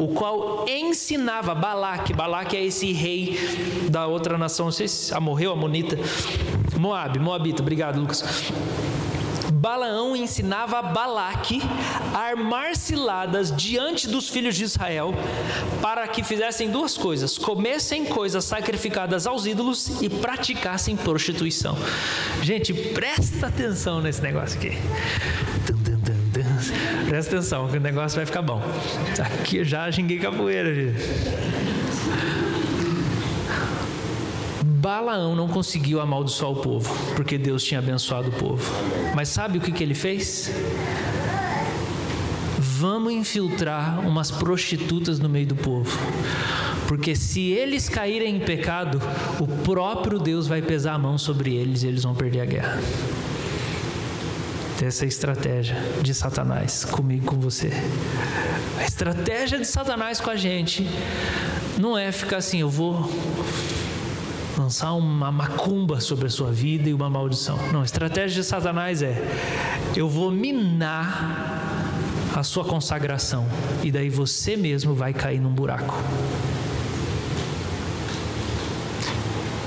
o 0.00 0.08
qual 0.08 0.64
ensinava 0.66 1.54
Balaque. 1.54 2.14
Balaque 2.14 2.56
é 2.56 2.64
esse 2.64 2.90
rei 2.90 3.38
da 3.90 4.06
outra 4.06 4.38
nação, 4.38 4.64
não 4.66 4.72
sei 4.72 4.88
se 4.88 5.14
morreu, 5.20 5.54
Monita. 5.54 5.98
Moab, 6.78 7.18
Moabita, 7.18 7.60
obrigado, 7.60 8.00
Lucas 8.00 8.50
Balaão 9.62 10.16
ensinava 10.16 10.80
a 10.80 10.82
Balaque 10.82 11.62
a 12.12 12.18
armar 12.18 12.74
ciladas 12.74 13.54
diante 13.54 14.08
dos 14.08 14.28
filhos 14.28 14.56
de 14.56 14.64
Israel 14.64 15.14
para 15.80 16.08
que 16.08 16.24
fizessem 16.24 16.68
duas 16.68 16.98
coisas: 16.98 17.38
comessem 17.38 18.04
coisas 18.04 18.44
sacrificadas 18.44 19.24
aos 19.24 19.46
ídolos 19.46 20.02
e 20.02 20.08
praticassem 20.08 20.96
prostituição. 20.96 21.78
Gente, 22.42 22.74
presta 22.74 23.46
atenção 23.46 24.00
nesse 24.00 24.20
negócio 24.20 24.58
aqui. 24.58 24.76
Presta 27.08 27.36
atenção, 27.36 27.68
que 27.68 27.76
o 27.76 27.80
negócio 27.80 28.16
vai 28.16 28.26
ficar 28.26 28.42
bom. 28.42 28.60
Aqui 29.40 29.58
eu 29.58 29.64
já 29.64 29.90
xinguei 29.92 30.18
capoeira, 30.18 30.74
gente. 30.74 30.98
Balaão 34.82 35.36
não 35.36 35.46
conseguiu 35.46 36.00
amaldiçoar 36.00 36.50
o 36.50 36.56
povo, 36.56 36.92
porque 37.14 37.38
Deus 37.38 37.62
tinha 37.62 37.78
abençoado 37.78 38.30
o 38.30 38.32
povo. 38.32 38.68
Mas 39.14 39.28
sabe 39.28 39.58
o 39.58 39.60
que, 39.60 39.70
que 39.70 39.80
ele 39.80 39.94
fez? 39.94 40.50
Vamos 42.58 43.12
infiltrar 43.12 44.04
umas 44.04 44.32
prostitutas 44.32 45.20
no 45.20 45.28
meio 45.28 45.46
do 45.46 45.54
povo. 45.54 45.96
Porque 46.88 47.14
se 47.14 47.42
eles 47.42 47.88
caírem 47.88 48.34
em 48.34 48.40
pecado, 48.40 49.00
o 49.38 49.46
próprio 49.46 50.18
Deus 50.18 50.48
vai 50.48 50.60
pesar 50.60 50.94
a 50.94 50.98
mão 50.98 51.16
sobre 51.16 51.54
eles 51.54 51.84
e 51.84 51.86
eles 51.86 52.02
vão 52.02 52.12
perder 52.12 52.40
a 52.40 52.44
guerra. 52.44 52.80
Essa 54.84 55.04
é 55.04 55.06
a 55.06 55.08
estratégia 55.08 55.76
de 56.02 56.12
Satanás 56.12 56.84
comigo, 56.84 57.26
com 57.26 57.38
você. 57.38 57.70
A 58.76 58.84
estratégia 58.84 59.60
de 59.60 59.64
Satanás 59.64 60.20
com 60.20 60.28
a 60.28 60.34
gente 60.34 60.84
não 61.78 61.96
é 61.96 62.10
ficar 62.10 62.38
assim, 62.38 62.62
eu 62.62 62.68
vou 62.68 63.08
lançar 64.62 64.92
uma 64.92 65.32
macumba 65.32 66.00
sobre 66.00 66.26
a 66.26 66.30
sua 66.30 66.52
vida 66.52 66.88
e 66.88 66.94
uma 66.94 67.10
maldição. 67.10 67.58
Não, 67.72 67.82
a 67.82 67.84
estratégia 67.84 68.42
de 68.42 68.44
Satanás 68.46 69.02
é: 69.02 69.20
eu 69.96 70.08
vou 70.08 70.30
minar 70.30 71.90
a 72.34 72.42
sua 72.42 72.64
consagração 72.64 73.46
e 73.82 73.90
daí 73.90 74.08
você 74.08 74.56
mesmo 74.56 74.94
vai 74.94 75.12
cair 75.12 75.40
num 75.40 75.50
buraco. 75.50 75.94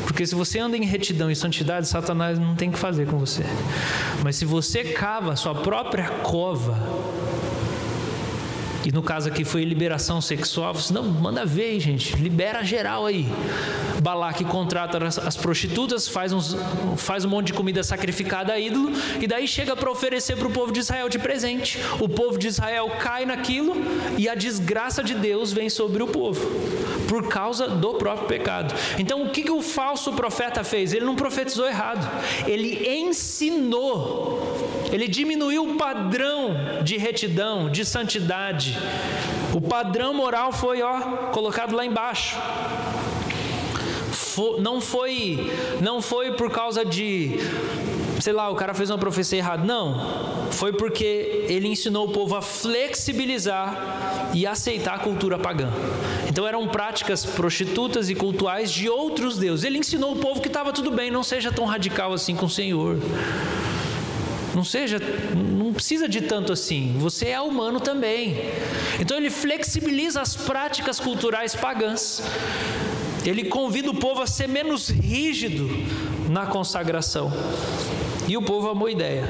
Porque 0.06 0.26
se 0.26 0.34
você 0.34 0.60
anda 0.60 0.78
em 0.78 0.86
retidão 0.86 1.30
e 1.30 1.36
santidade, 1.36 1.90
Satanás 1.90 2.40
não 2.40 2.56
tem 2.56 2.70
o 2.70 2.72
que 2.72 2.80
fazer 2.80 3.06
com 3.06 3.18
você. 3.18 3.44
Mas 4.24 4.38
se 4.38 4.46
você 4.46 4.86
cava 4.86 5.34
a 5.34 5.36
sua 5.36 5.54
própria 5.54 6.08
cova, 6.24 6.80
e 8.86 8.92
no 8.92 9.02
caso 9.02 9.28
aqui 9.28 9.44
foi 9.44 9.64
liberação 9.64 10.22
sexual, 10.22 10.72
você 10.76 10.94
não, 10.94 11.02
manda 11.02 11.44
ver, 11.44 11.80
gente, 11.80 12.16
libera 12.18 12.64
geral 12.64 13.08
aí. 13.08 13.26
Balaque 14.00 14.46
contrata 14.46 15.04
as, 15.04 15.18
as 15.18 15.36
prostitutas, 15.36 16.08
faz, 16.08 16.32
uns, 16.32 16.56
faz 16.96 17.26
um 17.26 17.30
monte 17.30 17.48
de 17.48 17.54
comida 17.54 17.82
sacrificada 17.82 18.54
a 18.54 18.60
ídolo, 18.60 18.92
e 19.20 19.26
daí 19.26 19.48
chega 19.48 19.76
para 19.76 19.90
oferecer 19.90 20.38
para 20.38 20.48
o 20.48 20.52
povo 20.52 20.72
de 20.72 20.82
Israel 20.82 21.10
de 21.10 21.18
presente. 21.18 21.80
O 22.00 22.08
povo 22.08 22.38
de 22.38 22.48
Israel 22.48 22.92
cai 23.00 23.26
naquilo 23.26 23.76
e 24.20 24.30
a 24.30 24.36
desgraça 24.36 25.04
de 25.04 25.16
Deus 25.16 25.52
vem 25.52 25.68
sobre 25.68 26.04
o 26.04 26.08
povo, 26.08 26.40
por 27.08 27.28
causa 27.28 27.68
do 27.68 27.96
próprio 27.96 28.28
pecado. 28.28 28.76
Então 29.00 29.24
o 29.24 29.32
que, 29.32 29.42
que 29.42 29.52
o 29.52 29.64
falso 29.64 30.14
profeta 30.14 30.64
fez? 30.64 30.94
Ele 30.94 31.06
não 31.06 31.16
profetizou 31.16 31.68
errado, 31.68 32.08
ele 32.46 32.88
ensinou, 32.88 34.85
ele 34.92 35.08
diminuiu 35.08 35.72
o 35.72 35.76
padrão 35.76 36.56
de 36.84 36.98
retidão, 36.98 37.70
de 37.70 37.84
santidade 37.86 38.78
o 39.56 39.62
padrão 39.62 40.14
moral 40.14 40.52
foi 40.52 40.82
ó, 40.82 41.00
colocado 41.32 41.74
lá 41.74 41.86
embaixo. 41.86 42.36
não 44.60 44.82
foi, 44.82 45.50
não 45.80 46.02
foi 46.02 46.34
por 46.34 46.52
causa 46.52 46.84
de, 46.84 47.40
sei 48.20 48.34
lá, 48.34 48.50
o 48.50 48.56
cara 48.56 48.74
fez 48.74 48.90
uma 48.90 48.98
profecia 48.98 49.38
errada. 49.38 49.64
Não, 49.64 50.52
foi 50.52 50.74
porque 50.74 51.46
ele 51.48 51.70
ensinou 51.70 52.06
o 52.06 52.12
povo 52.12 52.36
a 52.36 52.42
flexibilizar 52.42 54.30
e 54.34 54.46
aceitar 54.46 54.96
a 54.96 55.00
cultura 55.00 55.40
pagã. 55.40 55.72
Então 56.28 56.46
eram 56.46 56.68
práticas 56.68 57.26
prostitutas 57.26 58.10
e 58.10 58.16
cultuais 58.16 58.70
de 58.70 58.90
outros 58.90 59.38
deuses. 59.38 59.64
Ele 59.64 59.78
ensinou 59.78 60.12
o 60.12 60.18
povo 60.18 60.42
que 60.42 60.50
estava 60.50 60.74
tudo 60.74 60.92
bem, 60.92 61.10
não 61.10 61.24
seja 61.24 61.50
tão 61.50 61.64
radical 61.64 62.12
assim 62.12 62.36
com 62.36 62.48
o 62.48 62.50
Senhor. 62.50 62.98
Não 64.56 64.64
seja, 64.64 65.00
não 65.36 65.74
precisa 65.74 66.08
de 66.08 66.22
tanto 66.22 66.54
assim. 66.54 66.96
Você 66.98 67.28
é 67.28 67.42
humano 67.42 67.82
também. 67.82 68.38
Então 69.00 69.18
ele 69.18 69.30
flexibiliza 69.30 70.22
as 70.22 70.34
práticas 70.34 70.98
culturais 70.98 71.54
pagãs. 71.54 72.24
Ele 73.26 73.44
convida 73.44 73.92
o 73.92 73.96
povo 73.96 74.22
a 74.22 74.28
ser 74.28 74.48
menos 74.48 74.90
rígido 74.90 75.68
na 76.30 76.46
consagração. 76.46 77.34
E 78.28 78.38
o 78.38 78.42
povo 78.42 78.70
amou 78.70 78.88
a 78.88 78.92
ideia, 78.92 79.30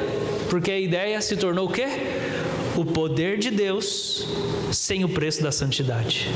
porque 0.50 0.72
a 0.72 0.80
ideia 0.80 1.20
se 1.22 1.36
tornou 1.36 1.68
o 1.68 1.72
quê? 1.72 1.88
O 2.78 2.86
poder 2.86 3.40
de 3.40 3.50
Deus 3.50 4.28
sem 4.72 5.04
o 5.04 5.10
preço 5.10 5.42
da 5.42 5.52
santidade. 5.52 6.30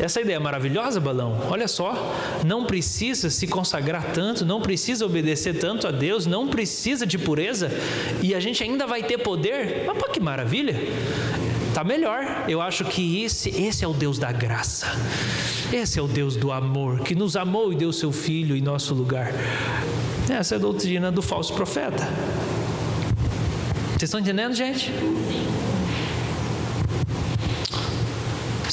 Essa 0.00 0.20
ideia 0.22 0.36
é 0.36 0.38
maravilhosa, 0.38 0.98
Balão. 0.98 1.38
Olha 1.50 1.68
só, 1.68 2.14
não 2.44 2.64
precisa 2.64 3.28
se 3.28 3.46
consagrar 3.46 4.12
tanto, 4.12 4.46
não 4.46 4.60
precisa 4.60 5.04
obedecer 5.04 5.58
tanto 5.58 5.86
a 5.86 5.90
Deus, 5.90 6.24
não 6.24 6.48
precisa 6.48 7.06
de 7.06 7.18
pureza 7.18 7.70
e 8.22 8.34
a 8.34 8.40
gente 8.40 8.62
ainda 8.62 8.86
vai 8.86 9.02
ter 9.02 9.18
poder. 9.18 9.84
Mas 9.86 9.98
pô, 9.98 10.10
que 10.10 10.20
maravilha! 10.20 10.74
Tá 11.74 11.84
melhor. 11.84 12.44
Eu 12.48 12.60
acho 12.60 12.84
que 12.84 13.22
esse, 13.22 13.50
esse 13.50 13.84
é 13.84 13.88
o 13.88 13.92
Deus 13.92 14.18
da 14.18 14.32
graça. 14.32 14.86
Esse 15.72 15.98
é 15.98 16.02
o 16.02 16.08
Deus 16.08 16.34
do 16.34 16.50
amor, 16.50 17.00
que 17.00 17.14
nos 17.14 17.36
amou 17.36 17.72
e 17.72 17.76
deu 17.76 17.92
seu 17.92 18.10
filho 18.10 18.56
em 18.56 18.60
nosso 18.60 18.92
lugar. 18.92 19.32
Essa 20.28 20.54
é 20.54 20.56
a 20.56 20.60
doutrina 20.60 21.12
do 21.12 21.22
falso 21.22 21.54
profeta. 21.54 22.08
Vocês 23.90 24.08
estão 24.08 24.18
entendendo, 24.18 24.54
gente? 24.54 24.90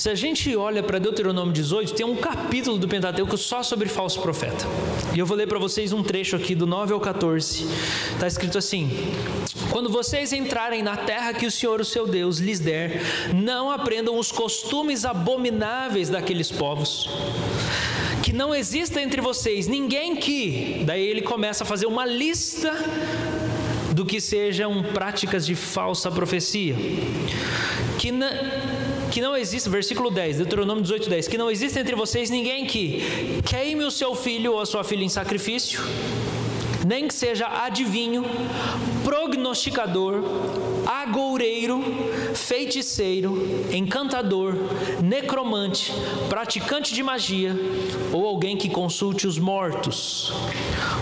Se 0.08 0.12
a 0.12 0.16
gente 0.16 0.55
olha 0.55 0.82
para 0.82 0.99
Deuteronômio 0.99 1.51
18, 1.51 1.93
tem 1.93 2.05
um 2.05 2.16
capítulo 2.16 2.78
do 2.78 2.88
Pentateuco 2.88 3.38
só 3.38 3.62
sobre 3.62 3.89
falso 3.89 4.22
profeta. 4.22 4.66
E 5.14 5.20
eu 5.20 5.26
vou 5.26 5.36
ler 5.36 5.47
para 5.47 5.60
vocês 5.60 5.91
um 5.91 6.01
trecho 6.01 6.38
aqui 6.38 6.55
do 6.55 6.66
9 6.66 6.93
ao 6.93 6.99
14. 7.01 7.68
Está 8.14 8.26
escrito 8.26 8.58
assim: 8.58 8.89
Quando 9.70 9.89
vocês 9.89 10.32
entrarem 10.32 10.82
na 10.82 10.95
terra 10.95 11.34
que 11.34 11.45
o 11.45 11.51
Senhor, 11.51 11.82
o 11.82 11.84
seu 11.84 12.08
Deus, 12.08 12.38
lhes 12.38 12.62
der, 12.62 13.01
não 13.36 13.70
aprendam 13.70 14.18
os 14.18 14.32
costumes 14.32 15.03
abomináveis 15.03 16.08
daqueles 16.08 16.49
povos 16.49 17.10
que 18.24 18.32
não 18.32 18.55
exista 18.55 19.01
entre 19.01 19.20
vocês 19.20 19.68
ninguém 19.68 20.16
que. 20.16 20.84
Daí 20.86 21.05
ele 21.05 21.22
começa 21.22 21.66
a 21.66 21.68
fazer 21.68 21.86
uma 21.86 22.05
lista 22.05 22.74
do 23.93 24.05
que 24.05 24.22
sejam 24.22 24.84
práticas 24.93 25.45
de 25.45 25.53
falsa 25.53 26.10
profecia. 26.10 26.76
Que, 27.97 28.12
na, 28.12 28.30
que 29.12 29.22
não 29.22 29.36
existe, 29.36 29.70
versículo 29.70 30.12
10, 30.12 30.38
Deuteronômio 30.38 30.82
18, 30.84 31.10
10, 31.10 31.28
que 31.28 31.38
não 31.38 31.49
existe 31.49 31.80
entre 31.80 31.95
vocês 31.95 32.30
ninguém 32.30 32.66
que 32.66 33.01
queime 33.45 33.84
o 33.84 33.91
seu 33.91 34.16
filho 34.16 34.53
ou 34.53 34.60
a 34.60 34.66
sua 34.66 34.84
filha 34.84 35.03
em 35.03 35.10
sacrifício, 35.10 35.82
nem 36.88 37.06
que 37.06 37.14
seja 37.14 37.48
adivinho, 37.66 38.24
prognosticador, 39.04 40.24
agoureiro, 40.86 41.84
feiticeiro, 42.34 43.68
encantador, 43.74 44.56
necromante, 45.04 45.92
praticante 46.30 46.94
de 46.94 47.04
magia 47.04 47.54
ou 48.14 48.26
alguém 48.26 48.56
que 48.56 48.70
consulte 48.70 49.28
os 49.28 49.38
mortos. 49.38 50.32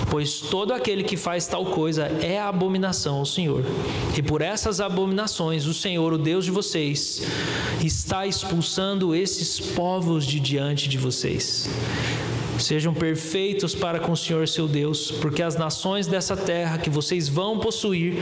Pois 0.09 0.39
todo 0.39 0.73
aquele 0.73 1.03
que 1.03 1.15
faz 1.15 1.45
tal 1.45 1.65
coisa 1.65 2.05
é 2.19 2.39
abominação 2.39 3.17
ao 3.17 3.25
Senhor. 3.25 3.63
E 4.17 4.23
por 4.23 4.41
essas 4.41 4.81
abominações, 4.81 5.67
o 5.67 5.73
Senhor, 5.73 6.13
o 6.13 6.17
Deus 6.17 6.45
de 6.45 6.51
vocês, 6.51 7.21
está 7.83 8.25
expulsando 8.25 9.13
esses 9.13 9.59
povos 9.59 10.25
de 10.25 10.39
diante 10.39 10.89
de 10.89 10.97
vocês. 10.97 11.69
Sejam 12.59 12.93
perfeitos 12.93 13.75
para 13.75 13.99
com 13.99 14.13
o 14.13 14.17
Senhor 14.17 14.47
seu 14.47 14.67
Deus, 14.67 15.11
porque 15.11 15.43
as 15.43 15.55
nações 15.55 16.07
dessa 16.07 16.37
terra 16.37 16.77
que 16.77 16.89
vocês 16.89 17.27
vão 17.27 17.59
possuir 17.59 18.15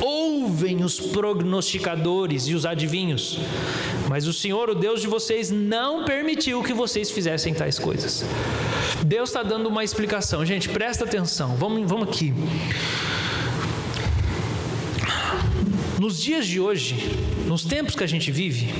ouvem 0.00 0.84
os 0.84 1.00
prognosticadores 1.00 2.46
e 2.46 2.54
os 2.54 2.66
adivinhos, 2.66 3.38
mas 4.08 4.26
o 4.26 4.32
Senhor, 4.32 4.68
o 4.70 4.74
Deus 4.74 5.00
de 5.00 5.06
vocês, 5.06 5.50
não 5.50 6.04
permitiu 6.04 6.62
que 6.62 6.72
vocês 6.72 7.10
fizessem 7.10 7.54
tais 7.54 7.78
coisas. 7.78 8.24
Deus 9.04 9.30
está 9.30 9.42
dando 9.42 9.68
uma 9.68 9.82
explicação, 9.82 10.44
gente, 10.44 10.68
presta 10.68 11.04
atenção, 11.04 11.56
vamos, 11.56 11.88
vamos 11.88 12.08
aqui. 12.08 12.34
Nos 15.98 16.20
dias 16.20 16.46
de 16.46 16.58
hoje, 16.58 17.14
nos 17.46 17.64
tempos 17.64 17.94
que 17.94 18.02
a 18.02 18.06
gente 18.06 18.30
vive, 18.30 18.72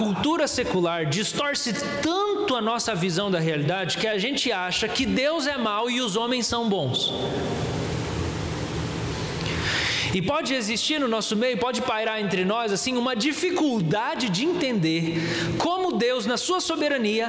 cultura 0.00 0.48
secular 0.48 1.04
distorce 1.04 1.74
tanto 2.00 2.56
a 2.56 2.62
nossa 2.62 2.94
visão 2.94 3.30
da 3.30 3.38
realidade 3.38 3.98
que 3.98 4.08
a 4.08 4.16
gente 4.16 4.50
acha 4.50 4.88
que 4.88 5.04
Deus 5.04 5.46
é 5.46 5.58
mau 5.58 5.90
e 5.90 6.00
os 6.00 6.16
homens 6.16 6.46
são 6.46 6.70
bons. 6.70 7.12
E 10.14 10.22
pode 10.22 10.54
existir 10.54 10.98
no 10.98 11.06
nosso 11.06 11.36
meio, 11.36 11.58
pode 11.58 11.82
pairar 11.82 12.18
entre 12.18 12.46
nós 12.46 12.72
assim 12.72 12.96
uma 12.96 13.14
dificuldade 13.14 14.30
de 14.30 14.46
entender 14.46 15.20
como 15.58 15.92
Deus, 15.92 16.24
na 16.24 16.38
sua 16.38 16.60
soberania, 16.60 17.28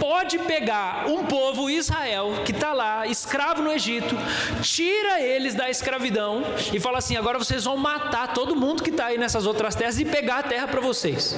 pode 0.00 0.40
pegar 0.40 1.06
um 1.08 1.24
povo 1.24 1.70
Israel 1.70 2.42
que 2.44 2.50
está 2.50 2.72
lá, 2.72 3.06
escravo 3.06 3.62
no 3.62 3.72
Egito, 3.72 4.16
tira 4.60 5.22
eles 5.22 5.54
da 5.54 5.70
escravidão 5.70 6.42
e 6.72 6.80
fala 6.80 6.98
assim: 6.98 7.16
agora 7.16 7.38
vocês 7.38 7.64
vão 7.64 7.76
matar 7.76 8.34
todo 8.34 8.56
mundo 8.56 8.82
que 8.82 8.90
está 8.90 9.06
aí 9.06 9.18
nessas 9.18 9.46
outras 9.46 9.76
terras 9.76 10.00
e 10.00 10.04
pegar 10.04 10.38
a 10.38 10.42
terra 10.42 10.66
para 10.66 10.80
vocês. 10.80 11.34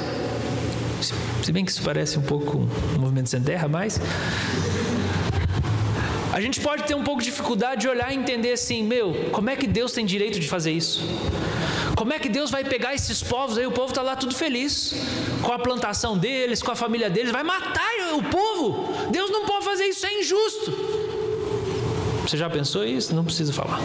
Se 1.03 1.53
bem 1.53 1.64
que 1.64 1.70
isso 1.70 1.82
parece 1.82 2.18
um 2.18 2.22
pouco 2.22 2.59
um 2.59 2.98
movimento 2.98 3.28
sem 3.28 3.40
terra, 3.40 3.68
mas 3.68 4.01
a 6.32 6.40
gente 6.40 6.61
pode 6.61 6.84
ter 6.84 6.94
um 6.94 7.03
pouco 7.03 7.20
de 7.20 7.30
dificuldade 7.30 7.82
de 7.82 7.88
olhar 7.88 8.12
e 8.12 8.16
entender 8.16 8.53
assim, 8.53 8.84
meu, 8.84 9.30
como 9.32 9.51
é 9.51 9.57
que 9.57 9.66
Deus 9.66 9.92
tem 9.92 10.07
direito 10.07 10.38
de 10.38 10.48
fazer 10.48 10.72
isso? 10.72 11.03
Como 11.96 12.12
é 12.12 12.18
que 12.18 12.28
Deus 12.28 12.51
vai 12.51 12.64
pegar 12.64 12.94
esses 12.94 13.22
povos 13.22 13.59
aí? 13.59 13.66
O 13.66 13.72
povo 13.72 13.88
está 13.88 14.01
lá 14.01 14.16
tudo 14.16 14.34
feliz 14.34 14.94
com 15.42 15.53
a 15.53 15.59
plantação 15.59 16.16
deles, 16.16 16.62
com 16.62 16.70
a 16.70 16.76
família 16.76 17.11
deles, 17.11 17.32
vai 17.32 17.42
matar 17.42 18.14
o 18.14 18.22
povo. 18.22 19.11
Deus 19.11 19.30
não 19.30 19.44
pode 19.44 19.64
fazer 19.64 19.84
isso, 19.84 20.07
é 20.07 20.20
injusto. 20.20 20.72
Você 22.26 22.36
já 22.36 22.48
pensou 22.48 22.84
isso? 22.84 23.14
Não 23.14 23.24
precisa 23.24 23.53
falar. 23.53 23.80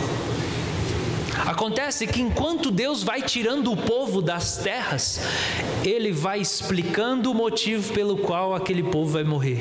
Acontece 1.45 2.07
que 2.07 2.21
enquanto 2.21 2.71
Deus 2.71 3.03
vai 3.03 3.21
tirando 3.21 3.71
o 3.71 3.77
povo 3.77 4.21
das 4.21 4.57
terras, 4.57 5.19
ele 5.83 6.11
vai 6.11 6.39
explicando 6.39 7.31
o 7.31 7.33
motivo 7.33 7.93
pelo 7.93 8.17
qual 8.17 8.55
aquele 8.55 8.83
povo 8.83 9.11
vai 9.11 9.23
morrer. 9.23 9.59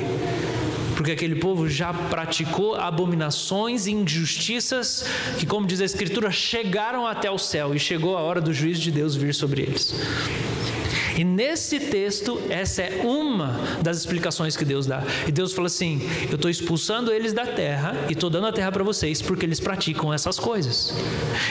Porque 0.95 1.11
aquele 1.11 1.35
povo 1.35 1.67
já 1.69 1.93
praticou 1.93 2.75
abominações 2.75 3.85
e 3.85 3.91
injustiças 3.91 5.05
que, 5.37 5.45
como 5.45 5.67
diz 5.67 5.81
a 5.81 5.85
Escritura, 5.85 6.31
chegaram 6.31 7.05
até 7.05 7.29
o 7.29 7.37
céu 7.37 7.75
e 7.75 7.79
chegou 7.79 8.17
a 8.17 8.21
hora 8.21 8.39
do 8.39 8.53
juízo 8.53 8.81
de 8.81 8.91
Deus 8.91 9.15
vir 9.15 9.33
sobre 9.33 9.63
eles. 9.63 9.93
E 11.17 11.23
nesse 11.23 11.79
texto, 11.79 12.41
essa 12.49 12.81
é 12.81 13.01
uma 13.03 13.59
das 13.81 13.97
explicações 13.97 14.57
que 14.57 14.65
Deus 14.65 14.85
dá. 14.85 15.01
E 15.25 15.31
Deus 15.31 15.53
fala 15.53 15.67
assim: 15.67 16.01
Eu 16.29 16.35
estou 16.35 16.51
expulsando 16.51 17.11
eles 17.11 17.31
da 17.31 17.45
terra 17.45 17.95
e 18.09 18.13
estou 18.13 18.29
dando 18.29 18.47
a 18.47 18.51
terra 18.51 18.71
para 18.71 18.83
vocês 18.83 19.21
porque 19.21 19.45
eles 19.45 19.59
praticam 19.59 20.13
essas 20.13 20.37
coisas. 20.37 20.93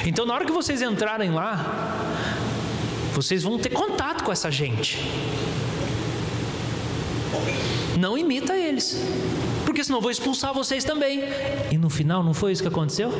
Então, 0.04 0.26
na 0.26 0.34
hora 0.34 0.44
que 0.44 0.52
vocês 0.52 0.82
entrarem 0.82 1.30
lá, 1.30 1.96
vocês 3.14 3.42
vão 3.42 3.58
ter 3.58 3.70
contato 3.70 4.22
com 4.22 4.32
essa 4.32 4.50
gente. 4.50 4.98
Não 7.98 8.18
imita 8.18 8.56
eles, 8.56 9.00
porque 9.64 9.82
senão 9.82 10.00
vou 10.00 10.10
expulsar 10.10 10.52
vocês 10.52 10.84
também. 10.84 11.22
E 11.70 11.78
no 11.78 11.88
final, 11.88 12.22
não 12.22 12.34
foi 12.34 12.52
isso 12.52 12.60
que 12.60 12.68
aconteceu? 12.68 13.12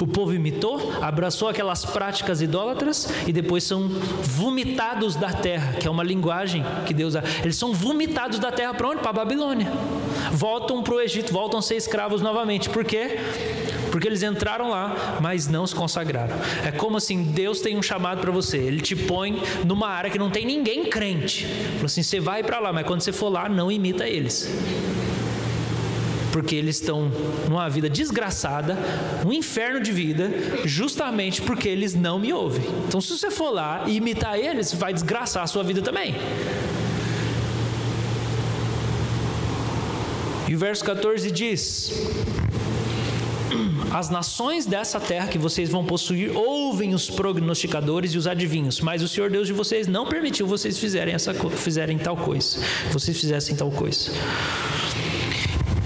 O 0.00 0.06
povo 0.06 0.32
imitou, 0.32 0.94
abraçou 1.02 1.48
aquelas 1.48 1.84
práticas 1.84 2.40
idólatras 2.40 3.12
e 3.26 3.32
depois 3.32 3.64
são 3.64 3.86
vomitados 3.88 5.14
da 5.14 5.30
terra, 5.30 5.74
que 5.74 5.86
é 5.86 5.90
uma 5.90 6.02
linguagem 6.02 6.64
que 6.86 6.94
Deus. 6.94 7.14
Eles 7.42 7.56
são 7.56 7.74
vomitados 7.74 8.38
da 8.38 8.50
terra 8.50 8.72
para 8.72 8.88
onde? 8.88 9.00
Para 9.00 9.10
a 9.10 9.12
Babilônia. 9.12 9.70
Voltam 10.32 10.82
para 10.82 10.94
o 10.94 11.00
Egito, 11.00 11.32
voltam 11.32 11.58
a 11.58 11.62
ser 11.62 11.76
escravos 11.76 12.22
novamente. 12.22 12.70
Por 12.70 12.82
quê? 12.82 13.18
Porque 13.92 14.08
eles 14.08 14.22
entraram 14.22 14.70
lá, 14.70 15.18
mas 15.20 15.48
não 15.48 15.66
se 15.66 15.74
consagraram. 15.74 16.34
É 16.64 16.70
como 16.70 16.96
assim, 16.96 17.22
Deus 17.22 17.60
tem 17.60 17.76
um 17.76 17.82
chamado 17.82 18.20
para 18.20 18.30
você. 18.30 18.56
Ele 18.56 18.80
te 18.80 18.96
põe 18.96 19.42
numa 19.66 19.88
área 19.88 20.10
que 20.10 20.18
não 20.18 20.30
tem 20.30 20.46
ninguém 20.46 20.84
crente. 20.84 21.46
Fala 21.74 21.86
assim, 21.86 22.02
você 22.02 22.20
vai 22.20 22.42
para 22.42 22.58
lá, 22.58 22.72
mas 22.72 22.86
quando 22.86 23.02
você 23.02 23.12
for 23.12 23.28
lá, 23.28 23.48
não 23.48 23.70
imita 23.70 24.08
eles 24.08 24.48
porque 26.32 26.54
eles 26.54 26.76
estão 26.76 27.10
numa 27.48 27.68
vida 27.68 27.88
desgraçada, 27.88 28.78
um 29.24 29.32
inferno 29.32 29.80
de 29.80 29.92
vida, 29.92 30.30
justamente 30.64 31.42
porque 31.42 31.68
eles 31.68 31.94
não 31.94 32.18
me 32.18 32.32
ouvem. 32.32 32.64
Então, 32.86 33.00
se 33.00 33.16
você 33.16 33.30
for 33.30 33.50
lá 33.50 33.84
e 33.86 33.96
imitar 33.96 34.38
eles, 34.38 34.72
vai 34.72 34.92
desgraçar 34.92 35.42
a 35.42 35.46
sua 35.46 35.62
vida 35.62 35.82
também. 35.82 36.14
E 40.50 40.54
o 40.56 40.58
verso 40.58 40.84
14 40.84 41.30
diz: 41.30 41.92
As 43.92 44.10
nações 44.10 44.66
dessa 44.66 44.98
terra 44.98 45.28
que 45.28 45.38
vocês 45.38 45.70
vão 45.70 45.84
possuir 45.84 46.36
ouvem 46.36 46.92
os 46.92 47.08
prognosticadores 47.08 48.14
e 48.14 48.18
os 48.18 48.26
adivinhos, 48.26 48.80
mas 48.80 49.00
o 49.00 49.06
Senhor 49.06 49.30
Deus 49.30 49.46
de 49.46 49.52
vocês 49.52 49.86
não 49.86 50.06
permitiu 50.08 50.48
vocês 50.48 50.76
fizerem, 50.76 51.14
essa, 51.14 51.32
fizerem 51.32 51.98
tal 51.98 52.16
coisa. 52.16 52.58
Vocês 52.90 53.16
fizessem 53.16 53.54
tal 53.54 53.70
coisa. 53.70 54.10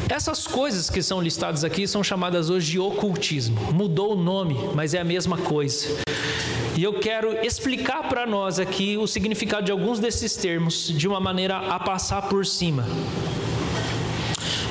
Essas 0.09 0.46
coisas 0.46 0.90
que 0.90 1.02
são 1.02 1.20
listadas 1.20 1.64
aqui 1.64 1.88
são 1.88 2.05
chamadas 2.05 2.50
hoje 2.50 2.72
de 2.72 2.78
ocultismo. 2.78 3.59
Mudou 3.72 4.12
o 4.12 4.16
nome, 4.16 4.57
mas 4.74 4.94
é 4.94 5.00
a 5.00 5.05
mesma 5.05 5.38
coisa. 5.38 5.88
E 6.76 6.82
eu 6.82 6.94
quero 6.94 7.44
explicar 7.44 8.09
para 8.09 8.26
nós 8.26 8.59
aqui 8.59 8.96
o 8.96 9.07
significado 9.07 9.64
de 9.64 9.72
alguns 9.72 9.98
desses 9.98 10.36
termos 10.36 10.88
de 10.88 11.09
uma 11.09 11.20
maneira 11.20 11.57
a 11.57 11.78
passar 11.78 12.22
por 12.22 12.44
cima. 12.44 12.84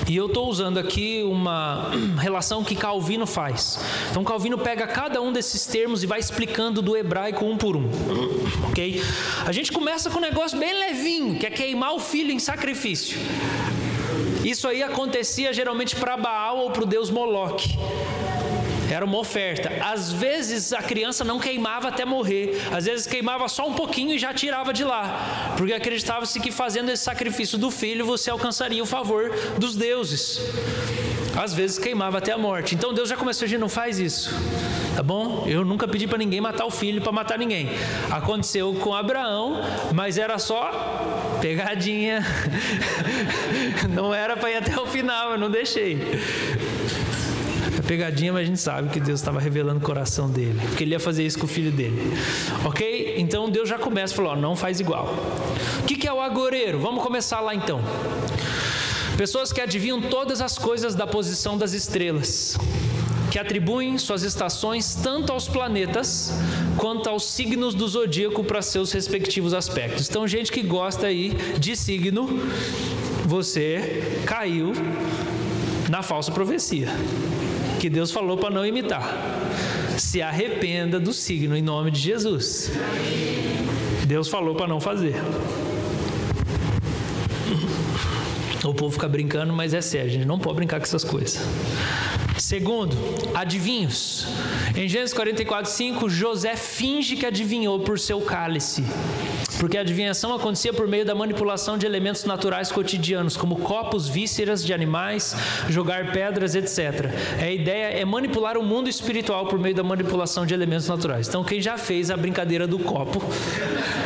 E 0.07 0.17
eu 0.17 0.27
estou 0.27 0.49
usando 0.49 0.77
aqui 0.77 1.23
uma 1.23 1.89
relação 2.19 2.63
que 2.63 2.75
Calvino 2.75 3.25
faz. 3.25 3.79
Então, 4.11 4.23
Calvino 4.23 4.57
pega 4.57 4.85
cada 4.85 5.21
um 5.21 5.31
desses 5.31 5.65
termos 5.65 6.03
e 6.03 6.07
vai 6.07 6.19
explicando 6.19 6.81
do 6.81 6.95
hebraico 6.95 7.45
um 7.45 7.57
por 7.57 7.75
um. 7.75 7.89
Ok? 8.69 9.03
A 9.45 9.51
gente 9.51 9.71
começa 9.71 10.09
com 10.09 10.17
um 10.17 10.21
negócio 10.21 10.57
bem 10.57 10.73
levinho, 10.73 11.37
que 11.37 11.45
é 11.45 11.51
queimar 11.51 11.93
o 11.93 11.99
filho 11.99 12.31
em 12.31 12.39
sacrifício. 12.39 13.19
Isso 14.53 14.67
aí 14.67 14.83
acontecia 14.83 15.51
geralmente 15.51 15.95
para 15.95 16.15
Baal 16.15 16.59
ou 16.59 16.69
para 16.69 16.83
o 16.83 16.85
deus 16.85 17.09
Moloque. 17.09 17.75
Era 18.87 19.03
uma 19.03 19.17
oferta. 19.17 19.71
Às 19.83 20.11
vezes 20.11 20.71
a 20.71 20.83
criança 20.83 21.23
não 21.23 21.39
queimava 21.39 21.87
até 21.87 22.05
morrer. 22.05 22.61
Às 22.71 22.85
vezes 22.85 23.07
queimava 23.07 23.47
só 23.47 23.67
um 23.67 23.73
pouquinho 23.73 24.13
e 24.13 24.19
já 24.19 24.31
tirava 24.31 24.71
de 24.71 24.83
lá. 24.83 25.55
Porque 25.57 25.73
acreditava-se 25.73 26.39
que 26.39 26.51
fazendo 26.51 26.91
esse 26.91 27.03
sacrifício 27.03 27.57
do 27.57 27.71
filho 27.71 28.05
você 28.05 28.29
alcançaria 28.29 28.83
o 28.83 28.85
favor 28.85 29.31
dos 29.57 29.75
deuses. 29.75 30.39
Às 31.35 31.51
vezes 31.51 31.79
queimava 31.79 32.19
até 32.19 32.31
a 32.31 32.37
morte. 32.37 32.75
Então 32.75 32.93
Deus 32.93 33.09
já 33.09 33.17
começou 33.17 33.45
a 33.45 33.47
dizer: 33.47 33.57
não 33.57 33.69
faz 33.69 33.97
isso. 33.97 34.29
Tá 34.95 35.01
bom? 35.01 35.45
Eu 35.47 35.65
nunca 35.65 35.87
pedi 35.87 36.07
para 36.07 36.19
ninguém 36.19 36.39
matar 36.39 36.65
o 36.65 36.71
filho 36.71 37.01
para 37.01 37.11
matar 37.11 37.37
ninguém. 37.37 37.69
Aconteceu 38.11 38.73
com 38.75 38.93
Abraão, 38.93 39.59
mas 39.91 40.17
era 40.17 40.37
só 40.37 41.37
pegadinha. 41.41 42.23
Não 43.89 44.13
era 44.13 44.37
para 44.37 44.51
ir 44.51 44.57
até 44.57 44.79
o 44.79 44.85
final, 44.85 45.31
eu 45.31 45.37
não 45.37 45.49
deixei. 45.49 45.97
É 47.77 47.81
pegadinha, 47.81 48.31
mas 48.31 48.43
a 48.43 48.45
gente 48.45 48.59
sabe 48.59 48.89
que 48.89 48.99
Deus 48.99 49.19
estava 49.19 49.39
revelando 49.39 49.79
o 49.79 49.81
coração 49.81 50.29
dele, 50.29 50.59
porque 50.67 50.83
ele 50.83 50.91
ia 50.91 50.99
fazer 50.99 51.25
isso 51.25 51.39
com 51.39 51.45
o 51.45 51.49
filho 51.49 51.71
dele. 51.71 52.13
Ok? 52.63 53.15
Então 53.17 53.49
Deus 53.49 53.67
já 53.67 53.77
começa 53.77 54.13
a 54.13 54.17
falar: 54.17 54.35
não 54.35 54.55
faz 54.55 54.79
igual. 54.79 55.13
O 55.81 55.85
que, 55.85 55.95
que 55.95 56.07
é 56.07 56.13
o 56.13 56.21
agoreiro? 56.21 56.79
Vamos 56.79 57.03
começar 57.03 57.41
lá 57.41 57.53
então. 57.53 57.81
Pessoas 59.17 59.51
que 59.51 59.61
adivinham 59.61 60.01
todas 60.01 60.41
as 60.41 60.57
coisas 60.57 60.95
da 60.95 61.05
posição 61.05 61.57
das 61.57 61.73
estrelas 61.73 62.57
que 63.33 63.39
atribuem 63.39 63.97
suas 63.97 64.21
estações 64.21 64.93
tanto 64.93 65.33
aos 65.33 65.47
planetas 65.47 66.31
quanto 66.77 67.09
aos 67.09 67.31
signos 67.31 67.73
do 67.73 67.87
zodíaco 67.87 68.43
para 68.43 68.61
seus 68.61 68.91
respectivos 68.91 69.55
aspectos. 69.55 70.07
Então, 70.07 70.27
gente 70.27 70.51
que 70.51 70.61
gosta 70.61 71.07
aí 71.07 71.31
de 71.57 71.75
signo, 71.75 72.29
você 73.25 74.21
caiu 74.27 74.71
na 75.89 76.03
falsa 76.03 76.31
profecia 76.31 76.89
que 77.79 77.89
Deus 77.89 78.11
falou 78.11 78.37
para 78.37 78.51
não 78.51 78.63
imitar. 78.63 79.11
Se 79.97 80.21
arrependa 80.21 80.99
do 80.99 81.11
signo 81.11 81.57
em 81.57 81.61
nome 81.63 81.89
de 81.89 82.01
Jesus. 82.01 82.71
Deus 84.05 84.27
falou 84.27 84.53
para 84.53 84.67
não 84.67 84.79
fazer. 84.79 85.15
O 88.63 88.75
povo 88.75 88.91
fica 88.91 89.07
brincando, 89.07 89.51
mas 89.51 89.73
é 89.73 89.81
sério, 89.81 90.05
a 90.05 90.13
gente 90.13 90.25
não 90.25 90.37
pode 90.37 90.57
brincar 90.57 90.77
com 90.77 90.83
essas 90.83 91.03
coisas. 91.03 91.41
Segundo, 92.43 92.97
adivinhos. 93.33 94.27
Em 94.75 94.85
Gênesis 94.85 95.13
44, 95.13 95.71
5, 95.71 96.09
José 96.09 96.57
finge 96.57 97.15
que 97.15 97.25
adivinhou 97.25 97.79
por 97.79 97.97
seu 97.97 98.19
cálice. 98.19 98.83
Porque 99.61 99.77
a 99.77 99.79
adivinhação 99.79 100.35
acontecia 100.35 100.73
por 100.73 100.85
meio 100.85 101.05
da 101.05 101.15
manipulação 101.15 101.77
de 101.77 101.85
elementos 101.85 102.25
naturais 102.25 102.69
cotidianos, 102.69 103.37
como 103.37 103.55
copos, 103.59 104.09
vísceras 104.09 104.61
de 104.61 104.73
animais, 104.73 105.33
jogar 105.69 106.11
pedras, 106.11 106.53
etc. 106.53 107.11
A 107.41 107.49
ideia 107.49 107.97
é 107.97 108.03
manipular 108.03 108.57
o 108.57 108.61
mundo 108.61 108.89
espiritual 108.89 109.45
por 109.45 109.57
meio 109.57 109.73
da 109.73 109.83
manipulação 109.83 110.45
de 110.45 110.53
elementos 110.53 110.89
naturais. 110.89 111.29
Então, 111.29 111.45
quem 111.45 111.61
já 111.61 111.77
fez 111.77 112.11
a 112.11 112.17
brincadeira 112.17 112.67
do 112.67 112.77
copo? 112.77 113.23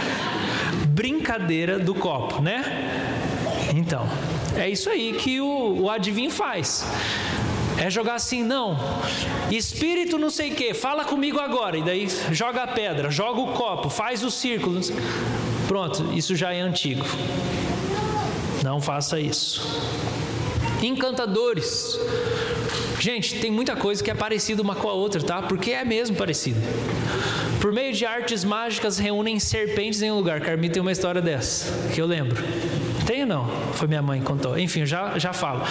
brincadeira 0.93 1.79
do 1.79 1.95
copo, 1.95 2.39
né? 2.39 2.63
Então, 3.75 4.07
é 4.55 4.69
isso 4.69 4.91
aí 4.91 5.13
que 5.13 5.41
o, 5.41 5.81
o 5.81 5.89
adivinho 5.89 6.29
faz. 6.29 6.85
É 7.80 7.89
jogar 7.89 8.15
assim, 8.15 8.43
não. 8.43 8.78
Espírito 9.51 10.17
não 10.17 10.30
sei 10.30 10.51
o 10.51 10.55
que, 10.55 10.73
fala 10.73 11.05
comigo 11.05 11.39
agora. 11.39 11.78
E 11.78 11.84
daí 11.84 12.07
joga 12.32 12.63
a 12.63 12.67
pedra, 12.67 13.11
joga 13.11 13.39
o 13.39 13.53
copo, 13.53 13.89
faz 13.89 14.23
o 14.23 14.32
círculo. 14.32 14.80
Pronto, 15.67 16.11
isso 16.13 16.36
já 16.36 16.53
é 16.53 16.61
antigo. 16.61 17.05
Não 18.63 18.82
faça 18.82 19.19
isso. 19.19 19.61
Encantadores. 20.82 21.99
Gente, 22.99 23.39
tem 23.39 23.51
muita 23.51 23.75
coisa 23.75 24.03
que 24.03 24.09
é 24.09 24.15
parecida 24.15 24.61
uma 24.61 24.75
com 24.75 24.89
a 24.89 24.93
outra, 24.93 25.21
tá? 25.21 25.41
Porque 25.41 25.71
é 25.71 25.85
mesmo 25.85 26.15
parecido. 26.15 26.59
Por 27.61 27.71
meio 27.71 27.93
de 27.93 28.05
artes 28.05 28.43
mágicas, 28.43 28.97
reúnem 28.97 29.39
serpentes 29.39 30.01
em 30.01 30.11
um 30.11 30.15
lugar. 30.15 30.41
Carmi 30.41 30.69
tem 30.69 30.81
uma 30.81 30.91
história 30.91 31.21
dessa, 31.21 31.89
que 31.93 32.01
eu 32.01 32.05
lembro. 32.05 32.43
Tem 33.05 33.21
ou 33.21 33.27
não? 33.27 33.47
Foi 33.73 33.87
minha 33.87 34.01
mãe 34.01 34.19
que 34.19 34.25
contou. 34.25 34.59
Enfim, 34.59 34.85
já, 34.85 35.17
já 35.17 35.31
falo. 35.31 35.63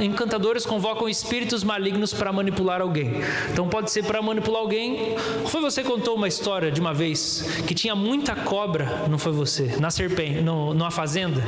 Encantadores 0.00 0.64
convocam 0.64 1.08
espíritos 1.08 1.64
malignos 1.64 2.14
para 2.14 2.32
manipular 2.32 2.80
alguém. 2.80 3.12
Então 3.52 3.68
pode 3.68 3.90
ser 3.90 4.04
para 4.04 4.22
manipular 4.22 4.62
alguém. 4.62 5.16
Foi 5.46 5.60
você 5.60 5.82
que 5.82 5.88
contou 5.88 6.14
uma 6.14 6.28
história 6.28 6.70
de 6.70 6.80
uma 6.80 6.94
vez 6.94 7.44
que 7.66 7.74
tinha 7.74 7.96
muita 7.96 8.36
cobra, 8.36 9.04
não 9.10 9.18
foi 9.18 9.32
você? 9.32 9.74
Na 9.80 9.90
serpente, 9.90 10.42
no, 10.42 10.72
numa 10.72 10.92
fazenda? 10.92 11.42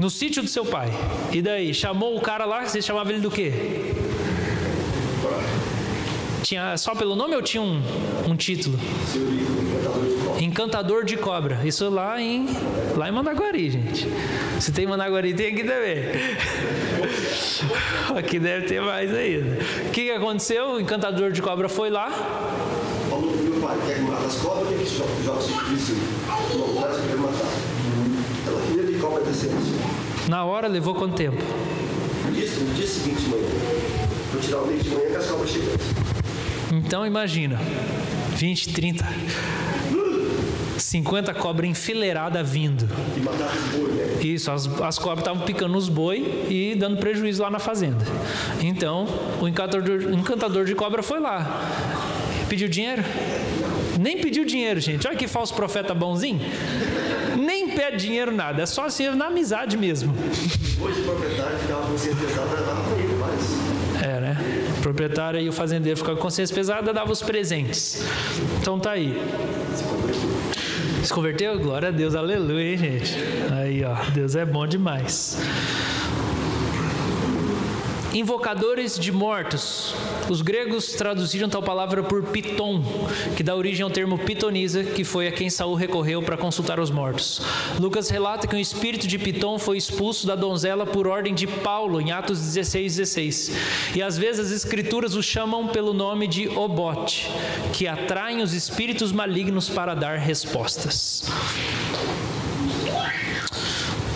No 0.00 0.08
sítio 0.08 0.42
do 0.42 0.48
seu 0.48 0.64
pai. 0.64 0.90
E 1.30 1.42
daí? 1.42 1.74
Chamou 1.74 2.16
o 2.16 2.20
cara 2.22 2.46
lá, 2.46 2.64
você 2.64 2.80
chamava 2.80 3.12
ele 3.12 3.20
do 3.20 3.30
quê? 3.30 3.79
Tinha 6.50 6.76
só 6.76 6.96
pelo 6.96 7.14
nome 7.14 7.36
ou 7.36 7.42
tinha 7.42 7.62
um, 7.62 7.80
um 8.26 8.34
título? 8.34 8.76
Encantador 10.40 11.04
de 11.04 11.16
cobra. 11.16 11.60
Isso 11.64 11.88
lá 11.88 12.20
em 12.20 12.44
lá 12.96 13.08
em 13.08 13.12
Managuari, 13.12 13.70
gente. 13.70 14.08
Se 14.58 14.72
tem 14.72 14.84
Managuari, 14.84 15.32
tem 15.32 15.52
aqui 15.52 15.62
também. 15.62 16.06
Aqui 18.18 18.40
deve 18.40 18.66
ter 18.66 18.82
mais 18.82 19.14
ainda. 19.14 19.58
O 19.86 19.90
que, 19.90 20.06
que 20.06 20.10
aconteceu? 20.10 20.72
O 20.72 20.80
encantador 20.80 21.30
de 21.30 21.40
cobra 21.40 21.68
foi 21.68 21.88
lá. 21.88 22.10
Falou 23.08 23.30
pro 23.30 23.44
meu 23.44 23.60
pai, 23.60 23.78
quer 23.86 24.00
matar 24.00 24.26
as 24.26 24.34
cobras, 24.34 24.68
quer 24.70 24.78
que 24.78 25.24
joga 25.24 25.40
se 25.40 25.52
disse, 25.70 25.92
não, 26.58 26.82
parece 26.82 27.00
que 27.00 27.06
quer 27.06 27.16
matar. 27.16 27.46
Ela 28.48 28.62
queria 28.66 28.92
de 28.92 28.98
cobra 28.98 29.22
decente. 29.22 29.54
Na 30.28 30.44
hora 30.44 30.66
levou 30.66 30.96
quanto 30.96 31.14
tempo? 31.14 31.40
Isso, 32.34 32.64
no 32.64 32.74
dia 32.74 32.88
seguinte 32.88 33.20
de 33.20 33.28
manhã. 33.28 33.46
Vou 34.32 34.42
tirar 34.42 34.58
o 34.58 34.66
leite 34.66 34.82
de 34.82 34.90
manhã 34.90 35.10
com 35.12 35.16
as 35.16 35.26
cobras 35.26 35.48
chegando. 35.48 36.09
Então 36.72 37.06
imagina, 37.06 37.58
20, 38.36 38.72
30, 38.72 39.04
50 40.78 41.34
cobras 41.34 41.68
enfileiradas 41.68 42.48
vindo. 42.48 42.88
Isso, 44.20 44.50
as, 44.50 44.66
as 44.80 44.98
cobras 44.98 45.20
estavam 45.20 45.42
picando 45.42 45.76
os 45.76 45.88
boi 45.88 46.46
e 46.48 46.74
dando 46.74 46.98
prejuízo 46.98 47.42
lá 47.42 47.50
na 47.50 47.58
fazenda. 47.58 48.04
Então, 48.60 49.06
o 49.40 49.48
encantador, 49.48 50.64
de 50.64 50.74
cobra 50.74 51.02
foi 51.02 51.20
lá. 51.20 51.62
Pediu 52.48 52.68
dinheiro? 52.68 53.02
Nem 53.98 54.18
pediu 54.18 54.44
dinheiro, 54.44 54.80
gente. 54.80 55.06
Olha 55.06 55.16
que 55.16 55.28
falso 55.28 55.54
profeta 55.54 55.94
bonzinho. 55.94 56.40
Nem 57.38 57.70
pede 57.70 57.98
dinheiro, 58.06 58.32
nada. 58.32 58.62
É 58.62 58.66
só 58.66 58.86
assim, 58.86 59.08
na 59.10 59.26
amizade 59.26 59.76
mesmo. 59.76 60.12
Proprietário 61.04 61.58
ficava 61.58 61.86
com 61.86 61.94
para 61.94 62.98
ele, 62.98 63.14
proprietário 64.90 65.40
e 65.40 65.48
o 65.48 65.52
fazendeiro 65.52 65.96
ficavam 65.96 66.16
com 66.16 66.22
consciência 66.22 66.54
pesada, 66.54 66.92
dava 66.92 67.12
os 67.12 67.22
presentes. 67.22 68.04
Então 68.60 68.78
tá 68.78 68.92
aí. 68.92 69.16
Se 71.02 71.12
converteu? 71.12 71.58
Glória 71.58 71.88
a 71.88 71.92
Deus, 71.92 72.14
aleluia, 72.14 72.72
hein, 72.72 72.76
gente? 72.76 73.14
Aí, 73.52 73.84
ó, 73.84 73.94
Deus 74.10 74.34
é 74.36 74.44
bom 74.44 74.66
demais. 74.66 75.38
Invocadores 78.12 78.98
de 78.98 79.12
mortos. 79.12 79.94
Os 80.28 80.42
gregos 80.42 80.94
traduziram 80.94 81.48
tal 81.48 81.62
palavra 81.62 82.02
por 82.02 82.24
piton, 82.24 82.82
que 83.36 83.42
dá 83.42 83.54
origem 83.54 83.84
ao 83.84 83.90
termo 83.90 84.18
pitonisa, 84.18 84.82
que 84.82 85.04
foi 85.04 85.28
a 85.28 85.32
quem 85.32 85.48
Saul 85.48 85.76
recorreu 85.76 86.20
para 86.20 86.36
consultar 86.36 86.80
os 86.80 86.90
mortos. 86.90 87.40
Lucas 87.78 88.10
relata 88.10 88.48
que 88.48 88.56
o 88.56 88.58
espírito 88.58 89.06
de 89.06 89.16
Piton 89.16 89.60
foi 89.60 89.76
expulso 89.76 90.26
da 90.26 90.34
donzela 90.34 90.84
por 90.84 91.06
ordem 91.06 91.34
de 91.34 91.46
Paulo, 91.46 92.00
em 92.00 92.10
Atos 92.10 92.40
16, 92.40 92.96
16. 92.96 93.52
E 93.94 94.02
às 94.02 94.18
vezes 94.18 94.46
as 94.46 94.50
escrituras 94.50 95.14
o 95.14 95.22
chamam 95.22 95.68
pelo 95.68 95.94
nome 95.94 96.26
de 96.26 96.48
obote, 96.48 97.30
que 97.72 97.86
atraem 97.86 98.42
os 98.42 98.52
espíritos 98.52 99.12
malignos 99.12 99.68
para 99.68 99.94
dar 99.94 100.18
respostas 100.18 101.22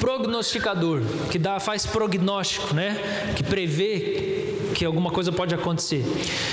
prognosticador, 0.05 1.01
que 1.31 1.39
dá, 1.39 1.59
faz 1.59 1.87
prognóstico, 1.87 2.75
né? 2.75 3.33
Que 3.35 3.43
prevê 3.43 4.45
que 4.75 4.85
alguma 4.85 5.11
coisa 5.11 5.33
pode 5.33 5.55
acontecer. 5.55 6.05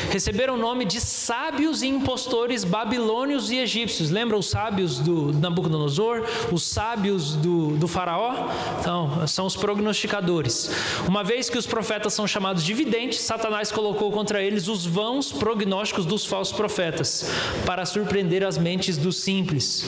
Receberam 0.10 0.54
o 0.54 0.58
nome 0.58 0.86
de 0.86 1.02
sábios 1.02 1.82
e 1.82 1.88
impostores 1.88 2.64
babilônios 2.64 3.52
e 3.52 3.58
egípcios. 3.58 4.10
Lembra 4.10 4.38
os 4.38 4.49
sábios 4.49 4.99
do 4.99 5.34
Nabucodonosor? 5.34 6.26
Os 6.49 6.64
sábios 6.64 7.36
do, 7.36 7.76
do 7.76 7.89
faraó? 7.89 8.47
Então, 8.80 9.28
são 9.28 9.45
os 9.45 9.58
prognosticadores. 9.58 10.72
Uma 11.06 11.22
vez 11.22 11.49
que 11.49 11.58
os 11.58 11.66
profetas 11.66 12.14
são 12.14 12.26
chamados 12.26 12.64
de 12.64 12.74
videntes, 12.74 13.20
Satanás 13.20 13.70
colocou 13.70 14.14
contra 14.14 14.41
eles 14.41 14.70
os 14.70 14.86
vãos 14.86 15.30
prognósticos 15.34 16.06
dos 16.06 16.26
falsos 16.26 16.56
profetas, 16.56 17.30
para 17.66 17.86
surpreender 17.86 18.45
as 18.45 18.58
mentes 18.58 18.97
dos 18.97 19.20
simples. 19.20 19.84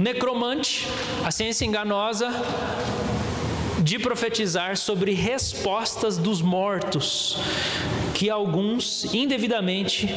Necromante, 0.00 0.88
a 1.24 1.30
ciência 1.30 1.64
enganosa 1.64 2.30
de 3.78 3.98
profetizar 3.98 4.76
sobre 4.76 5.12
respostas 5.12 6.16
dos 6.16 6.40
mortos, 6.40 7.38
que 8.14 8.30
alguns 8.30 9.12
indevidamente 9.12 10.08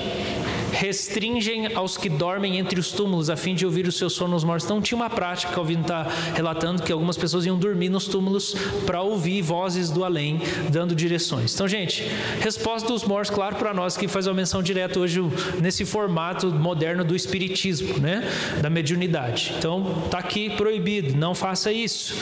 restringem 0.75 1.73
aos 1.73 1.97
que 1.97 2.09
dormem 2.09 2.59
entre 2.59 2.79
os 2.79 2.91
túmulos 2.91 3.29
a 3.29 3.37
fim 3.37 3.55
de 3.55 3.65
ouvir 3.65 3.87
o 3.87 3.91
seu 3.91 4.09
sono 4.09 4.31
nos 4.31 4.43
mortos. 4.43 4.65
Então 4.65 4.81
tinha 4.81 4.95
uma 4.95 5.09
prática 5.09 5.49
que 5.49 5.55
Calvino 5.55 5.81
está 5.81 6.03
relatando 6.33 6.83
que 6.83 6.91
algumas 6.91 7.17
pessoas 7.17 7.45
iam 7.45 7.57
dormir 7.57 7.89
nos 7.89 8.07
túmulos 8.07 8.55
para 8.85 9.01
ouvir 9.01 9.41
vozes 9.41 9.89
do 9.89 10.03
além 10.03 10.41
dando 10.69 10.93
direções. 10.93 11.53
Então, 11.53 11.67
gente, 11.67 12.03
resposta 12.41 12.87
dos 12.87 13.03
mortos, 13.03 13.33
claro, 13.33 13.55
para 13.55 13.73
nós 13.73 13.95
que 13.95 14.07
faz 14.07 14.27
uma 14.27 14.33
menção 14.33 14.61
direta 14.61 14.99
hoje 14.99 15.21
nesse 15.61 15.85
formato 15.85 16.47
moderno 16.47 17.03
do 17.03 17.15
espiritismo, 17.15 17.97
né, 17.99 18.29
da 18.61 18.69
mediunidade. 18.69 19.53
Então, 19.57 20.03
tá 20.11 20.19
aqui 20.19 20.49
proibido, 20.49 21.15
não 21.15 21.33
faça 21.33 21.71
isso. 21.71 22.15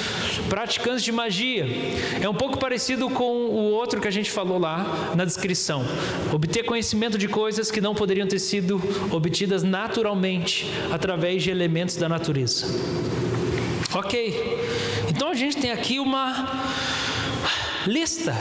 Praticantes 0.47 1.03
de 1.03 1.11
magia 1.11 1.65
é 2.21 2.29
um 2.29 2.33
pouco 2.33 2.59
parecido 2.59 3.09
com 3.09 3.23
o 3.23 3.71
outro 3.71 3.99
que 3.99 4.07
a 4.07 4.11
gente 4.11 4.29
falou 4.29 4.59
lá 4.59 5.13
na 5.15 5.25
descrição. 5.25 5.83
Obter 6.31 6.63
conhecimento 6.63 7.17
de 7.17 7.27
coisas 7.27 7.71
que 7.71 7.81
não 7.81 7.95
poderiam 7.95 8.27
ter 8.27 8.42
sido 8.43 8.81
obtidas 9.11 9.63
naturalmente 9.63 10.69
através 10.91 11.43
de 11.43 11.49
elementos 11.49 11.95
da 11.95 12.07
natureza. 12.07 12.67
Ok, 13.93 14.59
então 15.09 15.29
a 15.29 15.35
gente 15.35 15.57
tem 15.57 15.71
aqui 15.71 15.99
uma 15.99 16.63
lista 17.85 18.33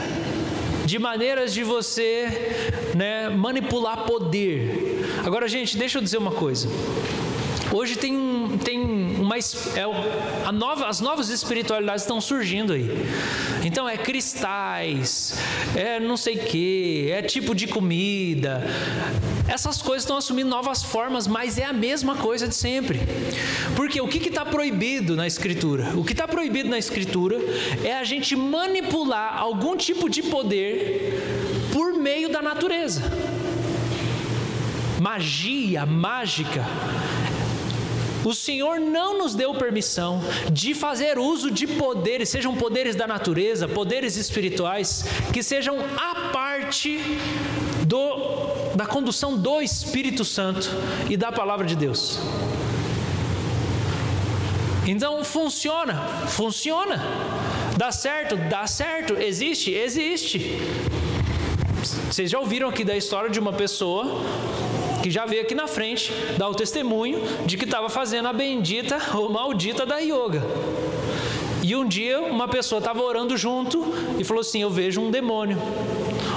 de 0.85 0.99
maneiras 0.99 1.53
de 1.53 1.63
você 1.63 2.27
né, 2.95 3.29
manipular 3.29 4.05
poder. 4.05 5.05
Agora, 5.25 5.47
gente, 5.47 5.77
deixa 5.77 5.97
eu 5.97 6.01
dizer 6.01 6.17
uma 6.17 6.31
coisa. 6.31 6.67
Hoje 7.73 7.95
tem, 7.95 8.15
tem 8.63 8.79
uma. 8.79 9.35
É, 9.35 10.51
nova, 10.51 10.85
as 10.85 10.99
novas 11.01 11.29
espiritualidades 11.29 12.03
estão 12.03 12.21
surgindo 12.21 12.71
aí. 12.71 12.87
Então 13.63 13.89
é 13.89 13.97
cristais, 13.97 15.35
é 15.75 15.99
não 15.99 16.15
sei 16.15 16.35
o 16.35 16.39
que, 16.45 17.09
é 17.09 17.23
tipo 17.23 17.55
de 17.55 17.65
comida. 17.65 18.63
Essas 19.47 19.81
coisas 19.81 20.03
estão 20.03 20.17
assumindo 20.17 20.51
novas 20.51 20.83
formas, 20.83 21.25
mas 21.25 21.57
é 21.57 21.65
a 21.65 21.73
mesma 21.73 22.15
coisa 22.15 22.47
de 22.47 22.53
sempre. 22.53 22.99
Porque 23.75 23.99
o 23.99 24.07
que 24.07 24.19
está 24.19 24.45
proibido 24.45 25.15
na 25.15 25.25
Escritura? 25.25 25.93
O 25.97 26.03
que 26.03 26.11
está 26.11 26.27
proibido 26.27 26.69
na 26.69 26.77
Escritura 26.77 27.39
é 27.83 27.93
a 27.97 28.03
gente 28.03 28.35
manipular 28.35 29.35
algum 29.35 29.75
tipo 29.75 30.07
de 30.07 30.21
poder 30.21 31.71
por 31.73 31.93
meio 31.93 32.29
da 32.29 32.39
natureza. 32.39 33.01
Magia, 34.99 35.85
mágica, 35.87 36.63
o 38.23 38.33
Senhor 38.33 38.79
não 38.79 39.17
nos 39.17 39.35
deu 39.35 39.53
permissão 39.53 40.21
de 40.51 40.73
fazer 40.73 41.17
uso 41.17 41.51
de 41.51 41.67
poderes, 41.67 42.29
sejam 42.29 42.55
poderes 42.55 42.95
da 42.95 43.07
natureza, 43.07 43.67
poderes 43.67 44.15
espirituais, 44.15 45.05
que 45.31 45.43
sejam 45.43 45.77
a 45.97 46.29
parte 46.31 46.99
do, 47.85 48.75
da 48.75 48.85
condução 48.85 49.37
do 49.37 49.61
Espírito 49.61 50.23
Santo 50.23 50.69
e 51.09 51.17
da 51.17 51.31
palavra 51.31 51.65
de 51.65 51.75
Deus. 51.75 52.19
Então 54.85 55.23
funciona, 55.23 55.95
funciona. 56.27 57.01
Dá 57.77 57.91
certo, 57.91 58.35
dá 58.49 58.67
certo. 58.67 59.13
Existe, 59.15 59.71
existe. 59.71 60.59
Vocês 61.83 62.31
já 62.31 62.39
ouviram 62.39 62.69
aqui 62.69 62.83
da 62.83 62.95
história 62.95 63.29
de 63.29 63.39
uma 63.39 63.51
pessoa 63.51 64.05
que 65.01 65.11
já 65.11 65.25
veio 65.25 65.41
aqui 65.41 65.53
na 65.53 65.67
frente 65.67 66.13
dar 66.37 66.47
o 66.47 66.55
testemunho 66.55 67.19
de 67.45 67.57
que 67.57 67.65
estava 67.65 67.89
fazendo 67.89 68.29
a 68.29 68.33
bendita 68.33 68.97
ou 69.13 69.29
maldita 69.29 69.85
da 69.85 69.97
yoga. 69.97 70.41
E 71.61 71.75
um 71.75 71.85
dia 71.85 72.21
uma 72.21 72.47
pessoa 72.47 72.79
estava 72.79 73.01
orando 73.01 73.35
junto 73.35 73.83
e 74.17 74.23
falou 74.23 74.41
assim: 74.41 74.61
Eu 74.61 74.69
vejo 74.69 75.01
um 75.01 75.11
demônio. 75.11 75.57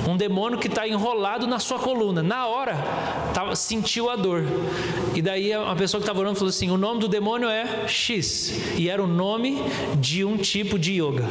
Um 0.09 0.17
demônio 0.17 0.59
que 0.59 0.69
está 0.69 0.87
enrolado 0.87 1.47
na 1.47 1.59
sua 1.59 1.79
coluna. 1.79 2.23
Na 2.23 2.47
hora, 2.47 2.77
tava, 3.35 3.57
sentiu 3.57 4.09
a 4.09 4.15
dor. 4.15 4.45
E 5.15 5.23
daí 5.23 5.53
a 5.53 5.75
pessoa 5.75 6.01
que 6.01 6.05
estava 6.05 6.21
orando 6.21 6.37
falou 6.37 6.51
assim: 6.51 6.71
O 6.71 6.77
nome 6.77 7.01
do 7.01 7.09
demônio 7.09 7.49
é 7.49 7.87
X. 7.89 8.53
E 8.77 8.89
era 8.89 9.03
o 9.03 9.07
nome 9.07 9.63
de 9.97 10.25
um 10.25 10.37
tipo 10.37 10.79
de 10.79 11.01
yoga. 11.01 11.25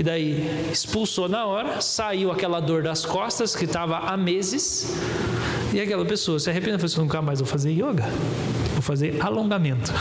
E 0.00 0.02
daí 0.02 0.68
expulsou 0.72 1.28
na 1.28 1.44
hora, 1.44 1.82
saiu 1.82 2.32
aquela 2.32 2.58
dor 2.58 2.82
das 2.82 3.04
costas 3.04 3.54
que 3.54 3.66
estava 3.66 3.98
há 3.98 4.16
meses. 4.16 4.96
E 5.74 5.80
aquela 5.80 6.06
pessoa 6.06 6.40
se 6.40 6.48
arrependeu 6.48 6.76
e 6.76 6.78
falou 6.78 6.90
assim: 6.90 7.00
nunca 7.02 7.20
mais 7.20 7.38
vou 7.38 7.46
fazer 7.46 7.72
yoga, 7.72 8.08
vou 8.72 8.80
fazer 8.80 9.20
alongamento. 9.20 9.92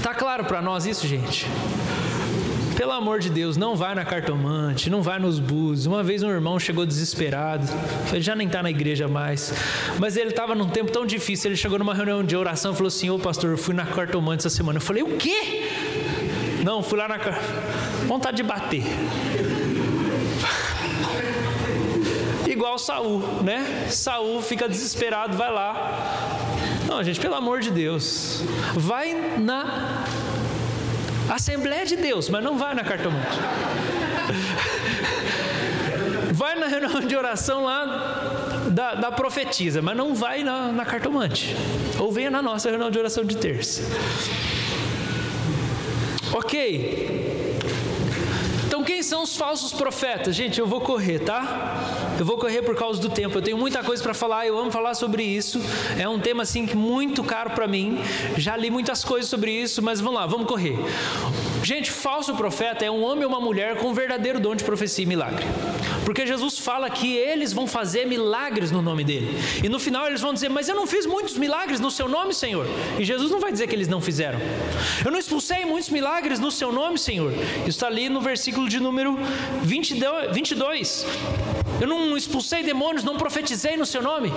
tá 0.00 0.14
claro 0.14 0.44
para 0.44 0.62
nós 0.62 0.86
isso, 0.86 1.08
gente? 1.08 1.48
Pelo 2.76 2.92
amor 2.92 3.20
de 3.20 3.30
Deus, 3.30 3.56
não 3.56 3.74
vai 3.74 3.94
na 3.94 4.04
cartomante, 4.04 4.90
não 4.90 5.02
vai 5.02 5.18
nos 5.18 5.38
búzios. 5.38 5.86
Uma 5.86 6.02
vez 6.02 6.22
um 6.22 6.28
irmão 6.28 6.60
chegou 6.60 6.84
desesperado, 6.84 7.66
ele 8.12 8.20
já 8.20 8.36
nem 8.36 8.46
está 8.46 8.62
na 8.62 8.70
igreja 8.70 9.08
mais, 9.08 9.50
mas 9.98 10.14
ele 10.14 10.28
estava 10.28 10.54
num 10.54 10.68
tempo 10.68 10.92
tão 10.92 11.06
difícil. 11.06 11.48
Ele 11.48 11.56
chegou 11.56 11.78
numa 11.78 11.94
reunião 11.94 12.22
de 12.22 12.36
oração 12.36 12.72
e 12.72 12.74
falou 12.74 12.88
assim: 12.88 13.08
Ô 13.08 13.18
pastor, 13.18 13.52
eu 13.52 13.56
fui 13.56 13.74
na 13.74 13.86
cartomante 13.86 14.46
essa 14.46 14.54
semana. 14.54 14.76
Eu 14.76 14.82
falei: 14.82 15.02
O 15.02 15.16
quê? 15.16 15.66
Não, 16.62 16.82
fui 16.82 16.98
lá 16.98 17.08
na. 17.08 17.16
Vontade 18.06 18.36
de 18.36 18.42
bater. 18.42 18.82
Igual 22.46 22.78
Saul, 22.78 23.20
né? 23.42 23.86
Saul 23.88 24.42
fica 24.42 24.68
desesperado, 24.68 25.34
vai 25.34 25.50
lá. 25.50 25.96
Não, 26.86 27.02
gente, 27.02 27.18
pelo 27.18 27.34
amor 27.34 27.60
de 27.60 27.70
Deus, 27.70 28.42
vai 28.74 29.14
na 29.38 30.04
Assembleia 31.28 31.84
de 31.84 31.96
Deus, 31.96 32.28
mas 32.28 32.42
não 32.42 32.56
vai 32.56 32.74
na 32.74 32.84
cartomante. 32.84 33.38
Vai 36.32 36.54
na 36.54 36.66
reunião 36.66 37.00
de 37.00 37.16
oração 37.16 37.64
lá 37.64 38.66
da, 38.70 38.94
da 38.94 39.10
profetisa, 39.10 39.80
mas 39.80 39.96
não 39.96 40.14
vai 40.14 40.42
na, 40.42 40.70
na 40.70 40.84
cartomante. 40.84 41.56
Ou 41.98 42.12
venha 42.12 42.30
na 42.30 42.42
nossa 42.42 42.68
reunião 42.68 42.90
de 42.90 42.98
oração 42.98 43.24
de 43.24 43.36
terça. 43.36 43.82
Ok. 46.32 47.25
Quem 48.96 49.02
são 49.02 49.24
os 49.24 49.36
falsos 49.36 49.74
profetas? 49.74 50.34
Gente, 50.34 50.58
eu 50.58 50.66
vou 50.66 50.80
correr, 50.80 51.18
tá? 51.18 52.16
Eu 52.18 52.24
vou 52.24 52.38
correr 52.38 52.62
por 52.62 52.74
causa 52.74 52.98
do 52.98 53.10
tempo. 53.10 53.36
Eu 53.36 53.42
tenho 53.42 53.58
muita 53.58 53.84
coisa 53.84 54.02
para 54.02 54.14
falar, 54.14 54.46
eu 54.46 54.58
amo 54.58 54.70
falar 54.70 54.94
sobre 54.94 55.22
isso. 55.22 55.60
É 55.98 56.08
um 56.08 56.18
tema 56.18 56.44
assim 56.44 56.66
muito 56.74 57.22
caro 57.22 57.50
para 57.50 57.68
mim. 57.68 57.98
Já 58.38 58.56
li 58.56 58.70
muitas 58.70 59.04
coisas 59.04 59.28
sobre 59.28 59.50
isso, 59.50 59.82
mas 59.82 60.00
vamos 60.00 60.18
lá, 60.18 60.26
vamos 60.26 60.46
correr. 60.46 60.78
Gente, 61.62 61.90
falso 61.90 62.34
profeta 62.36 62.86
é 62.86 62.90
um 62.90 63.02
homem 63.02 63.24
ou 63.24 63.28
uma 63.28 63.40
mulher 63.40 63.76
com 63.76 63.92
verdadeiro 63.92 64.40
dom 64.40 64.54
de 64.54 64.64
profecia 64.64 65.02
e 65.02 65.06
milagre. 65.06 65.44
Porque 66.06 66.24
Jesus 66.24 66.58
fala 66.58 66.88
que 66.88 67.16
eles 67.16 67.52
vão 67.52 67.66
fazer 67.66 68.06
milagres 68.06 68.70
no 68.70 68.80
nome 68.80 69.02
dele. 69.02 69.36
E 69.62 69.68
no 69.68 69.80
final 69.80 70.06
eles 70.06 70.20
vão 70.20 70.32
dizer: 70.32 70.48
Mas 70.48 70.68
eu 70.68 70.76
não 70.76 70.86
fiz 70.86 71.04
muitos 71.04 71.36
milagres 71.36 71.80
no 71.80 71.90
seu 71.90 72.08
nome, 72.08 72.32
Senhor. 72.32 72.64
E 72.96 73.04
Jesus 73.04 73.30
não 73.30 73.40
vai 73.40 73.50
dizer 73.50 73.66
que 73.66 73.74
eles 73.74 73.88
não 73.88 74.00
fizeram. 74.00 74.38
Eu 75.04 75.10
não 75.10 75.18
expulsei 75.18 75.64
muitos 75.64 75.90
milagres 75.90 76.38
no 76.38 76.50
seu 76.50 76.72
nome, 76.72 76.96
Senhor. 76.96 77.32
Isso 77.32 77.70
está 77.70 77.88
ali 77.88 78.08
no 78.08 78.20
versículo 78.20 78.68
de 78.68 78.78
número 78.86 79.18
22. 79.62 81.06
Eu 81.80 81.88
não 81.88 82.16
expulsei 82.16 82.62
demônios, 82.62 83.04
não 83.04 83.16
profetizei 83.16 83.76
no 83.76 83.84
seu 83.84 84.02
nome. 84.02 84.32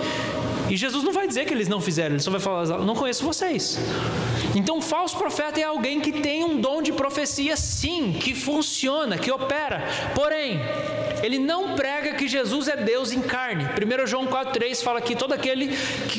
E 0.70 0.76
Jesus 0.76 1.04
não 1.04 1.14
vai 1.14 1.28
dizer 1.28 1.46
que 1.46 1.54
eles 1.54 1.68
não 1.68 1.82
fizeram, 1.82 2.16
ele 2.16 2.24
só 2.24 2.32
vai 2.32 2.40
falar: 2.40 2.80
Não 2.80 2.96
conheço 2.96 3.24
vocês. 3.24 3.80
Então, 4.56 4.78
um 4.78 4.82
falso 4.82 5.18
profeta 5.18 5.60
é 5.60 5.64
alguém 5.64 6.00
que 6.00 6.12
tem 6.12 6.44
um 6.44 6.60
dom 6.60 6.82
de 6.82 6.92
profecia, 6.92 7.56
sim, 7.56 8.14
que 8.20 8.34
funciona, 8.34 9.18
que 9.18 9.32
opera. 9.32 9.88
Porém, 10.16 10.60
ele 11.24 11.38
não 11.38 11.76
prega 11.76 12.14
que 12.14 12.28
Jesus 12.28 12.68
é 12.68 12.76
Deus 12.76 13.12
em 13.12 13.22
carne. 13.22 13.66
1 13.66 14.08
João 14.08 14.26
4,3 14.26 14.84
fala 14.84 15.02
que 15.02 15.16
todo 15.16 15.34
aquele 15.34 15.76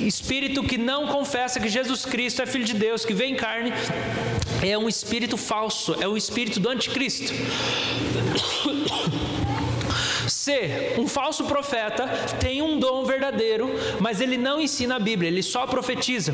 espírito 0.07 0.63
que 0.63 0.79
não 0.79 1.07
confessa 1.09 1.59
que 1.59 1.69
Jesus 1.69 2.05
Cristo 2.05 2.43
é 2.43 2.47
Filho 2.47 2.65
de 2.65 2.75
Deus, 2.75 3.05
que 3.05 3.15
vem 3.15 3.33
em 3.33 3.37
carne, 3.37 3.73
é 4.63 4.77
um 4.77 4.89
espírito 4.89 5.37
falso, 5.37 5.97
é 6.01 6.09
o 6.09 6.17
espírito 6.17 6.61
do 6.61 6.69
anticristo. 6.69 7.33
C. 10.29 10.95
Um 10.99 11.07
falso 11.07 11.45
profeta 11.45 12.07
tem 12.39 12.63
um 12.63 12.79
dom 12.79 13.05
verdadeiro, 13.05 13.71
mas 14.01 14.21
ele 14.21 14.37
não 14.37 14.61
ensina 14.61 14.97
a 14.97 14.99
Bíblia, 14.99 15.29
ele 15.29 15.43
só 15.43 15.67
profetiza. 15.67 16.33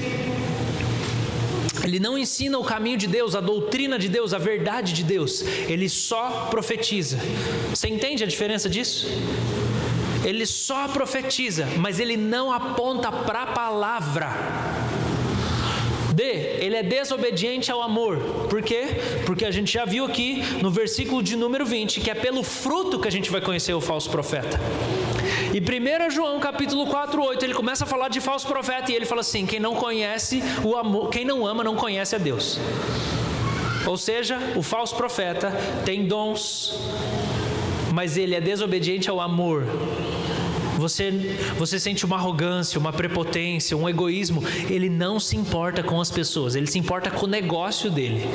Ele 1.84 2.00
não 2.00 2.18
ensina 2.18 2.58
o 2.58 2.64
caminho 2.64 2.96
de 2.96 3.06
Deus, 3.06 3.36
a 3.36 3.40
doutrina 3.40 3.98
de 3.98 4.08
Deus, 4.08 4.34
a 4.34 4.38
verdade 4.38 4.92
de 4.92 5.04
Deus. 5.04 5.42
Ele 5.68 5.88
só 5.88 6.48
profetiza. 6.50 7.18
Você 7.70 7.88
entende 7.88 8.24
a 8.24 8.26
diferença 8.26 8.68
disso? 8.68 9.06
Ele 10.24 10.44
só 10.44 10.88
profetiza, 10.88 11.68
mas 11.76 12.00
ele 12.00 12.16
não 12.16 12.50
aponta 12.50 13.12
para 13.12 13.42
a 13.42 13.46
palavra. 13.46 14.28
D, 16.16 16.22
ele 16.22 16.76
é 16.76 16.82
desobediente 16.82 17.70
ao 17.70 17.82
amor. 17.82 18.16
Por 18.48 18.62
quê? 18.62 18.86
Porque 19.26 19.44
a 19.44 19.50
gente 19.50 19.70
já 19.70 19.84
viu 19.84 20.06
aqui 20.06 20.42
no 20.62 20.70
versículo 20.70 21.22
de 21.22 21.36
número 21.36 21.66
20 21.66 22.00
que 22.00 22.10
é 22.10 22.14
pelo 22.14 22.42
fruto 22.42 22.98
que 22.98 23.06
a 23.06 23.12
gente 23.12 23.30
vai 23.30 23.42
conhecer 23.42 23.74
o 23.74 23.82
falso 23.82 24.08
profeta. 24.08 24.58
E 25.52 25.60
1 25.60 26.10
João 26.10 26.40
capítulo 26.40 26.86
4, 26.86 27.22
8, 27.22 27.44
ele 27.44 27.52
começa 27.52 27.84
a 27.84 27.86
falar 27.86 28.08
de 28.08 28.22
falso 28.22 28.46
profeta 28.46 28.90
e 28.90 28.94
ele 28.94 29.04
fala 29.04 29.20
assim: 29.20 29.44
quem 29.44 29.60
não 29.60 29.74
conhece 29.74 30.42
o 30.64 30.74
amor, 30.74 31.10
quem 31.10 31.22
não 31.22 31.46
ama 31.46 31.62
não 31.62 31.76
conhece 31.76 32.16
a 32.16 32.18
Deus. 32.18 32.58
Ou 33.86 33.98
seja, 33.98 34.38
o 34.56 34.62
falso 34.62 34.96
profeta 34.96 35.52
tem 35.84 36.06
dons, 36.06 36.80
mas 37.92 38.16
ele 38.16 38.34
é 38.34 38.40
desobediente 38.40 39.10
ao 39.10 39.20
amor. 39.20 39.64
Você, 40.76 41.10
você 41.58 41.80
sente 41.80 42.04
uma 42.04 42.16
arrogância, 42.16 42.78
uma 42.78 42.92
prepotência, 42.92 43.76
um 43.76 43.88
egoísmo. 43.88 44.42
Ele 44.68 44.88
não 44.88 45.18
se 45.18 45.36
importa 45.36 45.82
com 45.82 46.00
as 46.00 46.10
pessoas, 46.10 46.54
ele 46.54 46.66
se 46.66 46.78
importa 46.78 47.10
com 47.10 47.26
o 47.26 47.28
negócio 47.28 47.90
dele, 47.90 48.28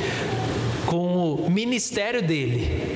com 0.86 1.36
o 1.36 1.50
ministério 1.50 2.22
dele. 2.22 2.92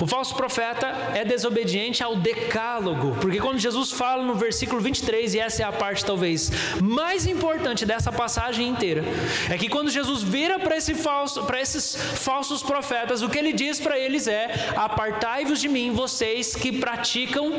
O 0.00 0.06
falso 0.06 0.34
profeta 0.34 0.86
é 1.14 1.24
desobediente 1.24 2.02
ao 2.02 2.16
decálogo, 2.16 3.16
porque 3.20 3.38
quando 3.38 3.58
Jesus 3.58 3.90
fala 3.90 4.22
no 4.22 4.34
versículo 4.34 4.80
23, 4.80 5.34
e 5.34 5.38
essa 5.38 5.62
é 5.62 5.64
a 5.64 5.72
parte 5.72 6.04
talvez 6.04 6.50
mais 6.82 7.26
importante 7.26 7.86
dessa 7.86 8.12
passagem 8.12 8.68
inteira, 8.68 9.04
é 9.50 9.56
que 9.56 9.68
quando 9.68 9.90
Jesus 9.90 10.22
vira 10.22 10.58
para 10.58 10.76
esse 10.76 10.94
falso, 10.94 11.44
para 11.44 11.60
esses 11.60 11.96
falsos 11.96 12.62
profetas, 12.62 13.22
o 13.22 13.28
que 13.28 13.38
ele 13.38 13.52
diz 13.52 13.80
para 13.80 13.98
eles 13.98 14.26
é: 14.26 14.72
"Apartai-vos 14.76 15.60
de 15.60 15.68
mim, 15.68 15.92
vocês 15.92 16.54
que 16.54 16.72
praticam", 16.72 17.52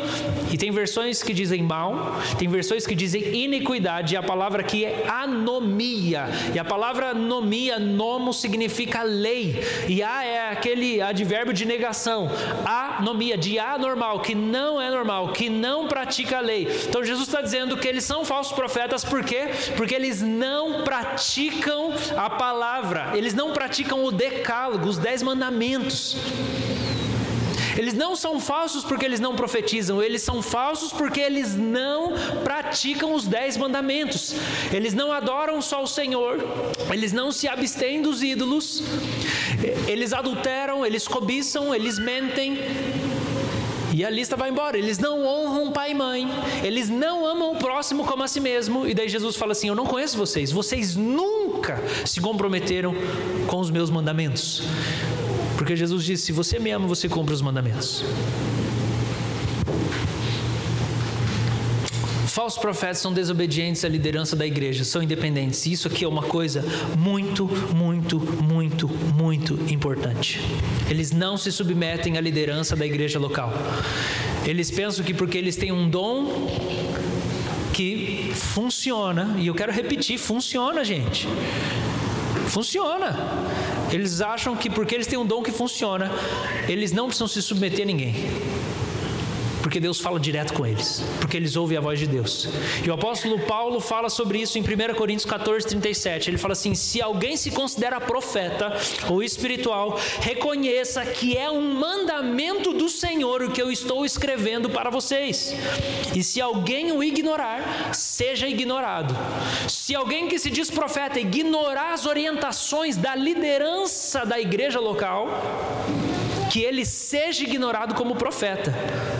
e 0.51 0.57
tem 0.57 0.69
versões 0.71 1.23
que 1.23 1.33
dizem 1.33 1.63
mal, 1.63 2.21
tem 2.37 2.47
versões 2.47 2.85
que 2.85 2.93
dizem 2.93 3.35
iniquidade, 3.35 4.13
e 4.13 4.17
a 4.17 4.23
palavra 4.23 4.61
aqui 4.61 4.85
é 4.85 5.05
anomia. 5.07 6.25
E 6.53 6.59
a 6.59 6.65
palavra 6.65 7.07
anomia, 7.07 7.79
nomo 7.79 8.31
significa 8.31 9.01
lei, 9.01 9.63
e 9.87 10.03
a 10.03 10.23
é 10.23 10.51
aquele 10.51 11.01
advérbio 11.01 11.53
de 11.53 11.65
negação. 11.65 12.26
Anomia, 12.65 13.37
de 13.37 13.59
anormal, 13.59 14.19
que 14.21 14.35
não 14.35 14.81
é 14.81 14.89
normal, 14.89 15.31
que 15.33 15.49
não 15.49 15.87
pratica 15.87 16.37
a 16.37 16.41
lei. 16.41 16.67
Então 16.87 17.03
Jesus 17.03 17.27
está 17.27 17.41
dizendo 17.41 17.77
que 17.77 17.87
eles 17.87 18.03
são 18.03 18.25
falsos 18.25 18.53
profetas, 18.53 19.03
por 19.03 19.23
quê? 19.23 19.49
Porque 19.75 19.95
eles 19.95 20.21
não 20.21 20.83
praticam 20.83 21.93
a 22.15 22.29
palavra, 22.29 23.11
eles 23.13 23.33
não 23.33 23.53
praticam 23.53 24.03
o 24.03 24.11
decálogo, 24.11 24.87
os 24.87 24.97
dez 24.97 25.21
mandamentos. 25.21 26.17
Eles 27.77 27.93
não 27.93 28.15
são 28.15 28.39
falsos 28.39 28.83
porque 28.83 29.05
eles 29.05 29.19
não 29.19 29.35
profetizam, 29.35 30.01
eles 30.01 30.21
são 30.21 30.41
falsos 30.41 30.91
porque 30.91 31.19
eles 31.19 31.55
não 31.55 32.13
praticam 32.43 33.13
os 33.13 33.25
dez 33.25 33.55
mandamentos. 33.55 34.33
Eles 34.73 34.93
não 34.93 35.11
adoram 35.11 35.61
só 35.61 35.83
o 35.83 35.87
Senhor, 35.87 36.39
eles 36.91 37.13
não 37.13 37.31
se 37.31 37.47
abstêm 37.47 38.01
dos 38.01 38.23
ídolos, 38.23 38.83
eles 39.87 40.13
adulteram, 40.13 40.85
eles 40.85 41.07
cobiçam, 41.07 41.73
eles 41.73 41.99
mentem, 41.99 42.57
e 43.93 44.05
a 44.05 44.09
lista 44.11 44.35
vai 44.35 44.49
embora. 44.49 44.77
Eles 44.77 44.99
não 44.99 45.25
honram 45.25 45.71
pai 45.71 45.89
e 45.91 45.93
mãe. 45.95 46.27
Eles 46.63 46.87
não 46.87 47.25
amam 47.25 47.53
o 47.53 47.55
próximo 47.55 48.05
como 48.05 48.21
a 48.21 48.27
si 48.27 48.39
mesmo. 48.39 48.87
E 48.87 48.93
daí 48.93 49.09
Jesus 49.09 49.35
fala 49.35 49.53
assim: 49.53 49.69
Eu 49.69 49.75
não 49.75 49.87
conheço 49.87 50.17
vocês. 50.17 50.51
Vocês 50.51 50.95
nunca 50.95 51.81
se 52.05 52.21
comprometeram 52.21 52.93
com 53.47 53.59
os 53.59 53.71
meus 53.71 53.89
mandamentos. 53.89 54.61
Porque 55.57 55.75
Jesus 55.75 56.05
disse: 56.05 56.27
se 56.27 56.31
você 56.31 56.59
me 56.59 56.71
ama, 56.71 56.87
você 56.87 57.09
cumpre 57.09 57.33
os 57.33 57.41
mandamentos. 57.41 58.03
Falsos 62.27 62.59
profetas 62.59 62.99
são 62.99 63.11
desobedientes 63.11 63.83
à 63.83 63.89
liderança 63.89 64.35
da 64.35 64.45
igreja, 64.45 64.83
são 64.83 65.01
independentes. 65.01 65.65
Isso 65.65 65.87
aqui 65.87 66.05
é 66.05 66.07
uma 66.07 66.21
coisa 66.21 66.63
muito, 66.95 67.47
muito, 67.73 68.19
muito, 68.19 68.87
muito 68.87 69.59
importante. 69.73 70.39
Eles 70.87 71.11
não 71.11 71.35
se 71.35 71.51
submetem 71.51 72.15
à 72.15 72.21
liderança 72.21 72.75
da 72.75 72.85
igreja 72.85 73.17
local. 73.17 73.51
Eles 74.45 74.69
pensam 74.69 75.03
que 75.03 75.15
porque 75.15 75.35
eles 75.35 75.55
têm 75.55 75.71
um 75.71 75.89
dom 75.89 76.47
que 77.73 78.31
funciona, 78.35 79.35
e 79.39 79.47
eu 79.47 79.55
quero 79.55 79.71
repetir: 79.71 80.19
funciona, 80.19 80.85
gente. 80.85 81.27
Funciona. 82.57 83.15
Eles 83.91 84.19
acham 84.19 84.55
que 84.55 84.67
porque 84.67 84.95
eles 84.95 85.05
têm 85.05 85.19
um 85.19 85.25
dom 85.27 85.43
que 85.43 85.51
funciona, 85.51 86.11
eles 86.67 86.91
não 86.91 87.05
precisam 87.05 87.27
se 87.27 87.39
submeter 87.39 87.83
a 87.83 87.85
ninguém. 87.85 88.15
Porque 89.67 89.81
Deus 89.81 89.99
fala 89.99 90.17
direto 90.17 90.53
com 90.53 90.65
eles, 90.65 91.03
porque 91.19 91.35
eles 91.35 91.57
ouvem 91.57 91.77
a 91.77 91.81
voz 91.81 91.99
de 91.99 92.07
Deus. 92.07 92.47
E 92.85 92.89
o 92.89 92.93
apóstolo 92.93 93.37
Paulo 93.39 93.81
fala 93.81 94.09
sobre 94.09 94.39
isso 94.39 94.57
em 94.57 94.61
1 94.61 94.95
Coríntios 94.95 95.29
14, 95.29 95.67
37. 95.67 96.29
Ele 96.29 96.37
fala 96.37 96.53
assim: 96.53 96.73
se 96.73 97.01
alguém 97.01 97.35
se 97.35 97.51
considera 97.51 97.99
profeta 97.99 98.77
ou 99.09 99.21
espiritual, 99.21 99.99
reconheça 100.21 101.05
que 101.05 101.37
é 101.37 101.51
um 101.51 101.73
mandamento 101.73 102.71
do 102.71 102.87
Senhor 102.87 103.43
o 103.43 103.51
que 103.51 103.61
eu 103.61 103.69
estou 103.69 104.05
escrevendo 104.05 104.69
para 104.69 104.89
vocês. 104.89 105.53
E 106.15 106.23
se 106.23 106.39
alguém 106.39 106.93
o 106.93 107.03
ignorar, 107.03 107.93
seja 107.93 108.47
ignorado. 108.47 109.13
Se 109.67 109.93
alguém 109.93 110.29
que 110.29 110.39
se 110.39 110.49
diz 110.49 110.71
profeta 110.71 111.19
ignorar 111.19 111.91
as 111.91 112.05
orientações 112.05 112.95
da 112.95 113.13
liderança 113.13 114.25
da 114.25 114.39
igreja 114.39 114.79
local, 114.79 115.27
que 116.49 116.61
ele 116.61 116.85
seja 116.85 117.43
ignorado 117.43 117.95
como 117.95 118.15
profeta. 118.15 118.73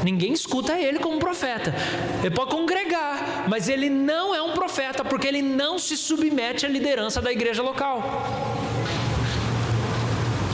Ninguém 0.04 0.34
escuta 0.34 0.80
ele 0.80 1.00
como 1.00 1.20
profeta. 1.20 1.74
Ele 2.24 2.34
pode 2.34 2.52
congregar, 2.52 3.46
mas 3.48 3.70
ele 3.70 3.90
não 3.90 4.34
é 4.34 4.42
um 4.42 4.54
profeta 4.54 5.04
porque 5.04 5.28
ele 5.28 5.42
não 5.42 5.78
se 5.78 5.98
submete 5.98 6.66
à 6.66 6.70
liderança 6.70 7.22
da 7.22 7.32
igreja 7.32 7.62
local. 7.62 8.57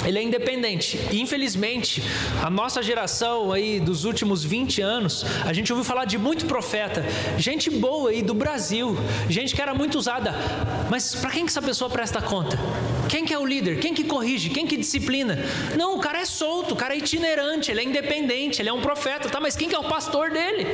Ele 0.06 0.20
é 0.20 0.24
independente. 0.24 1.00
E, 1.12 1.22
infelizmente, 1.22 2.04
a 2.42 2.50
nossa 2.50 2.82
geração 2.84 3.52
aí 3.52 3.80
dos 3.80 4.06
últimos 4.06 4.44
20 4.44 4.82
anos, 4.82 5.26
a 5.46 5.54
gente 5.54 5.72
ouviu 5.72 5.84
falar 5.84 6.06
de 6.06 6.18
muito 6.18 6.46
profeta, 6.46 7.06
gente 7.38 7.70
boa 7.70 8.10
aí 8.10 8.22
do 8.22 8.34
Brasil, 8.34 8.98
gente 9.30 9.56
que 9.56 9.62
era 9.62 9.74
muito 9.74 9.98
usada. 9.98 10.34
Mas 10.90 11.16
para 11.16 11.30
quem 11.32 11.46
que 11.46 11.52
essa 11.52 11.62
pessoa 11.62 11.90
presta 11.90 12.22
conta? 12.22 12.60
Quem 13.10 13.26
que 13.26 13.34
é 13.34 13.40
o 13.40 13.46
líder? 13.46 13.80
Quem 13.80 13.94
que 13.94 14.04
corrige? 14.04 14.50
Quem 14.50 14.66
que 14.66 14.76
disciplina? 14.76 15.40
Não, 15.78 15.96
o 15.96 16.00
cara 16.00 16.20
é 16.20 16.26
solto, 16.26 16.74
o 16.74 16.78
cara 16.78 16.94
é 16.94 16.98
itinerante, 16.98 17.72
ele 17.72 17.80
é 17.80 17.84
independente, 17.84 18.62
ele 18.62 18.70
é 18.70 18.74
um 18.74 18.82
profeta, 18.82 19.30
tá? 19.30 19.40
Mas 19.40 19.56
quem 19.56 19.70
que 19.70 19.76
é 19.76 19.80
o 19.80 19.84
pastor 19.84 20.32
dele? 20.32 20.68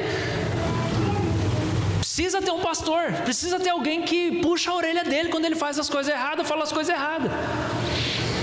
Precisa 2.00 2.42
ter 2.42 2.52
um 2.52 2.60
pastor, 2.60 3.14
precisa 3.24 3.60
ter 3.60 3.70
alguém 3.70 4.02
que 4.02 4.42
puxa 4.42 4.72
a 4.72 4.76
orelha 4.76 5.04
dele 5.04 5.30
quando 5.30 5.46
ele 5.46 5.56
faz 5.56 5.80
as 5.80 5.90
coisas 5.90 6.14
erradas, 6.14 6.48
fala 6.48 6.64
as 6.64 6.72
coisas 6.72 6.94
erradas. 6.94 7.32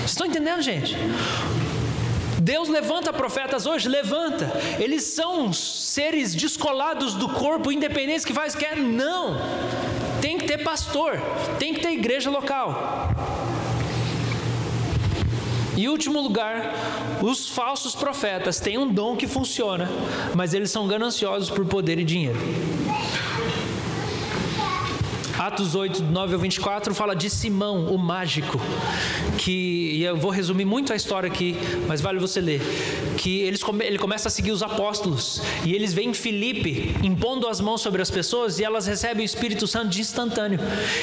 Vocês 0.06 0.12
estão 0.12 0.26
entendendo, 0.28 0.62
gente? 0.62 0.96
Deus 2.40 2.68
levanta 2.68 3.12
profetas 3.12 3.66
hoje? 3.66 3.88
Levanta. 3.88 4.52
Eles 4.78 5.02
são 5.02 5.52
seres 5.52 6.32
descolados 6.32 7.14
do 7.14 7.28
corpo, 7.28 7.72
independentes 7.72 8.24
que 8.24 8.32
faz 8.32 8.54
quer? 8.54 8.76
Não. 8.76 9.36
Tem 10.22 10.38
que 10.38 10.46
ter 10.46 10.58
pastor, 10.58 11.20
tem 11.58 11.74
que 11.74 11.80
ter 11.80 11.90
igreja 11.90 12.30
local. 12.30 13.10
E 15.76 15.88
último 15.88 16.20
lugar, 16.20 16.72
os 17.20 17.48
falsos 17.48 17.96
profetas 17.96 18.60
têm 18.60 18.78
um 18.78 18.86
dom 18.86 19.16
que 19.16 19.26
funciona, 19.26 19.90
mas 20.36 20.54
eles 20.54 20.70
são 20.70 20.86
gananciosos 20.86 21.50
por 21.50 21.66
poder 21.66 21.98
e 21.98 22.04
dinheiro. 22.04 22.38
Atos 25.38 25.74
8, 25.74 26.02
9 26.02 26.34
ao 26.34 26.40
24 26.40 26.94
fala 26.94 27.14
de 27.14 27.28
Simão, 27.28 27.86
o 27.86 27.98
mágico, 27.98 28.58
que, 29.36 29.90
e 29.92 30.02
eu 30.02 30.16
vou 30.16 30.30
resumir 30.30 30.64
muito 30.64 30.94
a 30.94 30.96
história 30.96 31.26
aqui, 31.28 31.54
mas 31.86 32.00
vale 32.00 32.18
você 32.18 32.40
ler, 32.40 32.62
que 33.18 33.40
eles, 33.42 33.60
ele 33.80 33.98
começa 33.98 34.28
a 34.28 34.30
seguir 34.30 34.50
os 34.50 34.62
apóstolos, 34.62 35.42
e 35.62 35.74
eles 35.74 35.92
veem 35.92 36.14
Filipe 36.14 36.96
impondo 37.02 37.46
as 37.48 37.60
mãos 37.60 37.82
sobre 37.82 38.00
as 38.00 38.10
pessoas, 38.10 38.58
e 38.58 38.64
elas 38.64 38.86
recebem 38.86 39.22
o 39.22 39.26
Espírito 39.26 39.66
Santo 39.66 39.88
de 39.88 40.00
instantâneo, 40.00 40.58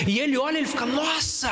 e 0.08 0.20
ele 0.20 0.36
olha 0.36 0.56
e 0.56 0.62
ele 0.62 0.68
fica, 0.68 0.86
nossa! 0.86 1.52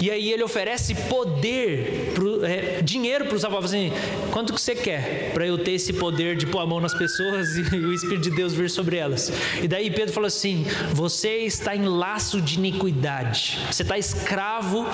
E 0.00 0.10
aí 0.10 0.32
ele 0.32 0.42
oferece 0.42 0.96
poder, 1.08 2.10
pro, 2.14 2.44
é, 2.44 2.82
dinheiro 2.82 3.26
para 3.26 3.36
os 3.36 3.44
apóstolos, 3.44 3.72
assim, 3.72 3.92
quanto 4.32 4.52
que 4.52 4.60
você 4.60 4.74
quer 4.74 5.30
para 5.32 5.46
eu 5.46 5.56
ter 5.56 5.72
esse 5.72 5.92
poder 5.92 6.36
de 6.36 6.46
pôr 6.46 6.58
a 6.58 6.66
mão 6.66 6.80
nas 6.80 6.94
pessoas 6.94 7.56
e 7.72 7.76
o 7.76 7.92
Espírito 7.92 8.22
de 8.22 8.30
Deus 8.30 8.52
vir 8.52 8.68
sobre 8.68 8.96
elas? 8.96 9.32
E 9.62 9.68
daí 9.68 9.88
Pedro 9.88 10.12
fala 10.12 10.26
assim, 10.26 10.66
você 10.92 11.38
está 11.38 11.76
em 11.76 11.92
laço 12.02 12.42
de 12.42 12.56
iniquidade. 12.56 13.60
Você 13.70 13.82
está 13.82 13.96
escravo 13.96 14.84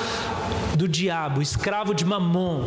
do 0.77 0.87
diabo, 0.87 1.41
escravo 1.41 1.95
de 1.95 2.05
mamon. 2.05 2.67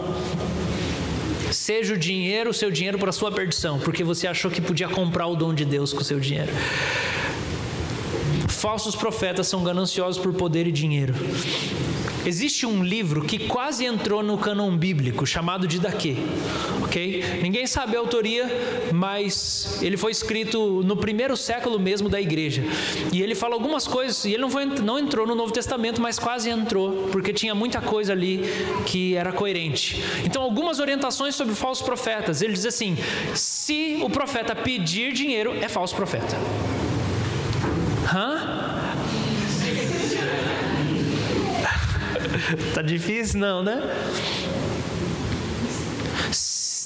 Seja 1.51 1.93
o 1.93 1.97
dinheiro, 1.97 2.49
o 2.49 2.53
seu 2.53 2.71
dinheiro 2.71 2.97
para 2.97 3.11
a 3.11 3.13
sua 3.13 3.31
perdição, 3.31 3.77
porque 3.77 4.03
você 4.03 4.25
achou 4.27 4.49
que 4.49 4.59
podia 4.59 4.89
comprar 4.89 5.27
o 5.27 5.35
dom 5.35 5.53
de 5.53 5.63
Deus 5.63 5.93
com 5.93 6.01
o 6.01 6.03
seu 6.03 6.19
dinheiro. 6.19 6.51
Falsos 8.47 8.95
profetas 8.95 9.45
são 9.45 9.63
gananciosos 9.63 10.19
por 10.19 10.33
poder 10.33 10.65
e 10.65 10.71
dinheiro. 10.71 11.13
Existe 12.25 12.65
um 12.65 12.83
livro 12.83 13.23
que 13.23 13.47
quase 13.47 13.85
entrou 13.85 14.21
no 14.21 14.37
cânon 14.37 14.77
bíblico, 14.77 15.25
chamado 15.25 15.67
de 15.67 15.79
Daquê, 15.79 16.15
ok? 16.83 17.39
Ninguém 17.41 17.65
sabe 17.65 17.95
a 17.95 17.99
autoria, 17.99 18.45
mas 18.93 19.79
ele 19.81 19.97
foi 19.97 20.11
escrito 20.11 20.83
no 20.83 20.95
primeiro 20.95 21.35
século 21.35 21.79
mesmo 21.79 22.09
da 22.09 22.21
igreja. 22.21 22.63
E 23.11 23.21
ele 23.21 23.33
fala 23.33 23.55
algumas 23.55 23.87
coisas, 23.87 24.23
e 24.25 24.33
ele 24.33 24.41
não, 24.41 24.49
foi, 24.49 24.65
não 24.65 24.99
entrou 24.99 25.25
no 25.25 25.33
Novo 25.33 25.51
Testamento, 25.51 26.01
mas 26.01 26.19
quase 26.19 26.49
entrou, 26.49 27.09
porque 27.11 27.33
tinha 27.33 27.55
muita 27.55 27.81
coisa 27.81 28.13
ali 28.13 28.41
que 28.85 29.15
era 29.15 29.31
coerente. 29.31 30.03
Então, 30.23 30.43
algumas 30.43 30.79
orientações 30.79 31.35
sobre 31.35 31.55
falsos 31.55 31.83
profetas. 31.83 32.41
Ele 32.41 32.53
diz 32.53 32.65
assim: 32.65 32.97
se 33.33 33.99
o 34.03 34.09
profeta 34.09 34.55
pedir 34.55 35.11
dinheiro, 35.13 35.55
é 35.55 35.67
falso 35.67 35.95
profeta. 35.95 36.37
Hã? 38.13 38.70
tá 42.73 42.81
difícil 42.81 43.39
não, 43.39 43.63
né? 43.63 43.81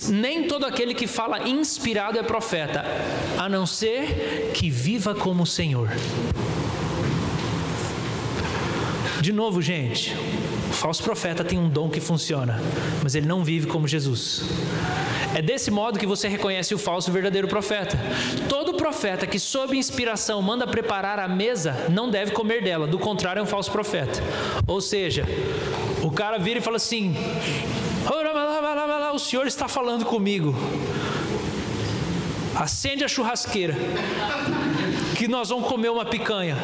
Nem 0.10 0.48
todo 0.48 0.66
aquele 0.66 0.94
que 0.94 1.08
fala 1.08 1.48
inspirado 1.48 2.20
é 2.20 2.24
profeta, 2.24 2.86
a 3.38 3.50
não 3.50 3.66
ser 3.66 4.52
que 4.54 4.70
viva 4.70 5.16
como 5.16 5.44
o 5.44 5.48
Senhor. 5.48 5.90
De 9.20 9.34
novo, 9.34 9.62
gente, 9.62 10.16
o 10.70 10.74
falso 10.74 11.04
profeta 11.04 11.44
tem 11.44 11.58
um 11.58 11.70
dom 11.70 11.90
que 11.90 12.00
funciona, 12.00 12.62
mas 13.02 13.16
ele 13.16 13.26
não 13.26 13.44
vive 13.44 13.68
como 13.68 13.88
Jesus. 13.88 14.44
É 15.36 15.42
desse 15.42 15.70
modo 15.70 16.00
que 16.00 16.06
você 16.06 16.30
reconhece 16.30 16.74
o 16.74 16.78
falso 16.78 17.10
e 17.10 17.12
o 17.12 17.14
verdadeiro 17.14 17.48
profeta. 17.48 18.00
Todo 18.48 18.76
profeta 18.76 19.28
que, 19.28 19.38
sob 19.38 19.78
inspiração, 19.78 20.42
manda 20.42 20.66
preparar 20.66 21.20
a 21.20 21.28
mesa, 21.28 21.88
não 21.90 22.10
deve 22.10 22.32
comer 22.32 22.64
dela, 22.64 22.88
do 22.88 22.98
contrário, 22.98 23.42
é 23.42 23.44
um 23.44 23.46
falso 23.46 23.70
profeta. 23.70 24.24
Ou 24.66 24.80
seja, 24.80 25.26
o 26.02 26.10
cara 26.10 26.38
vira 26.38 26.60
e 26.60 26.62
fala 26.62 26.78
assim: 26.78 27.16
O 29.14 29.20
senhor 29.20 29.46
está 29.46 29.68
falando 29.68 30.06
comigo. 30.06 30.56
Acende 32.56 33.04
a 33.04 33.08
churrasqueira, 33.10 33.76
que 35.18 35.28
nós 35.28 35.50
vamos 35.50 35.68
comer 35.68 35.90
uma 35.90 36.06
picanha. 36.06 36.56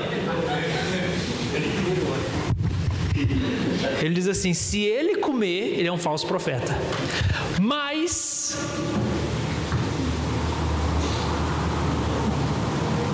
Ele 4.02 4.14
diz 4.16 4.28
assim: 4.28 4.54
se 4.54 4.82
ele 4.82 5.18
comer, 5.18 5.78
ele 5.78 5.88
é 5.88 5.92
um 5.92 5.98
falso 5.98 6.26
profeta. 6.26 6.76
Mas 7.60 8.58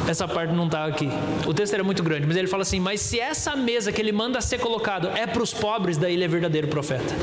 essa 0.08 0.28
parte 0.28 0.54
não 0.54 0.66
está 0.66 0.86
aqui. 0.86 1.10
O 1.46 1.54
texto 1.54 1.74
era 1.74 1.84
muito 1.84 2.02
grande, 2.02 2.26
mas 2.26 2.38
ele 2.38 2.48
fala 2.48 2.64
assim: 2.64 2.80
Mas 2.80 3.02
se 3.02 3.20
essa 3.20 3.56
mesa 3.56 3.92
que 3.92 4.02
ele 4.02 4.12
manda 4.12 4.40
ser 4.40 4.60
colocado 4.60 5.10
é 5.10 5.28
para 5.28 5.44
os 5.44 5.54
pobres, 5.54 5.98
daí 5.98 6.14
ele 6.14 6.24
é 6.24 6.28
verdadeiro 6.28 6.68
profeta. 6.68 7.14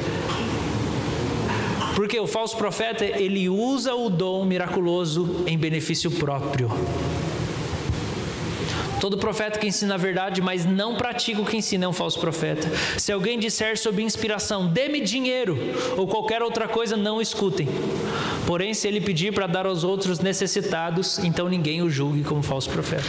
Porque 1.97 2.19
o 2.19 2.27
falso 2.27 2.57
profeta, 2.57 3.05
ele 3.05 3.49
usa 3.49 3.95
o 3.95 4.11
dom 4.11 4.45
miraculoso 4.45 5.45
em 5.47 5.57
benefício 5.57 6.11
próprio. 6.11 6.71
Todo 9.05 9.19
profeta 9.19 9.59
que 9.59 9.67
ensina 9.67 9.97
a 9.97 9.99
verdade, 9.99 10.41
mas 10.41 10.65
não 10.65 10.95
pratica 10.95 11.43
o 11.43 11.45
que 11.45 11.59
ensina, 11.59 11.85
é 11.85 11.89
um 11.89 11.93
falso 11.93 12.19
profeta. 12.19 12.67
Se 12.97 13.13
alguém 13.13 13.39
disser 13.39 13.77
sob 13.77 14.03
inspiração, 14.03 14.67
dê-me 14.67 14.99
dinheiro, 14.99 15.59
ou 15.95 16.09
qualquer 16.09 16.41
outra 16.41 16.67
coisa, 16.67 16.97
não 16.97 17.21
escutem. 17.21 17.69
Porém, 18.47 18.73
se 18.73 18.89
ele 18.89 19.03
pedir 19.03 19.35
para 19.35 19.47
dar 19.47 19.67
aos 19.67 19.85
outros 19.85 20.21
necessitados, 20.21 21.19
então 21.19 21.51
ninguém 21.51 21.83
o 21.83 21.91
julgue 21.91 22.25
como 22.25 22.43
falso 22.43 22.71
profeta. 22.71 23.05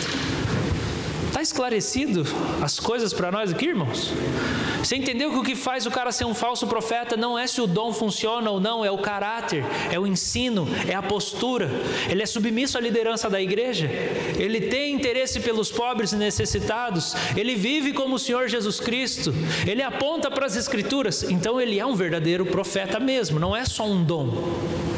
Esclarecido 1.46 2.26
as 2.60 2.80
coisas 2.80 3.14
para 3.14 3.32
nós 3.32 3.52
aqui, 3.52 3.68
irmãos? 3.68 4.12
Você 4.80 4.96
entendeu 4.96 5.32
que 5.32 5.38
o 5.38 5.43
que 5.43 5.56
faz 5.56 5.86
o 5.86 5.91
cara 5.91 6.12
ser 6.12 6.26
um 6.26 6.34
falso 6.34 6.66
profeta 6.66 7.16
não 7.16 7.38
é 7.38 7.46
se 7.46 7.62
o 7.62 7.68
dom 7.68 7.93
funciona 7.93 8.50
ou 8.50 8.60
não, 8.60 8.84
é 8.84 8.89
o 8.89 8.98
caráter, 8.98 9.64
é 9.91 10.00
o 10.00 10.08
ensino, 10.08 10.68
é 10.88 10.96
a 10.96 11.04
postura. 11.04 11.70
Ele 12.10 12.24
é 12.24 12.26
submisso 12.26 12.80
à 12.80 12.82
liderança 12.82 13.30
da 13.30 13.39
igreja, 13.39 13.88
ele 14.39 14.60
tem 14.60 14.96
interesse 14.96 15.39
pelos 15.39 15.72
pobres 15.72 16.14
e 16.14 16.16
necessitados, 16.16 17.16
ele 17.38 17.54
vive 17.54 17.93
como 17.93 18.16
o 18.16 18.20
Senhor 18.20 18.48
Jesus 18.48 18.80
Cristo, 18.80 19.32
ele 19.68 19.84
aponta 19.84 20.32
para 20.32 20.48
as 20.48 20.56
Escrituras, 20.56 21.22
então 21.22 21.62
ele 21.62 21.80
é 21.80 21.86
um 21.86 21.96
verdadeiro 21.96 22.48
profeta 22.48 23.00
mesmo, 23.00 23.39
não 23.39 23.56
é 23.56 23.66
só 23.66 23.86
um 23.86 24.04
dom. 24.04 24.95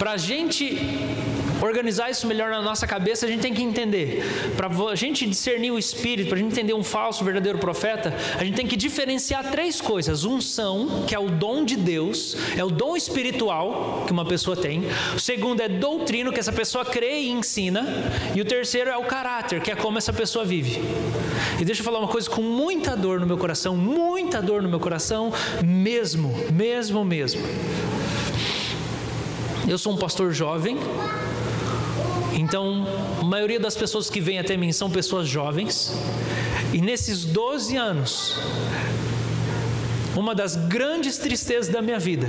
Para 0.00 0.12
a 0.12 0.16
gente 0.16 0.78
organizar 1.60 2.10
isso 2.10 2.26
melhor 2.26 2.48
na 2.50 2.62
nossa 2.62 2.86
cabeça, 2.86 3.26
a 3.26 3.28
gente 3.28 3.42
tem 3.42 3.52
que 3.52 3.62
entender. 3.62 4.24
Para 4.56 4.66
a 4.66 4.94
gente 4.94 5.26
discernir 5.26 5.70
o 5.72 5.78
espírito, 5.78 6.30
para 6.30 6.38
a 6.38 6.40
gente 6.40 6.52
entender 6.52 6.72
um 6.72 6.82
falso, 6.82 7.22
verdadeiro 7.22 7.58
profeta, 7.58 8.14
a 8.38 8.42
gente 8.42 8.54
tem 8.54 8.66
que 8.66 8.76
diferenciar 8.76 9.50
três 9.50 9.78
coisas: 9.78 10.24
unção, 10.24 11.04
que 11.06 11.14
é 11.14 11.18
o 11.18 11.28
dom 11.28 11.66
de 11.66 11.76
Deus, 11.76 12.34
é 12.56 12.64
o 12.64 12.70
dom 12.70 12.96
espiritual 12.96 14.04
que 14.06 14.12
uma 14.12 14.24
pessoa 14.24 14.56
tem. 14.56 14.84
O 15.14 15.20
segundo 15.20 15.60
é 15.60 15.68
doutrino, 15.68 16.32
que 16.32 16.40
essa 16.40 16.50
pessoa 16.50 16.82
crê 16.82 17.20
e 17.20 17.30
ensina. 17.30 17.86
E 18.34 18.40
o 18.40 18.44
terceiro 18.46 18.88
é 18.88 18.96
o 18.96 19.04
caráter, 19.04 19.60
que 19.60 19.70
é 19.70 19.76
como 19.76 19.98
essa 19.98 20.14
pessoa 20.14 20.46
vive. 20.46 20.80
E 21.60 21.64
deixa 21.66 21.82
eu 21.82 21.84
falar 21.84 21.98
uma 21.98 22.08
coisa 22.08 22.30
com 22.30 22.40
muita 22.40 22.96
dor 22.96 23.20
no 23.20 23.26
meu 23.26 23.36
coração, 23.36 23.76
muita 23.76 24.40
dor 24.40 24.62
no 24.62 24.68
meu 24.70 24.80
coração, 24.80 25.30
mesmo, 25.62 26.34
mesmo, 26.50 27.04
mesmo. 27.04 27.42
Eu 29.70 29.78
sou 29.78 29.92
um 29.92 29.96
pastor 29.96 30.32
jovem, 30.32 30.76
então 32.34 32.84
a 33.20 33.24
maioria 33.24 33.60
das 33.60 33.76
pessoas 33.76 34.10
que 34.10 34.20
vêm 34.20 34.40
até 34.40 34.56
mim 34.56 34.72
são 34.72 34.90
pessoas 34.90 35.28
jovens, 35.28 35.92
e 36.72 36.80
nesses 36.80 37.24
12 37.24 37.76
anos, 37.76 38.36
uma 40.16 40.34
das 40.34 40.56
grandes 40.56 41.18
tristezas 41.18 41.72
da 41.72 41.80
minha 41.80 42.00
vida 42.00 42.26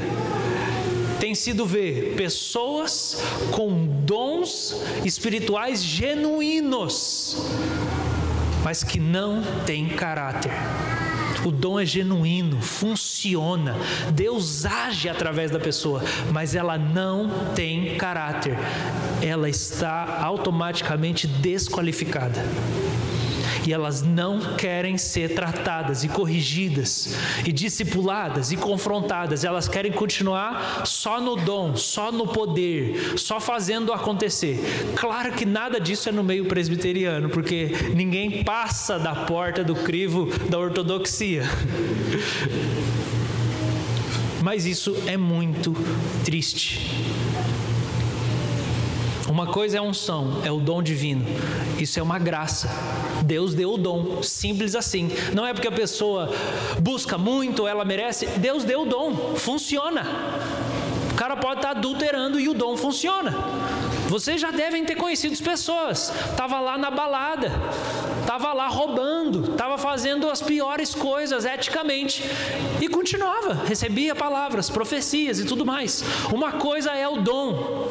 tem 1.20 1.34
sido 1.34 1.66
ver 1.66 2.14
pessoas 2.16 3.18
com 3.50 3.88
dons 4.06 4.76
espirituais 5.04 5.84
genuínos, 5.84 7.38
mas 8.64 8.84
que 8.84 9.00
não 9.00 9.42
têm 9.66 9.90
caráter. 9.90 10.52
O 11.46 11.52
dom 11.52 11.80
é 11.80 11.86
genuíno, 11.86 12.62
funciona. 12.62 13.76
Deus 14.14 14.66
age 14.66 15.10
através 15.10 15.52
da 15.52 15.60
pessoa, 15.60 16.04
mas 16.32 16.56
ela 16.56 16.78
não 16.78 17.30
tem 17.56 17.96
caráter. 17.96 18.58
Ela 19.22 19.50
está 19.50 20.20
automaticamente 20.22 21.28
desqualificada 21.28 22.44
e 23.66 23.74
elas 23.74 24.02
não 24.02 24.56
querem 24.56 24.98
ser 24.98 25.34
tratadas 25.34 26.04
e 26.04 26.08
corrigidas 26.08 27.16
e 27.46 27.52
discipuladas 27.52 28.52
e 28.52 28.58
confrontadas, 28.58 29.44
elas 29.44 29.68
querem 29.68 29.92
continuar 29.92 30.86
só 30.86 31.20
no 31.22 31.36
dom, 31.36 31.76
só 31.76 32.12
no 32.12 32.28
poder, 32.28 33.18
só 33.18 33.40
fazendo 33.40 33.94
acontecer. 33.94 34.60
Claro 34.96 35.34
que 35.34 35.46
nada 35.46 35.80
disso 35.80 36.10
é 36.10 36.12
no 36.12 36.24
meio 36.24 36.46
presbiteriano, 36.46 37.30
porque 37.30 37.72
ninguém 37.94 38.44
passa 38.44 38.98
da 38.98 39.14
porta 39.16 39.64
do 39.64 39.76
crivo 39.76 40.28
da 40.50 40.58
ortodoxia. 40.58 41.44
Mas 44.44 44.66
isso 44.66 44.96
é 45.06 45.16
muito 45.16 45.76
triste. 46.26 46.82
Uma 49.32 49.48
coisa 49.48 49.78
é 49.78 49.82
unção, 49.82 50.42
é 50.44 50.52
o 50.52 50.60
dom 50.60 50.84
divino. 50.84 51.26
Isso 51.80 51.98
é 51.98 52.04
uma 52.04 52.20
graça. 52.20 52.70
Deus 53.24 53.54
deu 53.54 53.76
o 53.76 53.78
dom, 53.78 54.22
simples 54.22 54.76
assim. 54.76 55.10
Não 55.34 55.48
é 55.48 55.54
porque 55.54 55.70
a 55.70 55.72
pessoa 55.72 56.30
busca 56.78 57.18
muito, 57.18 57.66
ela 57.66 57.86
merece. 57.86 58.26
Deus 58.26 58.66
deu 58.66 58.82
o 58.82 58.86
dom, 58.86 59.36
funciona. 59.38 60.06
O 61.14 61.16
cara 61.16 61.38
pode 61.38 61.60
estar 61.60 61.72
adulterando 61.72 62.42
e 62.42 62.50
o 62.50 62.54
dom 62.54 62.76
funciona. 62.76 63.34
Vocês 64.12 64.42
já 64.42 64.52
devem 64.52 64.84
ter 64.84 64.96
conhecido 64.96 65.42
pessoas. 65.42 66.12
Tava 66.36 66.60
lá 66.60 66.78
na 66.78 66.92
balada, 66.92 67.50
tava 68.28 68.52
lá 68.52 68.68
roubando, 68.68 69.54
tava 69.56 69.78
fazendo 69.78 70.30
as 70.30 70.42
piores 70.42 70.94
coisas 70.94 71.46
eticamente 71.46 72.22
e 72.82 72.90
continuava, 72.90 73.54
recebia 73.66 74.14
palavras, 74.14 74.70
profecias 74.70 75.40
e 75.40 75.46
tudo 75.46 75.66
mais. 75.66 76.04
Uma 76.30 76.52
coisa 76.52 76.92
é 76.92 77.08
o 77.08 77.22
dom. 77.22 77.88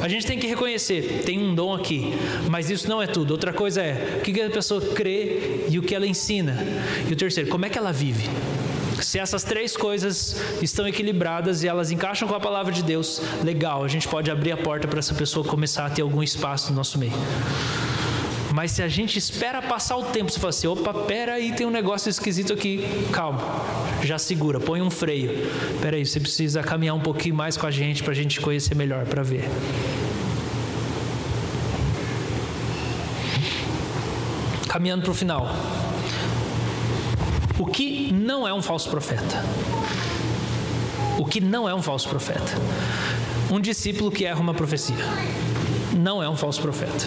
A 0.00 0.06
gente 0.06 0.24
tem 0.24 0.38
que 0.38 0.46
reconhecer, 0.46 1.24
tem 1.26 1.36
um 1.36 1.52
dom 1.52 1.74
aqui, 1.74 2.14
mas 2.48 2.70
isso 2.70 2.88
não 2.88 3.02
é 3.02 3.08
tudo. 3.08 3.32
Outra 3.32 3.52
coisa 3.52 3.82
é 3.82 4.18
o 4.18 4.20
que 4.20 4.40
a 4.40 4.48
pessoa 4.48 4.80
crê 4.80 5.66
e 5.68 5.80
o 5.80 5.82
que 5.82 5.96
ela 5.96 6.06
ensina. 6.06 6.64
E 7.10 7.12
o 7.12 7.16
terceiro, 7.16 7.50
como 7.50 7.66
é 7.66 7.68
que 7.68 7.76
ela 7.76 7.92
vive. 7.92 8.30
Se 9.00 9.18
essas 9.18 9.44
três 9.44 9.76
coisas 9.76 10.36
estão 10.62 10.86
equilibradas 10.88 11.62
e 11.62 11.68
elas 11.68 11.90
encaixam 11.90 12.26
com 12.26 12.34
a 12.34 12.40
palavra 12.40 12.72
de 12.72 12.82
Deus, 12.82 13.20
legal, 13.42 13.84
a 13.84 13.88
gente 13.88 14.08
pode 14.08 14.30
abrir 14.30 14.52
a 14.52 14.56
porta 14.56 14.88
para 14.88 14.98
essa 14.98 15.14
pessoa 15.14 15.46
começar 15.46 15.86
a 15.86 15.90
ter 15.90 16.02
algum 16.02 16.22
espaço 16.22 16.70
no 16.70 16.76
nosso 16.76 16.98
meio. 16.98 17.12
Mas 18.56 18.70
se 18.70 18.82
a 18.82 18.88
gente 18.88 19.18
espera 19.18 19.60
passar 19.60 19.98
o 19.98 20.04
tempo, 20.04 20.30
você 20.30 20.40
fala 20.40 20.48
assim: 20.48 20.66
opa, 20.66 20.94
pera 20.94 21.34
aí, 21.34 21.52
tem 21.52 21.66
um 21.66 21.70
negócio 21.70 22.08
esquisito 22.08 22.54
aqui, 22.54 22.88
calma, 23.12 23.38
já 24.02 24.18
segura, 24.18 24.58
põe 24.58 24.80
um 24.80 24.90
freio. 24.90 25.46
Pera 25.82 25.96
aí, 25.96 26.06
você 26.06 26.18
precisa 26.18 26.62
caminhar 26.62 26.94
um 26.94 27.00
pouquinho 27.00 27.34
mais 27.34 27.58
com 27.58 27.66
a 27.66 27.70
gente 27.70 28.02
para 28.02 28.12
a 28.12 28.16
gente 28.16 28.40
conhecer 28.40 28.74
melhor, 28.74 29.04
para 29.04 29.22
ver. 29.22 29.44
Caminhando 34.68 35.02
para 35.02 35.10
o 35.10 35.14
final. 35.14 35.54
O 37.58 37.64
que 37.64 38.12
não 38.12 38.46
é 38.46 38.52
um 38.52 38.60
falso 38.60 38.90
profeta? 38.90 39.42
O 41.18 41.24
que 41.24 41.40
não 41.40 41.66
é 41.66 41.74
um 41.74 41.80
falso 41.80 42.06
profeta? 42.06 42.52
Um 43.50 43.58
discípulo 43.58 44.10
que 44.10 44.26
erra 44.26 44.40
uma 44.40 44.52
profecia. 44.52 44.96
Não 45.96 46.22
é 46.22 46.28
um 46.28 46.36
falso 46.36 46.60
profeta. 46.60 47.06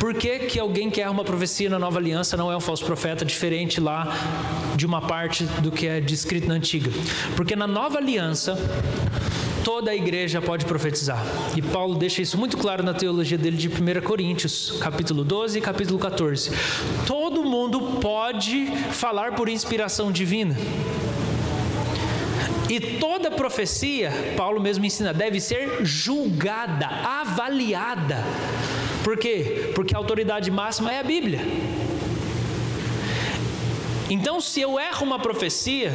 Por 0.00 0.14
que, 0.14 0.38
que 0.40 0.58
alguém 0.58 0.90
que 0.90 1.02
erra 1.02 1.10
uma 1.10 1.24
profecia 1.24 1.68
na 1.68 1.78
nova 1.78 1.98
aliança 1.98 2.34
não 2.36 2.50
é 2.50 2.56
um 2.56 2.60
falso 2.60 2.84
profeta, 2.84 3.24
diferente 3.26 3.78
lá 3.80 4.14
de 4.74 4.86
uma 4.86 5.02
parte 5.02 5.44
do 5.44 5.70
que 5.70 5.86
é 5.86 6.00
descrito 6.00 6.48
na 6.48 6.54
antiga? 6.54 6.90
Porque 7.36 7.54
na 7.54 7.66
nova 7.66 7.98
aliança, 7.98 8.58
toda 9.64 9.90
a 9.90 9.96
igreja 9.96 10.42
pode 10.42 10.66
profetizar. 10.66 11.24
E 11.56 11.62
Paulo 11.62 11.94
deixa 11.94 12.20
isso 12.20 12.36
muito 12.36 12.56
claro 12.58 12.82
na 12.82 12.92
teologia 12.92 13.38
dele 13.38 13.56
de 13.56 13.68
1 13.68 14.02
Coríntios, 14.02 14.76
capítulo 14.78 15.24
12 15.24 15.58
e 15.58 15.60
capítulo 15.60 15.98
14. 15.98 16.50
Todo 17.06 17.42
mundo 17.42 17.98
pode 18.00 18.66
falar 18.92 19.34
por 19.34 19.48
inspiração 19.48 20.12
divina. 20.12 20.54
E 22.68 22.78
toda 22.78 23.30
profecia, 23.30 24.12
Paulo 24.36 24.60
mesmo 24.60 24.84
ensina, 24.84 25.12
deve 25.12 25.40
ser 25.40 25.84
julgada, 25.84 26.86
avaliada. 26.86 28.22
Por 29.02 29.16
quê? 29.16 29.70
Porque 29.74 29.94
a 29.94 29.98
autoridade 29.98 30.50
máxima 30.50 30.92
é 30.92 31.00
a 31.00 31.02
Bíblia. 31.02 31.40
Então, 34.10 34.40
se 34.40 34.60
eu 34.60 34.78
erro 34.78 35.04
uma 35.04 35.18
profecia 35.18 35.92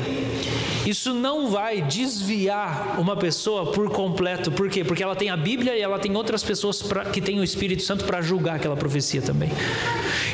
Isso 0.85 1.13
não 1.13 1.49
vai 1.49 1.81
desviar 1.81 2.99
uma 2.99 3.15
pessoa 3.15 3.71
por 3.71 3.89
completo. 3.91 4.51
Por 4.51 4.69
quê? 4.69 4.83
Porque 4.83 5.03
ela 5.03 5.15
tem 5.15 5.29
a 5.29 5.37
Bíblia 5.37 5.75
e 5.75 5.81
ela 5.81 5.99
tem 5.99 6.15
outras 6.15 6.43
pessoas 6.43 6.81
pra, 6.81 7.05
que 7.05 7.21
têm 7.21 7.39
o 7.39 7.43
Espírito 7.43 7.83
Santo 7.83 8.05
para 8.05 8.21
julgar 8.21 8.55
aquela 8.55 8.75
profecia 8.75 9.21
também. 9.21 9.49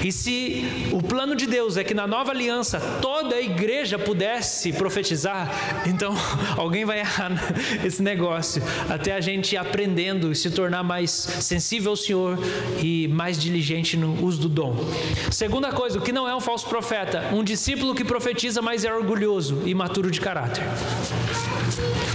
E 0.03 0.11
se 0.11 0.89
o 0.91 1.01
plano 1.01 1.35
de 1.35 1.47
Deus 1.47 1.77
é 1.77 1.83
que 1.83 1.93
na 1.93 2.05
nova 2.05 2.31
aliança 2.31 2.79
toda 3.01 3.35
a 3.35 3.41
igreja 3.41 3.97
pudesse 3.97 4.71
profetizar, 4.73 5.83
então 5.87 6.13
alguém 6.57 6.85
vai 6.85 6.99
errar 6.99 7.31
esse 7.83 8.01
negócio 8.01 8.61
até 8.89 9.13
a 9.13 9.21
gente 9.21 9.57
aprendendo 9.57 10.31
e 10.31 10.35
se 10.35 10.49
tornar 10.49 10.83
mais 10.83 11.11
sensível 11.11 11.91
ao 11.91 11.97
Senhor 11.97 12.37
e 12.81 13.07
mais 13.07 13.37
diligente 13.37 13.97
no 13.97 14.23
uso 14.23 14.41
do 14.41 14.49
dom. 14.49 14.75
Segunda 15.31 15.71
coisa, 15.71 15.97
o 15.97 16.01
que 16.01 16.11
não 16.11 16.27
é 16.27 16.35
um 16.35 16.39
falso 16.39 16.67
profeta? 16.67 17.29
Um 17.33 17.43
discípulo 17.43 17.95
que 17.95 18.03
profetiza, 18.03 18.61
mas 18.61 18.83
é 18.85 18.93
orgulhoso 18.93 19.63
e 19.65 19.71
imaturo 19.71 20.11
de 20.11 20.21
caráter. 20.21 20.34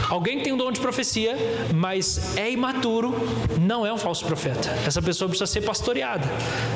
Alguém 0.09 0.39
que 0.39 0.45
tem 0.45 0.53
um 0.53 0.57
dom 0.57 0.71
de 0.71 0.81
profecia, 0.81 1.37
mas 1.75 2.37
é 2.37 2.51
imaturo, 2.51 3.15
não 3.59 3.87
é 3.87 3.93
um 3.93 3.99
falso 3.99 4.25
profeta. 4.25 4.71
Essa 4.87 5.01
pessoa 5.01 5.29
precisa 5.29 5.47
ser 5.47 5.63
pastoreada. 5.63 6.29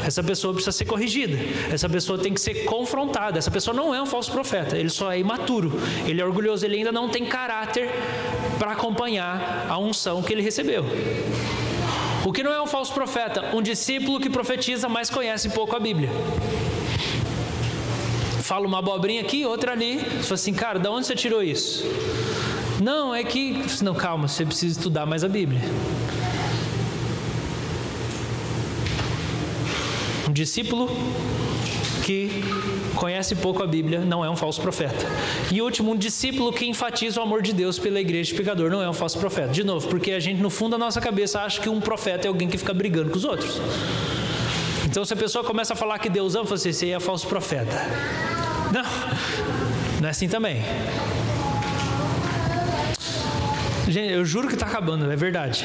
Essa 0.06 0.22
pessoa 0.22 0.54
precisa 0.54 0.72
ser 0.72 0.84
corrigida. 0.84 1.36
Essa 1.72 1.88
pessoa 1.88 2.18
tem 2.18 2.32
que 2.32 2.40
ser 2.40 2.64
confrontada. 2.64 3.38
Essa 3.38 3.50
pessoa 3.50 3.74
não 3.74 3.94
é 3.94 4.00
um 4.00 4.06
falso 4.06 4.30
profeta, 4.32 4.76
ele 4.76 4.90
só 4.90 5.12
é 5.12 5.18
imaturo. 5.18 5.72
Ele 6.06 6.20
é 6.20 6.24
orgulhoso, 6.24 6.64
ele 6.64 6.76
ainda 6.76 6.92
não 6.92 7.08
tem 7.08 7.24
caráter 7.24 7.90
para 8.58 8.72
acompanhar 8.72 9.66
a 9.68 9.78
unção 9.78 10.22
que 10.22 10.32
ele 10.32 10.42
recebeu. 10.42 10.84
O 12.24 12.32
que 12.32 12.42
não 12.42 12.52
é 12.52 12.60
um 12.60 12.66
falso 12.66 12.94
profeta? 12.94 13.54
Um 13.54 13.60
discípulo 13.60 14.18
que 14.18 14.30
profetiza, 14.30 14.88
mas 14.88 15.10
conhece 15.10 15.50
pouco 15.50 15.76
a 15.76 15.80
Bíblia 15.80 16.08
fala 18.44 18.66
uma 18.66 18.78
abobrinha 18.78 19.22
aqui, 19.22 19.46
outra 19.46 19.72
ali. 19.72 19.96
Você 19.96 20.22
fala 20.22 20.34
assim, 20.34 20.52
cara, 20.52 20.78
de 20.78 20.86
onde 20.86 21.06
você 21.06 21.14
tirou 21.14 21.42
isso? 21.42 21.82
Não, 22.78 23.14
é 23.14 23.24
que. 23.24 23.64
Não, 23.82 23.94
calma, 23.94 24.28
você 24.28 24.44
precisa 24.44 24.78
estudar 24.78 25.06
mais 25.06 25.24
a 25.24 25.28
Bíblia. 25.28 25.62
Um 30.28 30.32
discípulo 30.32 30.90
que 32.04 32.44
conhece 32.96 33.34
pouco 33.34 33.62
a 33.62 33.66
Bíblia 33.66 34.00
não 34.00 34.22
é 34.22 34.28
um 34.28 34.36
falso 34.36 34.60
profeta. 34.60 35.06
E 35.50 35.62
último, 35.62 35.92
um 35.92 35.96
discípulo 35.96 36.52
que 36.52 36.66
enfatiza 36.66 37.20
o 37.20 37.22
amor 37.22 37.40
de 37.40 37.54
Deus 37.54 37.78
pela 37.78 37.98
igreja 37.98 38.32
de 38.32 38.36
pecador 38.36 38.70
não 38.70 38.82
é 38.82 38.90
um 38.90 38.92
falso 38.92 39.18
profeta. 39.18 39.48
De 39.48 39.64
novo, 39.64 39.88
porque 39.88 40.12
a 40.12 40.20
gente, 40.20 40.42
no 40.42 40.50
fundo 40.50 40.72
da 40.72 40.78
nossa 40.78 41.00
cabeça, 41.00 41.40
acha 41.40 41.62
que 41.62 41.68
um 41.70 41.80
profeta 41.80 42.26
é 42.26 42.28
alguém 42.28 42.46
que 42.46 42.58
fica 42.58 42.74
brigando 42.74 43.08
com 43.08 43.16
os 43.16 43.24
outros. 43.24 43.58
Então, 44.84 45.02
se 45.02 45.14
a 45.14 45.16
pessoa 45.16 45.42
começa 45.42 45.72
a 45.72 45.76
falar 45.76 45.98
que 45.98 46.10
Deus 46.10 46.34
ama 46.34 46.44
você, 46.44 46.72
você 46.72 46.90
é 46.90 47.00
falso 47.00 47.26
profeta. 47.26 48.33
Não, 48.74 48.82
não 50.00 50.08
é 50.08 50.10
assim 50.10 50.28
também. 50.28 50.60
Gente, 53.86 54.12
eu 54.12 54.24
juro 54.24 54.48
que 54.48 54.54
está 54.54 54.66
acabando, 54.66 55.10
é 55.12 55.14
verdade. 55.14 55.64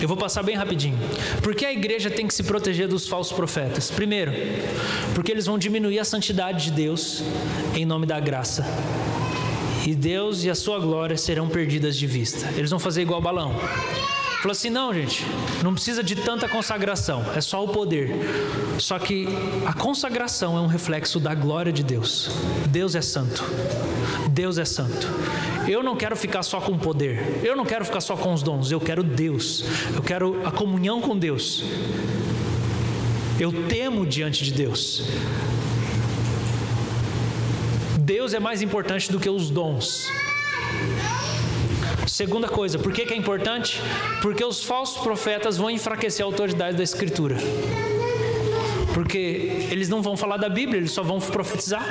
Eu 0.00 0.08
vou 0.08 0.16
passar 0.16 0.42
bem 0.42 0.56
rapidinho. 0.56 0.98
Por 1.42 1.54
que 1.54 1.64
a 1.64 1.72
igreja 1.72 2.10
tem 2.10 2.26
que 2.26 2.34
se 2.34 2.42
proteger 2.42 2.88
dos 2.88 3.06
falsos 3.06 3.32
profetas? 3.32 3.90
Primeiro, 3.90 4.32
porque 5.14 5.30
eles 5.30 5.46
vão 5.46 5.58
diminuir 5.58 6.00
a 6.00 6.04
santidade 6.04 6.64
de 6.64 6.70
Deus 6.72 7.22
em 7.74 7.86
nome 7.86 8.04
da 8.04 8.18
graça. 8.18 8.66
E 9.86 9.94
Deus 9.94 10.42
e 10.42 10.50
a 10.50 10.54
sua 10.54 10.80
glória 10.80 11.16
serão 11.16 11.48
perdidas 11.48 11.96
de 11.96 12.06
vista. 12.06 12.50
Eles 12.56 12.70
vão 12.70 12.80
fazer 12.80 13.02
igual 13.02 13.20
balão. 13.20 13.54
Falou 14.40 14.52
assim: 14.52 14.70
não, 14.70 14.94
gente, 14.94 15.26
não 15.64 15.74
precisa 15.74 16.02
de 16.02 16.14
tanta 16.14 16.48
consagração, 16.48 17.24
é 17.34 17.40
só 17.40 17.64
o 17.64 17.68
poder. 17.68 18.14
Só 18.78 18.98
que 18.98 19.26
a 19.66 19.72
consagração 19.72 20.56
é 20.56 20.60
um 20.60 20.68
reflexo 20.68 21.18
da 21.18 21.34
glória 21.34 21.72
de 21.72 21.82
Deus. 21.82 22.30
Deus 22.68 22.94
é 22.94 23.02
santo. 23.02 23.44
Deus 24.30 24.56
é 24.56 24.64
santo. 24.64 25.08
Eu 25.66 25.82
não 25.82 25.96
quero 25.96 26.16
ficar 26.16 26.42
só 26.44 26.60
com 26.60 26.72
o 26.72 26.78
poder, 26.78 27.40
eu 27.44 27.56
não 27.56 27.66
quero 27.66 27.84
ficar 27.84 28.00
só 28.00 28.16
com 28.16 28.32
os 28.32 28.42
dons, 28.42 28.70
eu 28.70 28.80
quero 28.80 29.02
Deus, 29.02 29.64
eu 29.94 30.02
quero 30.02 30.46
a 30.46 30.50
comunhão 30.50 31.00
com 31.00 31.18
Deus. 31.18 31.64
Eu 33.40 33.52
temo 33.68 34.06
diante 34.06 34.44
de 34.44 34.52
Deus. 34.52 35.02
Deus 38.00 38.32
é 38.32 38.40
mais 38.40 38.62
importante 38.62 39.12
do 39.12 39.20
que 39.20 39.28
os 39.28 39.50
dons. 39.50 40.10
Segunda 42.18 42.48
coisa, 42.48 42.80
por 42.80 42.92
que, 42.92 43.06
que 43.06 43.14
é 43.14 43.16
importante? 43.16 43.80
Porque 44.20 44.44
os 44.44 44.64
falsos 44.64 45.00
profetas 45.00 45.56
vão 45.56 45.70
enfraquecer 45.70 46.24
a 46.24 46.26
autoridade 46.26 46.76
da 46.76 46.82
Escritura. 46.82 47.36
Porque 48.92 49.68
eles 49.70 49.88
não 49.88 50.02
vão 50.02 50.16
falar 50.16 50.36
da 50.36 50.48
Bíblia, 50.48 50.78
eles 50.78 50.90
só 50.90 51.04
vão 51.04 51.20
profetizar. 51.20 51.86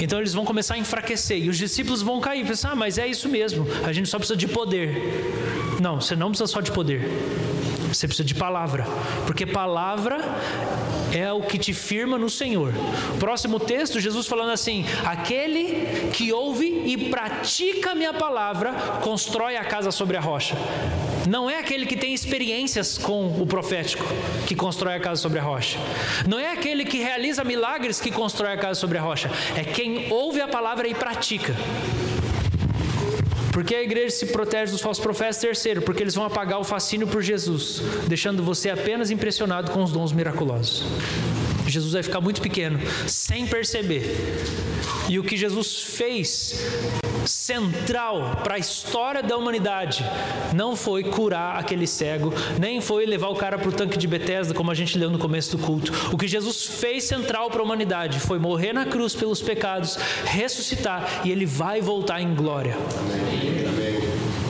Então 0.00 0.20
eles 0.20 0.32
vão 0.32 0.44
começar 0.44 0.74
a 0.74 0.78
enfraquecer 0.78 1.42
e 1.42 1.48
os 1.48 1.58
discípulos 1.58 2.02
vão 2.02 2.20
cair, 2.20 2.46
pensar, 2.46 2.70
ah, 2.70 2.76
mas 2.76 2.98
é 2.98 3.08
isso 3.08 3.28
mesmo, 3.28 3.66
a 3.84 3.92
gente 3.92 4.08
só 4.08 4.16
precisa 4.16 4.36
de 4.36 4.46
poder. 4.46 5.26
Não, 5.82 6.00
você 6.00 6.14
não 6.14 6.28
precisa 6.28 6.46
só 6.46 6.60
de 6.60 6.70
poder. 6.70 7.10
Você 7.88 8.06
precisa 8.06 8.26
de 8.26 8.34
palavra, 8.34 8.84
porque 9.26 9.46
palavra 9.46 10.18
é 11.12 11.32
o 11.32 11.42
que 11.42 11.58
te 11.58 11.72
firma 11.72 12.18
no 12.18 12.28
Senhor. 12.28 12.72
Próximo 13.18 13.58
texto, 13.58 14.00
Jesus 14.00 14.26
falando 14.26 14.50
assim: 14.50 14.84
aquele 15.04 16.10
que 16.12 16.32
ouve 16.32 16.66
e 16.66 17.08
pratica 17.10 17.92
a 17.92 17.94
minha 17.94 18.12
palavra, 18.12 18.72
constrói 19.02 19.56
a 19.56 19.64
casa 19.64 19.90
sobre 19.90 20.16
a 20.16 20.20
rocha. 20.20 20.56
Não 21.28 21.50
é 21.50 21.58
aquele 21.58 21.84
que 21.84 21.96
tem 21.96 22.14
experiências 22.14 22.96
com 22.96 23.40
o 23.40 23.46
profético 23.46 24.04
que 24.46 24.54
constrói 24.54 24.94
a 24.94 25.00
casa 25.00 25.20
sobre 25.20 25.38
a 25.38 25.42
rocha. 25.42 25.78
Não 26.26 26.38
é 26.38 26.52
aquele 26.52 26.84
que 26.84 26.98
realiza 26.98 27.44
milagres 27.44 28.00
que 28.00 28.10
constrói 28.10 28.52
a 28.52 28.56
casa 28.56 28.80
sobre 28.80 28.96
a 28.96 29.02
rocha. 29.02 29.30
É 29.54 29.62
quem 29.62 30.10
ouve 30.10 30.40
a 30.40 30.48
palavra 30.48 30.88
e 30.88 30.94
pratica. 30.94 31.54
Porque 33.58 33.74
a 33.74 33.82
igreja 33.82 34.10
se 34.10 34.26
protege 34.26 34.70
dos 34.70 34.80
falsos 34.80 35.02
profetas? 35.02 35.38
Terceiro, 35.38 35.82
porque 35.82 36.00
eles 36.00 36.14
vão 36.14 36.24
apagar 36.24 36.60
o 36.60 36.64
fascínio 36.64 37.08
por 37.08 37.20
Jesus, 37.20 37.82
deixando 38.06 38.40
você 38.40 38.70
apenas 38.70 39.10
impressionado 39.10 39.72
com 39.72 39.82
os 39.82 39.90
dons 39.90 40.12
miraculosos. 40.12 40.84
Jesus 41.70 41.92
vai 41.92 42.02
ficar 42.02 42.20
muito 42.20 42.40
pequeno, 42.40 42.78
sem 43.06 43.46
perceber. 43.46 44.16
E 45.08 45.18
o 45.18 45.24
que 45.24 45.36
Jesus 45.36 45.82
fez 45.82 46.64
central 47.24 48.40
para 48.42 48.54
a 48.54 48.58
história 48.58 49.22
da 49.22 49.36
humanidade 49.36 50.04
não 50.54 50.76
foi 50.76 51.04
curar 51.04 51.56
aquele 51.56 51.86
cego, 51.86 52.32
nem 52.58 52.80
foi 52.80 53.06
levar 53.06 53.28
o 53.28 53.36
cara 53.36 53.58
para 53.58 53.68
o 53.68 53.72
tanque 53.72 53.98
de 53.98 54.06
Betesda, 54.06 54.54
como 54.54 54.70
a 54.70 54.74
gente 54.74 54.98
leu 54.98 55.10
no 55.10 55.18
começo 55.18 55.56
do 55.56 55.62
culto. 55.62 55.92
O 56.12 56.16
que 56.16 56.28
Jesus 56.28 56.64
fez 56.64 57.04
central 57.04 57.50
para 57.50 57.60
a 57.60 57.64
humanidade 57.64 58.20
foi 58.20 58.38
morrer 58.38 58.72
na 58.72 58.86
cruz 58.86 59.14
pelos 59.14 59.40
pecados, 59.40 59.96
ressuscitar 60.24 61.22
e 61.24 61.30
ele 61.30 61.46
vai 61.46 61.80
voltar 61.80 62.20
em 62.20 62.34
glória. 62.34 62.76
Amém 62.98 63.97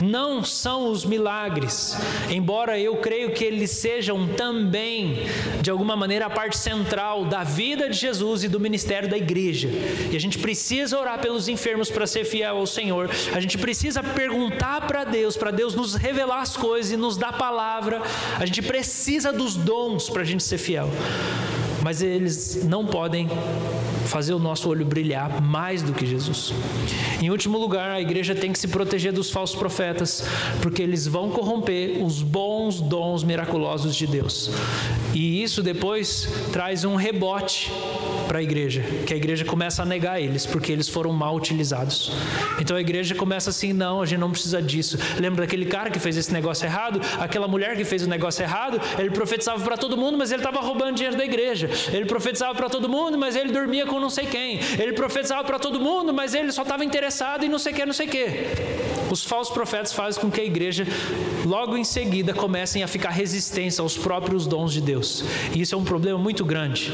não 0.09 0.43
são 0.43 0.91
os 0.91 1.05
milagres, 1.05 1.95
embora 2.29 2.79
eu 2.79 2.97
creio 2.97 3.31
que 3.31 3.43
eles 3.43 3.69
sejam 3.71 4.27
também, 4.27 5.19
de 5.61 5.69
alguma 5.69 5.95
maneira, 5.95 6.25
a 6.25 6.29
parte 6.29 6.57
central 6.57 7.25
da 7.25 7.43
vida 7.43 7.89
de 7.89 7.97
Jesus 7.97 8.43
e 8.43 8.47
do 8.47 8.59
ministério 8.59 9.07
da 9.07 9.17
igreja. 9.17 9.69
E 10.11 10.15
a 10.15 10.19
gente 10.19 10.39
precisa 10.39 10.99
orar 10.99 11.19
pelos 11.19 11.47
enfermos 11.47 11.89
para 11.91 12.07
ser 12.07 12.25
fiel 12.25 12.57
ao 12.57 12.67
Senhor, 12.67 13.09
a 13.33 13.39
gente 13.39 13.57
precisa 13.57 14.01
perguntar 14.01 14.87
para 14.87 15.03
Deus, 15.03 15.37
para 15.37 15.51
Deus 15.51 15.75
nos 15.75 15.93
revelar 15.93 16.41
as 16.41 16.57
coisas 16.57 16.91
e 16.91 16.97
nos 16.97 17.15
dar 17.15 17.37
palavra, 17.37 18.01
a 18.39 18.45
gente 18.45 18.61
precisa 18.61 19.31
dos 19.31 19.55
dons 19.55 20.09
para 20.09 20.23
a 20.23 20.25
gente 20.25 20.43
ser 20.43 20.57
fiel. 20.57 20.89
Mas 21.83 22.01
eles 22.01 22.63
não 22.65 22.85
podem 22.85 23.29
fazer 24.09 24.33
o 24.33 24.39
nosso 24.39 24.67
olho 24.67 24.85
brilhar 24.85 25.39
mais 25.41 25.83
do 25.83 25.93
que 25.93 26.05
Jesus. 26.05 26.51
Em 27.21 27.29
último 27.29 27.57
lugar, 27.57 27.91
a 27.91 28.01
igreja 28.01 28.33
tem 28.33 28.51
que 28.51 28.57
se 28.57 28.67
proteger 28.67 29.13
dos 29.13 29.29
falsos 29.29 29.55
profetas, 29.55 30.23
porque 30.61 30.81
eles 30.81 31.05
vão 31.05 31.29
corromper 31.29 32.03
os 32.03 32.21
bons 32.21 32.81
dons 32.81 33.23
miraculosos 33.23 33.95
de 33.95 34.07
Deus. 34.07 34.49
E 35.13 35.43
isso 35.43 35.61
depois 35.61 36.27
traz 36.51 36.83
um 36.83 36.95
rebote 36.95 37.71
para 38.27 38.39
a 38.39 38.43
igreja, 38.43 38.81
que 39.05 39.13
a 39.13 39.17
igreja 39.17 39.45
começa 39.45 39.83
a 39.83 39.85
negar 39.85 40.21
eles, 40.21 40.45
porque 40.45 40.71
eles 40.71 40.87
foram 40.87 41.11
mal 41.11 41.35
utilizados. 41.35 42.11
Então 42.59 42.77
a 42.77 42.81
igreja 42.81 43.13
começa 43.15 43.49
assim: 43.49 43.73
não, 43.73 44.01
a 44.01 44.05
gente 44.05 44.19
não 44.19 44.31
precisa 44.31 44.61
disso. 44.61 44.97
Lembra 45.19 45.45
daquele 45.45 45.65
cara 45.65 45.89
que 45.89 45.99
fez 45.99 46.17
esse 46.17 46.31
negócio 46.33 46.65
errado? 46.65 47.01
Aquela 47.19 47.47
mulher 47.47 47.75
que 47.75 47.83
fez 47.83 48.03
o 48.03 48.09
negócio 48.09 48.43
errado? 48.43 48.79
Ele 48.97 49.09
profetizava 49.09 49.63
para 49.63 49.77
todo 49.77 49.97
mundo, 49.97 50.17
mas 50.17 50.31
ele 50.31 50.41
estava 50.41 50.59
roubando 50.59 50.95
dinheiro 50.95 51.17
da 51.17 51.25
igreja. 51.25 51.69
Ele 51.91 52.05
profetizava 52.05 52.55
para 52.55 52.69
todo 52.69 52.87
mundo, 52.87 53.17
mas 53.17 53.35
ele 53.35 53.51
dormia 53.51 53.85
com 53.85 53.98
não 53.99 54.09
sei 54.09 54.25
quem. 54.25 54.59
Ele 54.79 54.93
profetizava 54.93 55.43
para 55.43 55.59
todo 55.59 55.79
mundo, 55.79 56.13
mas 56.13 56.33
ele 56.33 56.51
só 56.51 56.63
estava 56.63 56.83
interessado 56.83 57.43
em 57.43 57.49
não 57.49 57.59
sei 57.59 57.73
o 57.73 57.75
que, 57.75 57.85
não 57.85 57.93
sei 57.93 58.07
o 58.07 58.09
que. 58.09 58.25
Os 59.09 59.23
falsos 59.23 59.53
profetas 59.53 59.93
fazem 59.93 60.21
com 60.21 60.29
que 60.29 60.41
a 60.41 60.43
igreja, 60.43 60.85
logo 61.45 61.75
em 61.77 61.83
seguida, 61.83 62.33
comecem 62.33 62.83
a 62.83 62.87
ficar 62.87 63.09
resistência 63.09 63.81
aos 63.81 63.97
próprios 63.97 64.45
dons 64.45 64.73
de 64.73 64.81
Deus. 64.81 65.23
E 65.53 65.61
isso 65.61 65.75
é 65.75 65.77
um 65.77 65.83
problema 65.83 66.17
muito 66.19 66.45
grande 66.45 66.91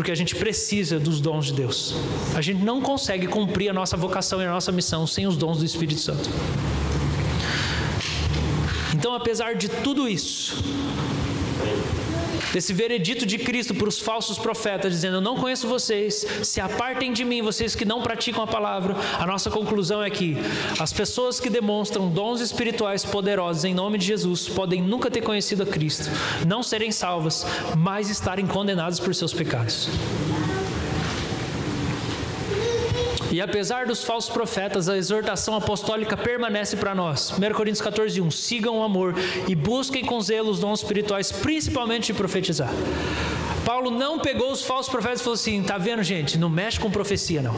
porque 0.00 0.10
a 0.10 0.14
gente 0.14 0.34
precisa 0.34 0.98
dos 0.98 1.20
dons 1.20 1.46
de 1.46 1.52
Deus. 1.52 1.94
A 2.34 2.40
gente 2.40 2.64
não 2.64 2.80
consegue 2.80 3.26
cumprir 3.26 3.68
a 3.68 3.72
nossa 3.74 3.98
vocação 3.98 4.40
e 4.40 4.46
a 4.46 4.50
nossa 4.50 4.72
missão 4.72 5.06
sem 5.06 5.26
os 5.26 5.36
dons 5.36 5.58
do 5.58 5.64
Espírito 5.66 6.00
Santo. 6.00 6.30
Então, 8.94 9.14
apesar 9.14 9.54
de 9.54 9.68
tudo 9.68 10.08
isso, 10.08 10.64
desse 12.52 12.72
veredito 12.72 13.24
de 13.26 13.38
Cristo 13.38 13.74
para 13.74 13.88
os 13.88 13.98
falsos 13.98 14.38
profetas, 14.38 14.92
dizendo: 14.92 15.16
Eu 15.16 15.20
não 15.20 15.36
conheço 15.36 15.68
vocês, 15.68 16.26
se 16.42 16.60
apartem 16.60 17.12
de 17.12 17.24
mim, 17.24 17.42
vocês 17.42 17.74
que 17.74 17.84
não 17.84 18.02
praticam 18.02 18.42
a 18.42 18.46
palavra. 18.46 18.96
A 19.18 19.26
nossa 19.26 19.50
conclusão 19.50 20.02
é 20.02 20.10
que 20.10 20.36
as 20.78 20.92
pessoas 20.92 21.40
que 21.40 21.50
demonstram 21.50 22.08
dons 22.10 22.40
espirituais 22.40 23.04
poderosos 23.04 23.64
em 23.64 23.74
nome 23.74 23.98
de 23.98 24.06
Jesus 24.06 24.48
podem 24.48 24.82
nunca 24.82 25.10
ter 25.10 25.22
conhecido 25.22 25.62
a 25.62 25.66
Cristo, 25.66 26.10
não 26.46 26.62
serem 26.62 26.92
salvas, 26.92 27.46
mas 27.76 28.10
estarem 28.10 28.46
condenadas 28.46 29.00
por 29.00 29.14
seus 29.14 29.32
pecados. 29.32 29.88
E 33.30 33.40
apesar 33.40 33.86
dos 33.86 34.02
falsos 34.02 34.30
profetas, 34.30 34.88
a 34.88 34.96
exortação 34.96 35.54
apostólica 35.54 36.16
permanece 36.16 36.76
para 36.76 36.94
nós. 36.94 37.32
1 37.32 37.54
Coríntios 37.54 37.80
14, 37.80 38.20
1. 38.20 38.30
Sigam 38.30 38.78
o 38.78 38.82
amor 38.82 39.14
e 39.46 39.54
busquem 39.54 40.04
com 40.04 40.20
zelo 40.20 40.50
os 40.50 40.58
dons 40.58 40.80
espirituais, 40.80 41.30
principalmente 41.30 42.06
de 42.06 42.14
profetizar. 42.14 42.70
Paulo 43.64 43.90
não 43.90 44.18
pegou 44.18 44.50
os 44.50 44.62
falsos 44.62 44.90
profetas 44.90 45.20
e 45.20 45.24
falou 45.24 45.34
assim: 45.34 45.62
tá 45.62 45.78
vendo, 45.78 46.02
gente? 46.02 46.36
Não 46.38 46.48
mexe 46.48 46.80
com 46.80 46.90
profecia, 46.90 47.40
não 47.40 47.54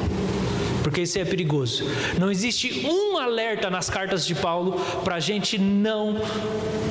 porque 0.83 1.03
isso 1.03 1.19
é 1.19 1.25
perigoso. 1.25 1.85
Não 2.19 2.31
existe 2.31 2.87
um 2.87 3.17
alerta 3.17 3.71
nas 3.71 3.89
cartas 3.89 4.27
de 4.27 4.35
Paulo 4.35 4.73
para 5.05 5.15
a 5.15 5.21
gente 5.21 5.57
não 5.57 6.17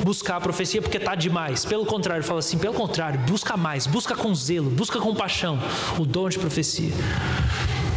buscar 0.04 0.38
a 0.38 0.42
profecia 0.42 0.82
porque 0.82 0.98
está 0.98 1.14
demais. 1.14 1.66
Pelo 1.66 1.86
contrário, 1.86 2.24
fala 2.24 2.40
assim: 2.40 2.58
pelo 2.58 2.74
contrário, 2.74 3.20
busca 3.20 3.56
mais, 3.58 3.86
busca 3.86 4.16
com 4.16 4.34
zelo, 4.34 4.70
busca 4.70 5.00
com 5.00 5.14
paixão 5.14 5.60
o 6.00 6.06
dom 6.06 6.30
de 6.30 6.40
profecia. 6.40 6.92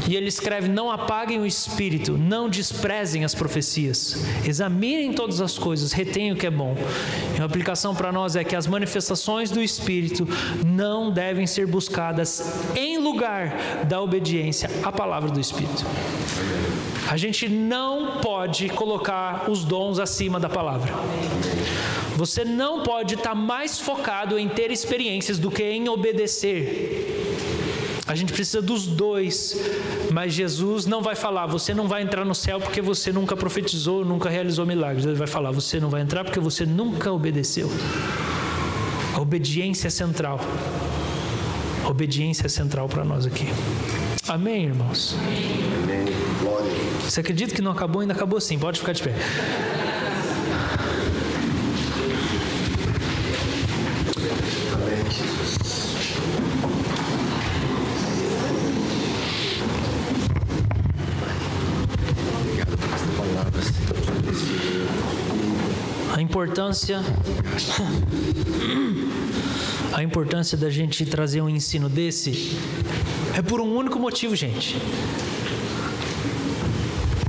E 0.09 0.17
ele 0.17 0.29
escreve: 0.29 0.69
Não 0.69 0.91
apaguem 0.91 1.41
o 1.41 1.47
espírito, 1.47 2.19
não 2.19 2.49
desprezem 2.49 3.25
as 3.25 3.35
profecias, 3.35 4.17
examinem 4.45 5.13
todas 5.13 5.41
as 5.41 5.59
coisas, 5.59 5.93
retenham 5.93 6.37
o 6.37 6.39
que 6.39 6.47
é 6.47 6.51
bom. 6.51 6.77
E 7.37 7.41
a 7.41 7.45
aplicação 7.45 7.95
para 7.95 8.13
nós 8.13 8.37
é 8.37 8.45
que 8.45 8.57
as 8.57 8.67
manifestações 8.67 9.51
do 9.51 9.63
espírito 9.63 10.27
não 10.65 11.11
devem 11.11 11.47
ser 11.47 11.67
buscadas 11.67 12.53
em 12.77 12.99
lugar 12.99 13.85
da 13.89 14.01
obediência 14.01 14.71
à 14.83 14.93
palavra 14.93 15.31
do 15.31 15.41
espírito. 15.41 15.85
A 17.11 17.17
gente 17.17 17.49
não 17.49 18.19
pode 18.21 18.69
colocar 18.71 19.51
os 19.51 19.65
dons 19.65 19.99
acima 19.99 20.41
da 20.41 20.49
palavra. 20.49 20.93
Você 22.17 22.45
não 22.45 22.83
pode 22.83 23.15
estar 23.15 23.35
mais 23.35 23.79
focado 23.79 24.39
em 24.39 24.49
ter 24.49 24.71
experiências 24.71 25.39
do 25.39 25.51
que 25.51 25.63
em 25.63 25.89
obedecer. 25.89 27.14
A 28.07 28.15
gente 28.15 28.33
precisa 28.35 28.61
dos 28.61 28.87
dois, 28.87 29.59
mas 30.13 30.35
Jesus 30.35 30.85
não 30.85 31.01
vai 31.01 31.15
falar, 31.15 31.47
você 31.47 31.73
não 31.73 31.89
vai 31.89 32.03
entrar 32.03 32.25
no 32.25 32.35
céu 32.35 32.61
porque 32.61 32.83
você 32.83 33.11
nunca 33.11 33.35
profetizou, 33.35 34.05
nunca 34.05 34.29
realizou 34.29 34.67
milagres. 34.67 35.07
Ele 35.07 35.15
vai 35.15 35.27
falar, 35.27 35.51
você 35.51 35.81
não 35.81 35.89
vai 35.89 36.03
entrar 36.03 36.23
porque 36.23 36.39
você 36.39 36.67
nunca 36.67 37.11
obedeceu. 37.11 37.71
A 39.15 39.21
obediência 39.21 39.87
é 39.89 39.91
central. 39.91 40.39
A 41.83 41.89
obediência 41.89 42.47
é 42.47 42.49
central 42.49 42.89
para 42.89 43.05
nós 43.05 43.27
aqui. 43.27 43.49
Amém, 44.29 44.65
irmãos? 44.65 45.17
Amém. 45.83 46.05
Glória. 46.43 46.73
Você 47.09 47.21
acredita 47.21 47.55
que 47.55 47.63
não 47.63 47.71
acabou? 47.71 48.03
Ainda 48.03 48.13
acabou 48.13 48.41
sim, 48.41 48.59
pode 48.59 48.81
ficar 48.81 48.93
de 48.93 49.03
pé. 49.03 49.15
Importância 66.45 67.01
a 69.95 70.03
importância 70.03 70.59
da 70.59 70.69
gente 70.69 71.07
trazer 71.07 71.41
um 71.41 71.49
ensino 71.49 71.89
desse 71.89 72.59
é 73.35 73.41
por 73.41 73.63
um 73.63 73.75
único 73.75 73.99
motivo, 73.99 74.37
gente. 74.37 74.77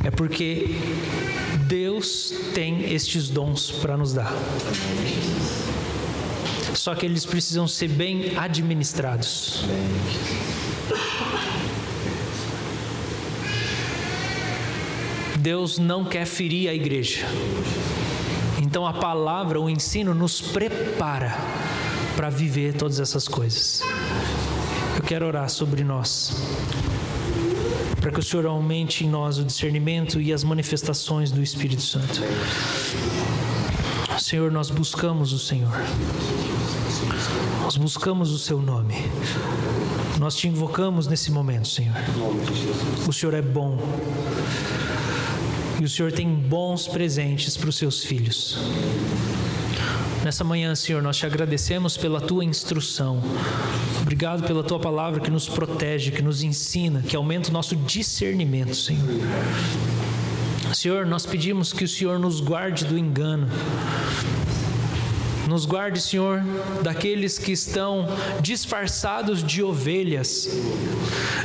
É 0.04 0.12
porque 0.12 0.76
Deus 1.66 2.34
tem 2.54 2.94
estes 2.94 3.30
dons 3.30 3.72
para 3.72 3.96
nos 3.96 4.14
dar. 4.14 4.34
Só 6.74 6.94
que 6.94 7.06
eles 7.06 7.26
precisam 7.26 7.68
ser 7.70 7.88
bem 7.88 8.38
administrados. 8.38 9.64
Deus 15.40 15.78
não 15.78 16.04
quer 16.04 16.26
ferir 16.26 16.68
a 16.70 16.74
igreja. 16.74 17.26
Então 18.76 18.86
a 18.86 18.92
palavra, 18.92 19.58
o 19.58 19.70
ensino 19.70 20.14
nos 20.14 20.42
prepara 20.42 21.34
para 22.18 22.30
viver 22.30 22.74
todas 22.74 23.00
essas 23.00 23.26
coisas. 23.26 23.82
Eu 24.98 25.02
quero 25.02 25.26
orar 25.26 25.50
sobre 25.50 25.82
nós. 25.82 26.36
Para 28.02 28.12
que 28.12 28.20
o 28.20 28.22
Senhor 28.22 28.46
aumente 28.46 29.06
em 29.06 29.10
nós 29.10 29.38
o 29.38 29.46
discernimento 29.46 30.20
e 30.20 30.34
as 30.34 30.44
manifestações 30.44 31.32
do 31.32 31.42
Espírito 31.42 31.84
Santo. 31.84 32.22
Senhor, 34.20 34.52
nós 34.52 34.70
buscamos 34.70 35.32
o 35.32 35.40
Senhor. 35.40 35.72
Nós 37.62 37.78
buscamos 37.78 38.34
o 38.34 38.38
Seu 38.38 38.62
nome. 38.62 38.96
Nós 40.20 40.36
te 40.36 40.50
invocamos 40.50 41.08
nesse 41.08 41.32
momento, 41.32 41.70
Senhor. 41.70 41.96
O 43.08 43.14
Senhor 43.14 43.36
é 43.36 43.42
bom. 43.42 43.80
E 45.80 45.84
o 45.84 45.90
Senhor 45.90 46.12
tem 46.12 46.28
bons 46.28 46.88
presentes 46.88 47.58
para 47.58 47.70
os 47.70 47.76
seus 47.76 48.04
filhos. 48.04 48.58
Nessa 50.24 50.44
manhã, 50.44 50.74
Senhor, 50.74 51.04
nós 51.04 51.18
te 51.18 51.26
agradecemos 51.26 51.98
pela 51.98 52.20
tua 52.20 52.44
instrução. 52.44 53.22
Obrigado 54.02 54.44
pela 54.44 54.64
tua 54.64 54.80
palavra 54.80 55.20
que 55.20 55.30
nos 55.30 55.48
protege, 55.48 56.12
que 56.12 56.22
nos 56.22 56.42
ensina, 56.42 57.02
que 57.02 57.16
aumenta 57.16 57.50
o 57.50 57.54
nosso 57.54 57.76
discernimento, 57.76 58.76
Senhor. 58.76 59.08
Senhor, 60.74 61.06
nós 61.06 61.26
pedimos 61.26 61.72
que 61.72 61.84
o 61.84 61.88
Senhor 61.88 62.18
nos 62.18 62.40
guarde 62.40 62.86
do 62.86 62.98
engano. 62.98 63.48
Nos 65.48 65.66
guarde, 65.66 66.02
Senhor, 66.02 66.44
daqueles 66.82 67.38
que 67.38 67.52
estão 67.52 68.08
disfarçados 68.42 69.44
de 69.44 69.62
ovelhas. 69.62 70.50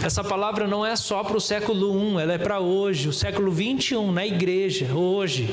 Essa 0.03 0.25
palavra 0.25 0.67
não 0.67 0.85
é 0.85 0.97
só 0.97 1.23
para 1.23 1.37
o 1.37 1.41
século 1.41 2.19
I, 2.19 2.23
ela 2.23 2.33
é 2.33 2.39
para 2.39 2.61
hoje, 2.61 3.09
o 3.09 3.13
século 3.13 3.53
21, 3.53 4.11
na 4.11 4.27
igreja, 4.27 4.95
hoje. 4.95 5.49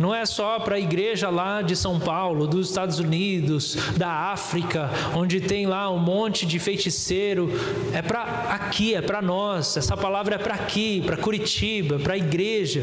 Não 0.00 0.12
é 0.14 0.26
só 0.26 0.58
para 0.58 0.76
a 0.76 0.80
igreja 0.80 1.28
lá 1.30 1.62
de 1.62 1.76
São 1.76 2.00
Paulo, 2.00 2.46
dos 2.46 2.68
Estados 2.68 2.98
Unidos, 2.98 3.76
da 3.96 4.10
África, 4.32 4.90
onde 5.14 5.40
tem 5.40 5.66
lá 5.66 5.90
um 5.90 5.98
monte 5.98 6.46
de 6.46 6.58
feiticeiro. 6.58 7.50
É 7.92 8.02
para 8.02 8.22
aqui, 8.50 8.94
é 8.94 9.02
para 9.02 9.22
nós. 9.22 9.76
Essa 9.76 9.96
palavra 9.96 10.34
é 10.34 10.38
para 10.38 10.54
aqui, 10.54 11.00
para 11.04 11.16
Curitiba, 11.16 11.98
para 11.98 12.14
a 12.14 12.18
igreja. 12.18 12.82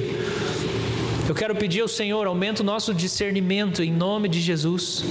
Eu 1.27 1.33
quero 1.33 1.55
pedir 1.55 1.81
ao 1.81 1.87
Senhor, 1.87 2.27
aumenta 2.27 2.61
o 2.61 2.65
nosso 2.65 2.93
discernimento 2.93 3.81
em 3.81 3.91
nome 3.91 4.29
de 4.29 4.39
Jesus. 4.39 5.03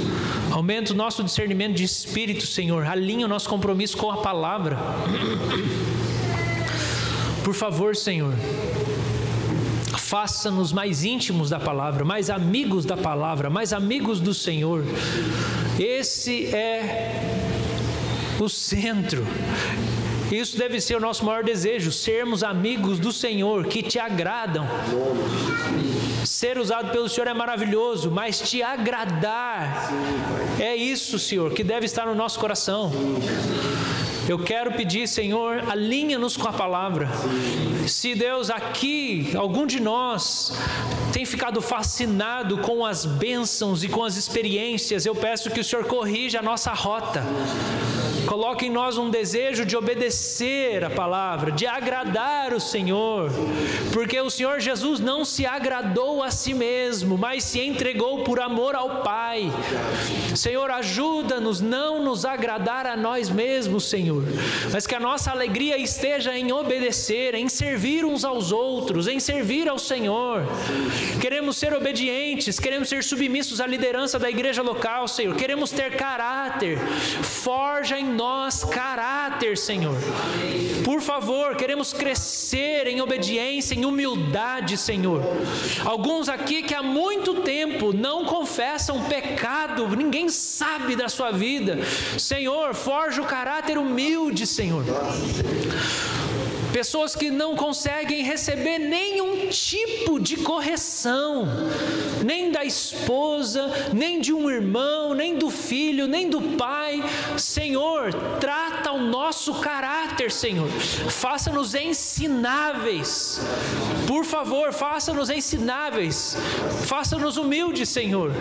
Aumenta 0.53 0.93
o 0.93 0.97
nosso 0.97 1.25
discernimento 1.25 1.75
de 1.75 1.83
espírito, 1.83 2.47
Senhor. 2.47 2.87
Alinha 2.87 3.27
o 3.27 3.29
nosso 3.29 3.49
compromisso 3.49 3.97
com 3.97 4.13
a 4.13 4.19
palavra. 4.19 4.79
Por 7.43 7.53
favor, 7.53 7.97
Senhor. 7.97 8.33
Faça-nos 9.99 10.73
mais 10.73 11.03
íntimos 11.03 11.51
da 11.51 11.59
palavra, 11.59 12.05
mais 12.05 12.31
amigos 12.31 12.85
da 12.85 12.97
palavra, 12.97 13.51
mais 13.51 13.73
amigos 13.73 14.21
do 14.21 14.33
Senhor. 14.33 14.85
Esse 15.81 16.47
é 16.55 17.23
o 18.39 18.49
centro. 18.49 19.27
Isso 20.35 20.59
deve 20.59 20.81
ser 20.81 20.97
o 20.97 21.01
nosso 21.01 21.25
maior 21.25 21.45
desejo, 21.45 21.93
sermos 21.93 22.43
amigos 22.43 22.99
do 22.99 23.13
Senhor 23.13 23.67
que 23.67 23.83
te 23.83 23.99
agradam. 23.99 24.67
Ser 26.25 26.59
usado 26.59 26.91
pelo 26.91 27.09
Senhor 27.09 27.29
é 27.29 27.35
maravilhoso, 27.35 28.11
mas 28.11 28.41
te 28.41 28.63
agradar 28.63 29.93
é 30.59 30.75
isso, 30.75 31.19
Senhor, 31.19 31.53
que 31.53 31.63
deve 31.63 31.87
estar 31.87 32.07
no 32.07 32.15
nosso 32.15 32.39
coração. 32.39 32.91
Eu 34.27 34.39
quero 34.39 34.73
pedir, 34.73 35.07
Senhor, 35.07 35.65
alinha-nos 35.69 36.35
com 36.35 36.49
a 36.49 36.53
palavra. 36.53 37.11
Se 37.87 38.15
Deus 38.15 38.49
aqui, 38.49 39.31
algum 39.37 39.67
de 39.67 39.79
nós, 39.79 40.53
tem 41.13 41.27
ficado 41.27 41.61
fascinado 41.61 42.57
com 42.59 42.87
as 42.87 43.05
bênçãos 43.05 43.85
e 43.85 43.89
com 43.89 44.03
as 44.03 44.17
experiências, 44.17 45.05
eu 45.05 45.15
peço 45.15 45.51
que 45.51 45.61
o 45.61 45.65
Senhor 45.65 45.85
corrija 45.85 46.39
a 46.39 46.43
nossa 46.43 46.73
rota. 46.73 47.23
Coloque 48.27 48.67
em 48.67 48.71
nós 48.71 48.97
um 48.97 49.11
desejo 49.11 49.67
de 49.67 49.77
obedecer 49.77 50.83
a 50.83 50.89
palavra, 50.89 51.53
de 51.53 51.67
agradar 51.67 52.55
o 52.55 52.61
Senhor, 52.61 53.31
porque 53.93 54.19
o 54.19 54.31
Senhor 54.31 54.59
Jesus 54.61 54.99
não 54.99 55.27
se 55.27 55.45
agradou 55.45 56.23
a 56.23 56.31
si 56.31 56.55
mesmo, 56.55 57.19
mas 57.19 57.45
se 57.45 57.61
entregou 57.61 58.25
por 58.25 58.41
amor 58.41 58.75
ao 58.75 59.03
Pai. 59.03 59.53
Senhor, 60.35 60.71
ajuda-nos 60.71 61.61
não 61.61 62.03
nos 62.03 62.25
agradar 62.25 62.87
a 62.87 62.97
nós 62.97 63.29
mesmos, 63.29 63.85
Senhor 63.85 64.14
Senhor, 64.23 64.71
mas 64.73 64.87
que 64.87 64.95
a 64.95 65.01
nossa 65.01 65.31
alegria 65.31 65.77
esteja 65.79 66.37
em 66.37 66.53
obedecer, 66.53 67.35
em 67.35 67.49
servir 67.49 68.05
uns 68.05 68.25
aos 68.25 68.53
outros, 68.53 69.09
em 69.09 69.19
servir 69.19 69.69
ao 69.69 69.79
Senhor. 69.79 70.47
Queremos 71.21 71.57
ser 71.57 71.73
obedientes, 71.73 72.61
queremos 72.61 72.89
ser 72.89 73.03
submissos 73.03 73.61
à 73.61 73.67
liderança 73.67 74.19
da 74.19 74.31
igreja 74.31 74.63
local, 74.63 75.09
Senhor. 75.09 75.35
Queremos 75.35 75.71
ter 75.71 75.97
caráter. 75.97 76.79
Forja 77.23 77.99
em 77.99 78.05
nós 78.05 78.65
caráter, 78.65 79.57
Senhor. 79.57 79.97
Por 80.85 81.01
favor, 81.01 81.57
queremos 81.57 81.93
crescer 81.93 82.87
em 82.87 83.01
obediência, 83.01 83.75
em 83.75 83.85
humildade, 83.85 84.77
Senhor. 84.77 85.23
Alguns 85.85 86.29
aqui 86.29 86.63
que 86.63 86.75
há 86.75 86.83
muito 86.83 87.37
tempo 87.37 87.93
não 87.93 88.25
confessam 88.25 89.03
pecado, 89.05 89.89
ninguém 89.97 90.29
sabe 90.29 90.95
da 90.97 91.09
sua 91.09 91.31
vida. 91.31 91.79
Senhor, 92.19 92.75
forja 92.75 93.23
o 93.23 93.27
caráter 93.27 93.79
humilde, 93.79 94.04
Senhor. 94.55 94.85
Pessoas 96.73 97.15
que 97.15 97.31
não 97.31 97.55
conseguem 97.55 98.25
receber 98.25 98.79
nenhum 98.79 99.49
tipo 99.49 100.19
de 100.21 100.37
correção, 100.37 101.47
nem 102.25 102.51
da 102.51 102.65
esposa, 102.65 103.71
nem 103.93 104.21
de 104.21 104.33
um 104.33 104.51
irmão, 104.51 105.15
nem 105.15 105.37
do 105.37 105.51
filho, 105.51 106.07
nem 106.07 106.29
do 106.29 106.41
pai. 106.57 107.03
Senhor, 107.37 108.13
trata 108.41 108.93
o 108.93 109.01
nosso 109.01 109.55
caráter, 109.55 110.33
Senhor. 110.33 110.69
Faça-nos 110.69 111.75
ensináveis. 111.75 113.41
Por 114.07 114.25
favor, 114.25 114.73
faça-nos 114.73 115.31
ensináveis. 115.31 116.37
Faça-nos 116.87 117.37
humildes, 117.37 117.89
Senhor. 117.89 118.33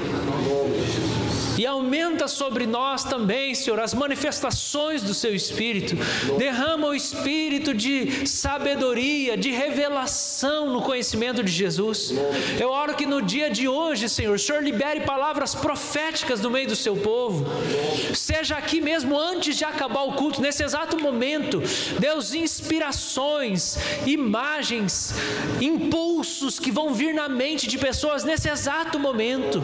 E 1.58 1.66
aumenta 1.66 2.28
sobre 2.28 2.66
nós 2.66 3.04
também, 3.04 3.54
Senhor, 3.54 3.80
as 3.80 3.94
manifestações 3.94 5.04
do 5.04 5.14
Seu 5.14 5.36
Espírito. 5.36 5.96
Derrama 6.38 6.88
o 6.88 6.96
Espírito 6.96 7.74
de 7.74 8.28
sabedoria, 8.28 9.38
de 9.38 9.52
revelação 9.52 10.72
no 10.72 10.82
conhecimento 10.82 11.44
de 11.44 11.52
Jesus. 11.52 12.14
Eu 12.60 12.70
oro 12.70 12.96
que 12.96 13.06
no 13.06 13.22
dia 13.22 13.50
de 13.50 13.68
hoje, 13.68 14.10
Senhor, 14.10 14.36
o 14.36 14.40
Senhor 14.40 14.64
libere 14.64 15.02
palavras 15.02 15.54
proféticas 15.54 16.42
no 16.42 16.50
meio 16.50 16.68
do 16.68 16.76
Seu 16.76 16.96
povo. 16.96 17.46
Seja 18.16 18.56
aqui 18.56 18.82
mesmo 18.82 19.18
antes 19.18 19.56
de 19.56 19.64
acabar 19.64 20.04
o 20.04 20.14
culto, 20.14 20.42
nesse 20.42 20.64
exato 20.64 21.00
momento, 21.00 21.62
Deus, 22.00 22.34
inspirações, 22.34 23.78
imagens, 24.06 25.14
impulsos 25.62 26.60
que 26.60 26.72
vão 26.72 26.94
vir 26.94 27.14
na 27.14 27.30
mente 27.30 27.68
de 27.68 27.78
pessoas 27.78 28.24
nesse 28.24 28.50
exato 28.50 29.00
momento. 29.00 29.62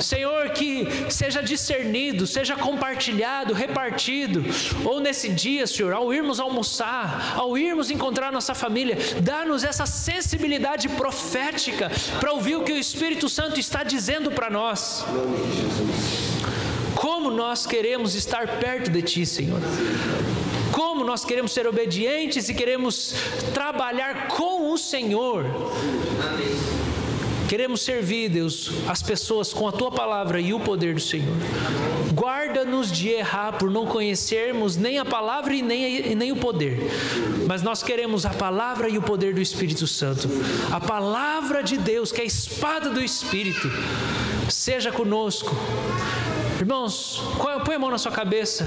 Senhor, 0.00 0.50
que 0.50 0.86
seja 1.22 1.40
discernido, 1.40 2.26
seja 2.26 2.56
compartilhado, 2.56 3.54
repartido, 3.54 4.44
ou 4.84 4.98
nesse 4.98 5.28
dia, 5.28 5.68
Senhor, 5.68 5.92
ao 5.92 6.12
irmos 6.12 6.40
almoçar, 6.40 7.34
ao 7.36 7.56
irmos 7.56 7.92
encontrar 7.92 8.32
nossa 8.32 8.56
família, 8.56 8.98
dá-nos 9.20 9.62
essa 9.62 9.86
sensibilidade 9.86 10.88
profética 10.88 11.92
para 12.18 12.32
ouvir 12.32 12.56
o 12.56 12.64
que 12.64 12.72
o 12.72 12.76
Espírito 12.76 13.28
Santo 13.28 13.60
está 13.60 13.84
dizendo 13.84 14.32
para 14.32 14.50
nós. 14.50 15.04
Como 16.96 17.30
nós 17.30 17.66
queremos 17.66 18.16
estar 18.16 18.58
perto 18.58 18.90
de 18.90 19.00
Ti, 19.00 19.24
Senhor. 19.24 19.60
Como 20.72 21.04
nós 21.04 21.24
queremos 21.24 21.52
ser 21.52 21.68
obedientes 21.68 22.48
e 22.48 22.54
queremos 22.54 23.14
trabalhar 23.54 24.26
com 24.26 24.72
o 24.72 24.76
Senhor. 24.76 25.44
Queremos 27.52 27.82
servir, 27.82 28.30
Deus, 28.30 28.70
as 28.88 29.02
pessoas 29.02 29.52
com 29.52 29.68
a 29.68 29.72
tua 29.72 29.90
palavra 29.90 30.40
e 30.40 30.54
o 30.54 30.60
poder 30.60 30.94
do 30.94 31.00
Senhor. 31.02 31.36
Guarda-nos 32.14 32.90
de 32.90 33.10
errar 33.10 33.58
por 33.58 33.70
não 33.70 33.84
conhecermos 33.84 34.78
nem 34.78 34.98
a 34.98 35.04
palavra 35.04 35.52
e 35.52 35.60
nem, 35.60 36.14
nem 36.14 36.32
o 36.32 36.36
poder. 36.36 36.78
Mas 37.46 37.60
nós 37.60 37.82
queremos 37.82 38.24
a 38.24 38.30
palavra 38.30 38.88
e 38.88 38.96
o 38.96 39.02
poder 39.02 39.34
do 39.34 39.40
Espírito 39.42 39.86
Santo. 39.86 40.30
A 40.70 40.80
palavra 40.80 41.62
de 41.62 41.76
Deus, 41.76 42.10
que 42.10 42.22
é 42.22 42.24
a 42.24 42.26
espada 42.26 42.88
do 42.88 43.04
Espírito, 43.04 43.70
seja 44.48 44.90
conosco. 44.90 45.54
Irmãos, 46.58 47.22
põe 47.66 47.74
a 47.74 47.78
mão 47.78 47.90
na 47.90 47.98
sua 47.98 48.12
cabeça. 48.12 48.66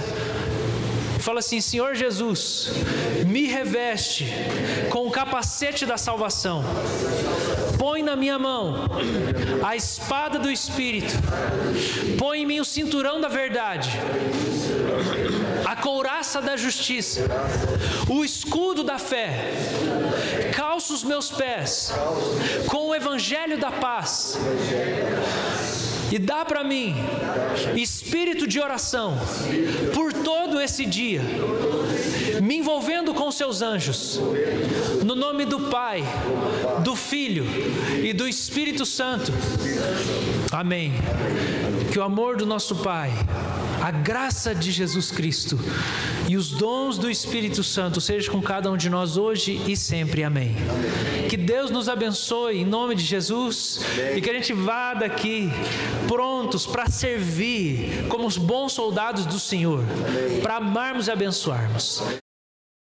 Fala 1.22 1.40
assim: 1.40 1.60
Senhor 1.60 1.96
Jesus, 1.96 2.70
me 3.26 3.48
reveste 3.48 4.28
com 4.92 5.08
o 5.08 5.10
capacete 5.10 5.84
da 5.84 5.98
salvação. 5.98 6.64
Põe 7.86 8.02
na 8.02 8.16
minha 8.16 8.40
mão 8.40 8.74
a 9.64 9.76
espada 9.76 10.40
do 10.40 10.50
Espírito. 10.50 11.14
Põe 12.18 12.40
em 12.40 12.46
mim 12.48 12.60
o 12.60 12.66
cinturão 12.66 13.22
da 13.22 13.28
verdade. 13.28 13.92
A 15.64 15.76
couraça 15.76 16.42
da 16.42 16.58
justiça. 16.58 17.22
O 18.10 18.26
escudo 18.26 18.84
da 18.84 18.98
fé. 18.98 19.52
Calço 20.56 20.96
os 20.96 21.04
meus 21.04 21.30
pés 21.30 21.94
com 22.72 22.88
o 22.88 22.96
evangelho 22.96 23.60
da 23.60 23.72
paz 23.72 24.36
e 26.12 26.20
dá 26.20 26.46
para 26.46 26.64
mim 26.64 26.96
espírito 27.76 28.48
de 28.48 28.60
oração 28.60 29.18
por 29.94 30.14
todo 30.14 30.60
esse 30.60 30.86
dia, 30.86 31.22
me 32.42 32.58
envolvendo 32.58 33.14
com 33.14 33.32
seus 33.32 33.62
anjos, 33.62 34.20
no 35.04 35.16
nome 35.16 35.46
do 35.46 35.62
Pai, 35.70 36.04
do 36.84 36.96
Filho 36.96 37.46
e 38.04 38.14
do 38.14 38.28
Espírito 38.28 38.86
Santo. 38.86 39.32
Amém. 40.52 40.94
Que 41.92 42.00
o 42.00 42.04
amor 42.04 42.38
do 42.38 42.46
nosso 42.46 42.76
Pai, 42.78 43.12
a 43.86 43.92
graça 43.92 44.56
de 44.56 44.72
Jesus 44.72 45.12
Cristo 45.12 45.60
e 46.28 46.36
os 46.36 46.50
dons 46.50 46.98
do 46.98 47.08
Espírito 47.08 47.64
Santo 47.64 48.02
sejam 48.02 48.34
com 48.34 48.42
cada 48.42 48.72
um 48.72 48.76
de 48.76 48.90
nós 48.90 49.16
hoje 49.16 49.62
e 49.68 49.78
sempre. 49.78 50.24
Amém. 50.24 50.56
Que 51.30 51.38
Deus 51.38 51.70
nos 51.70 51.88
abençoe 51.88 52.62
em 52.62 52.66
nome 52.66 52.96
de 52.96 53.04
Jesus 53.04 53.82
e 54.16 54.20
que 54.22 54.28
a 54.28 54.34
gente 54.34 54.54
vá 54.54 54.96
daqui 54.96 55.52
prontos 56.08 56.66
para 56.66 56.88
servir 56.88 58.08
como 58.10 58.26
os 58.26 58.40
bons 58.40 58.74
soldados 58.74 59.24
do 59.28 59.40
Senhor, 59.40 59.84
para 60.42 60.56
amarmos 60.56 61.06
e 61.06 61.12
abençoarmos. 61.12 62.02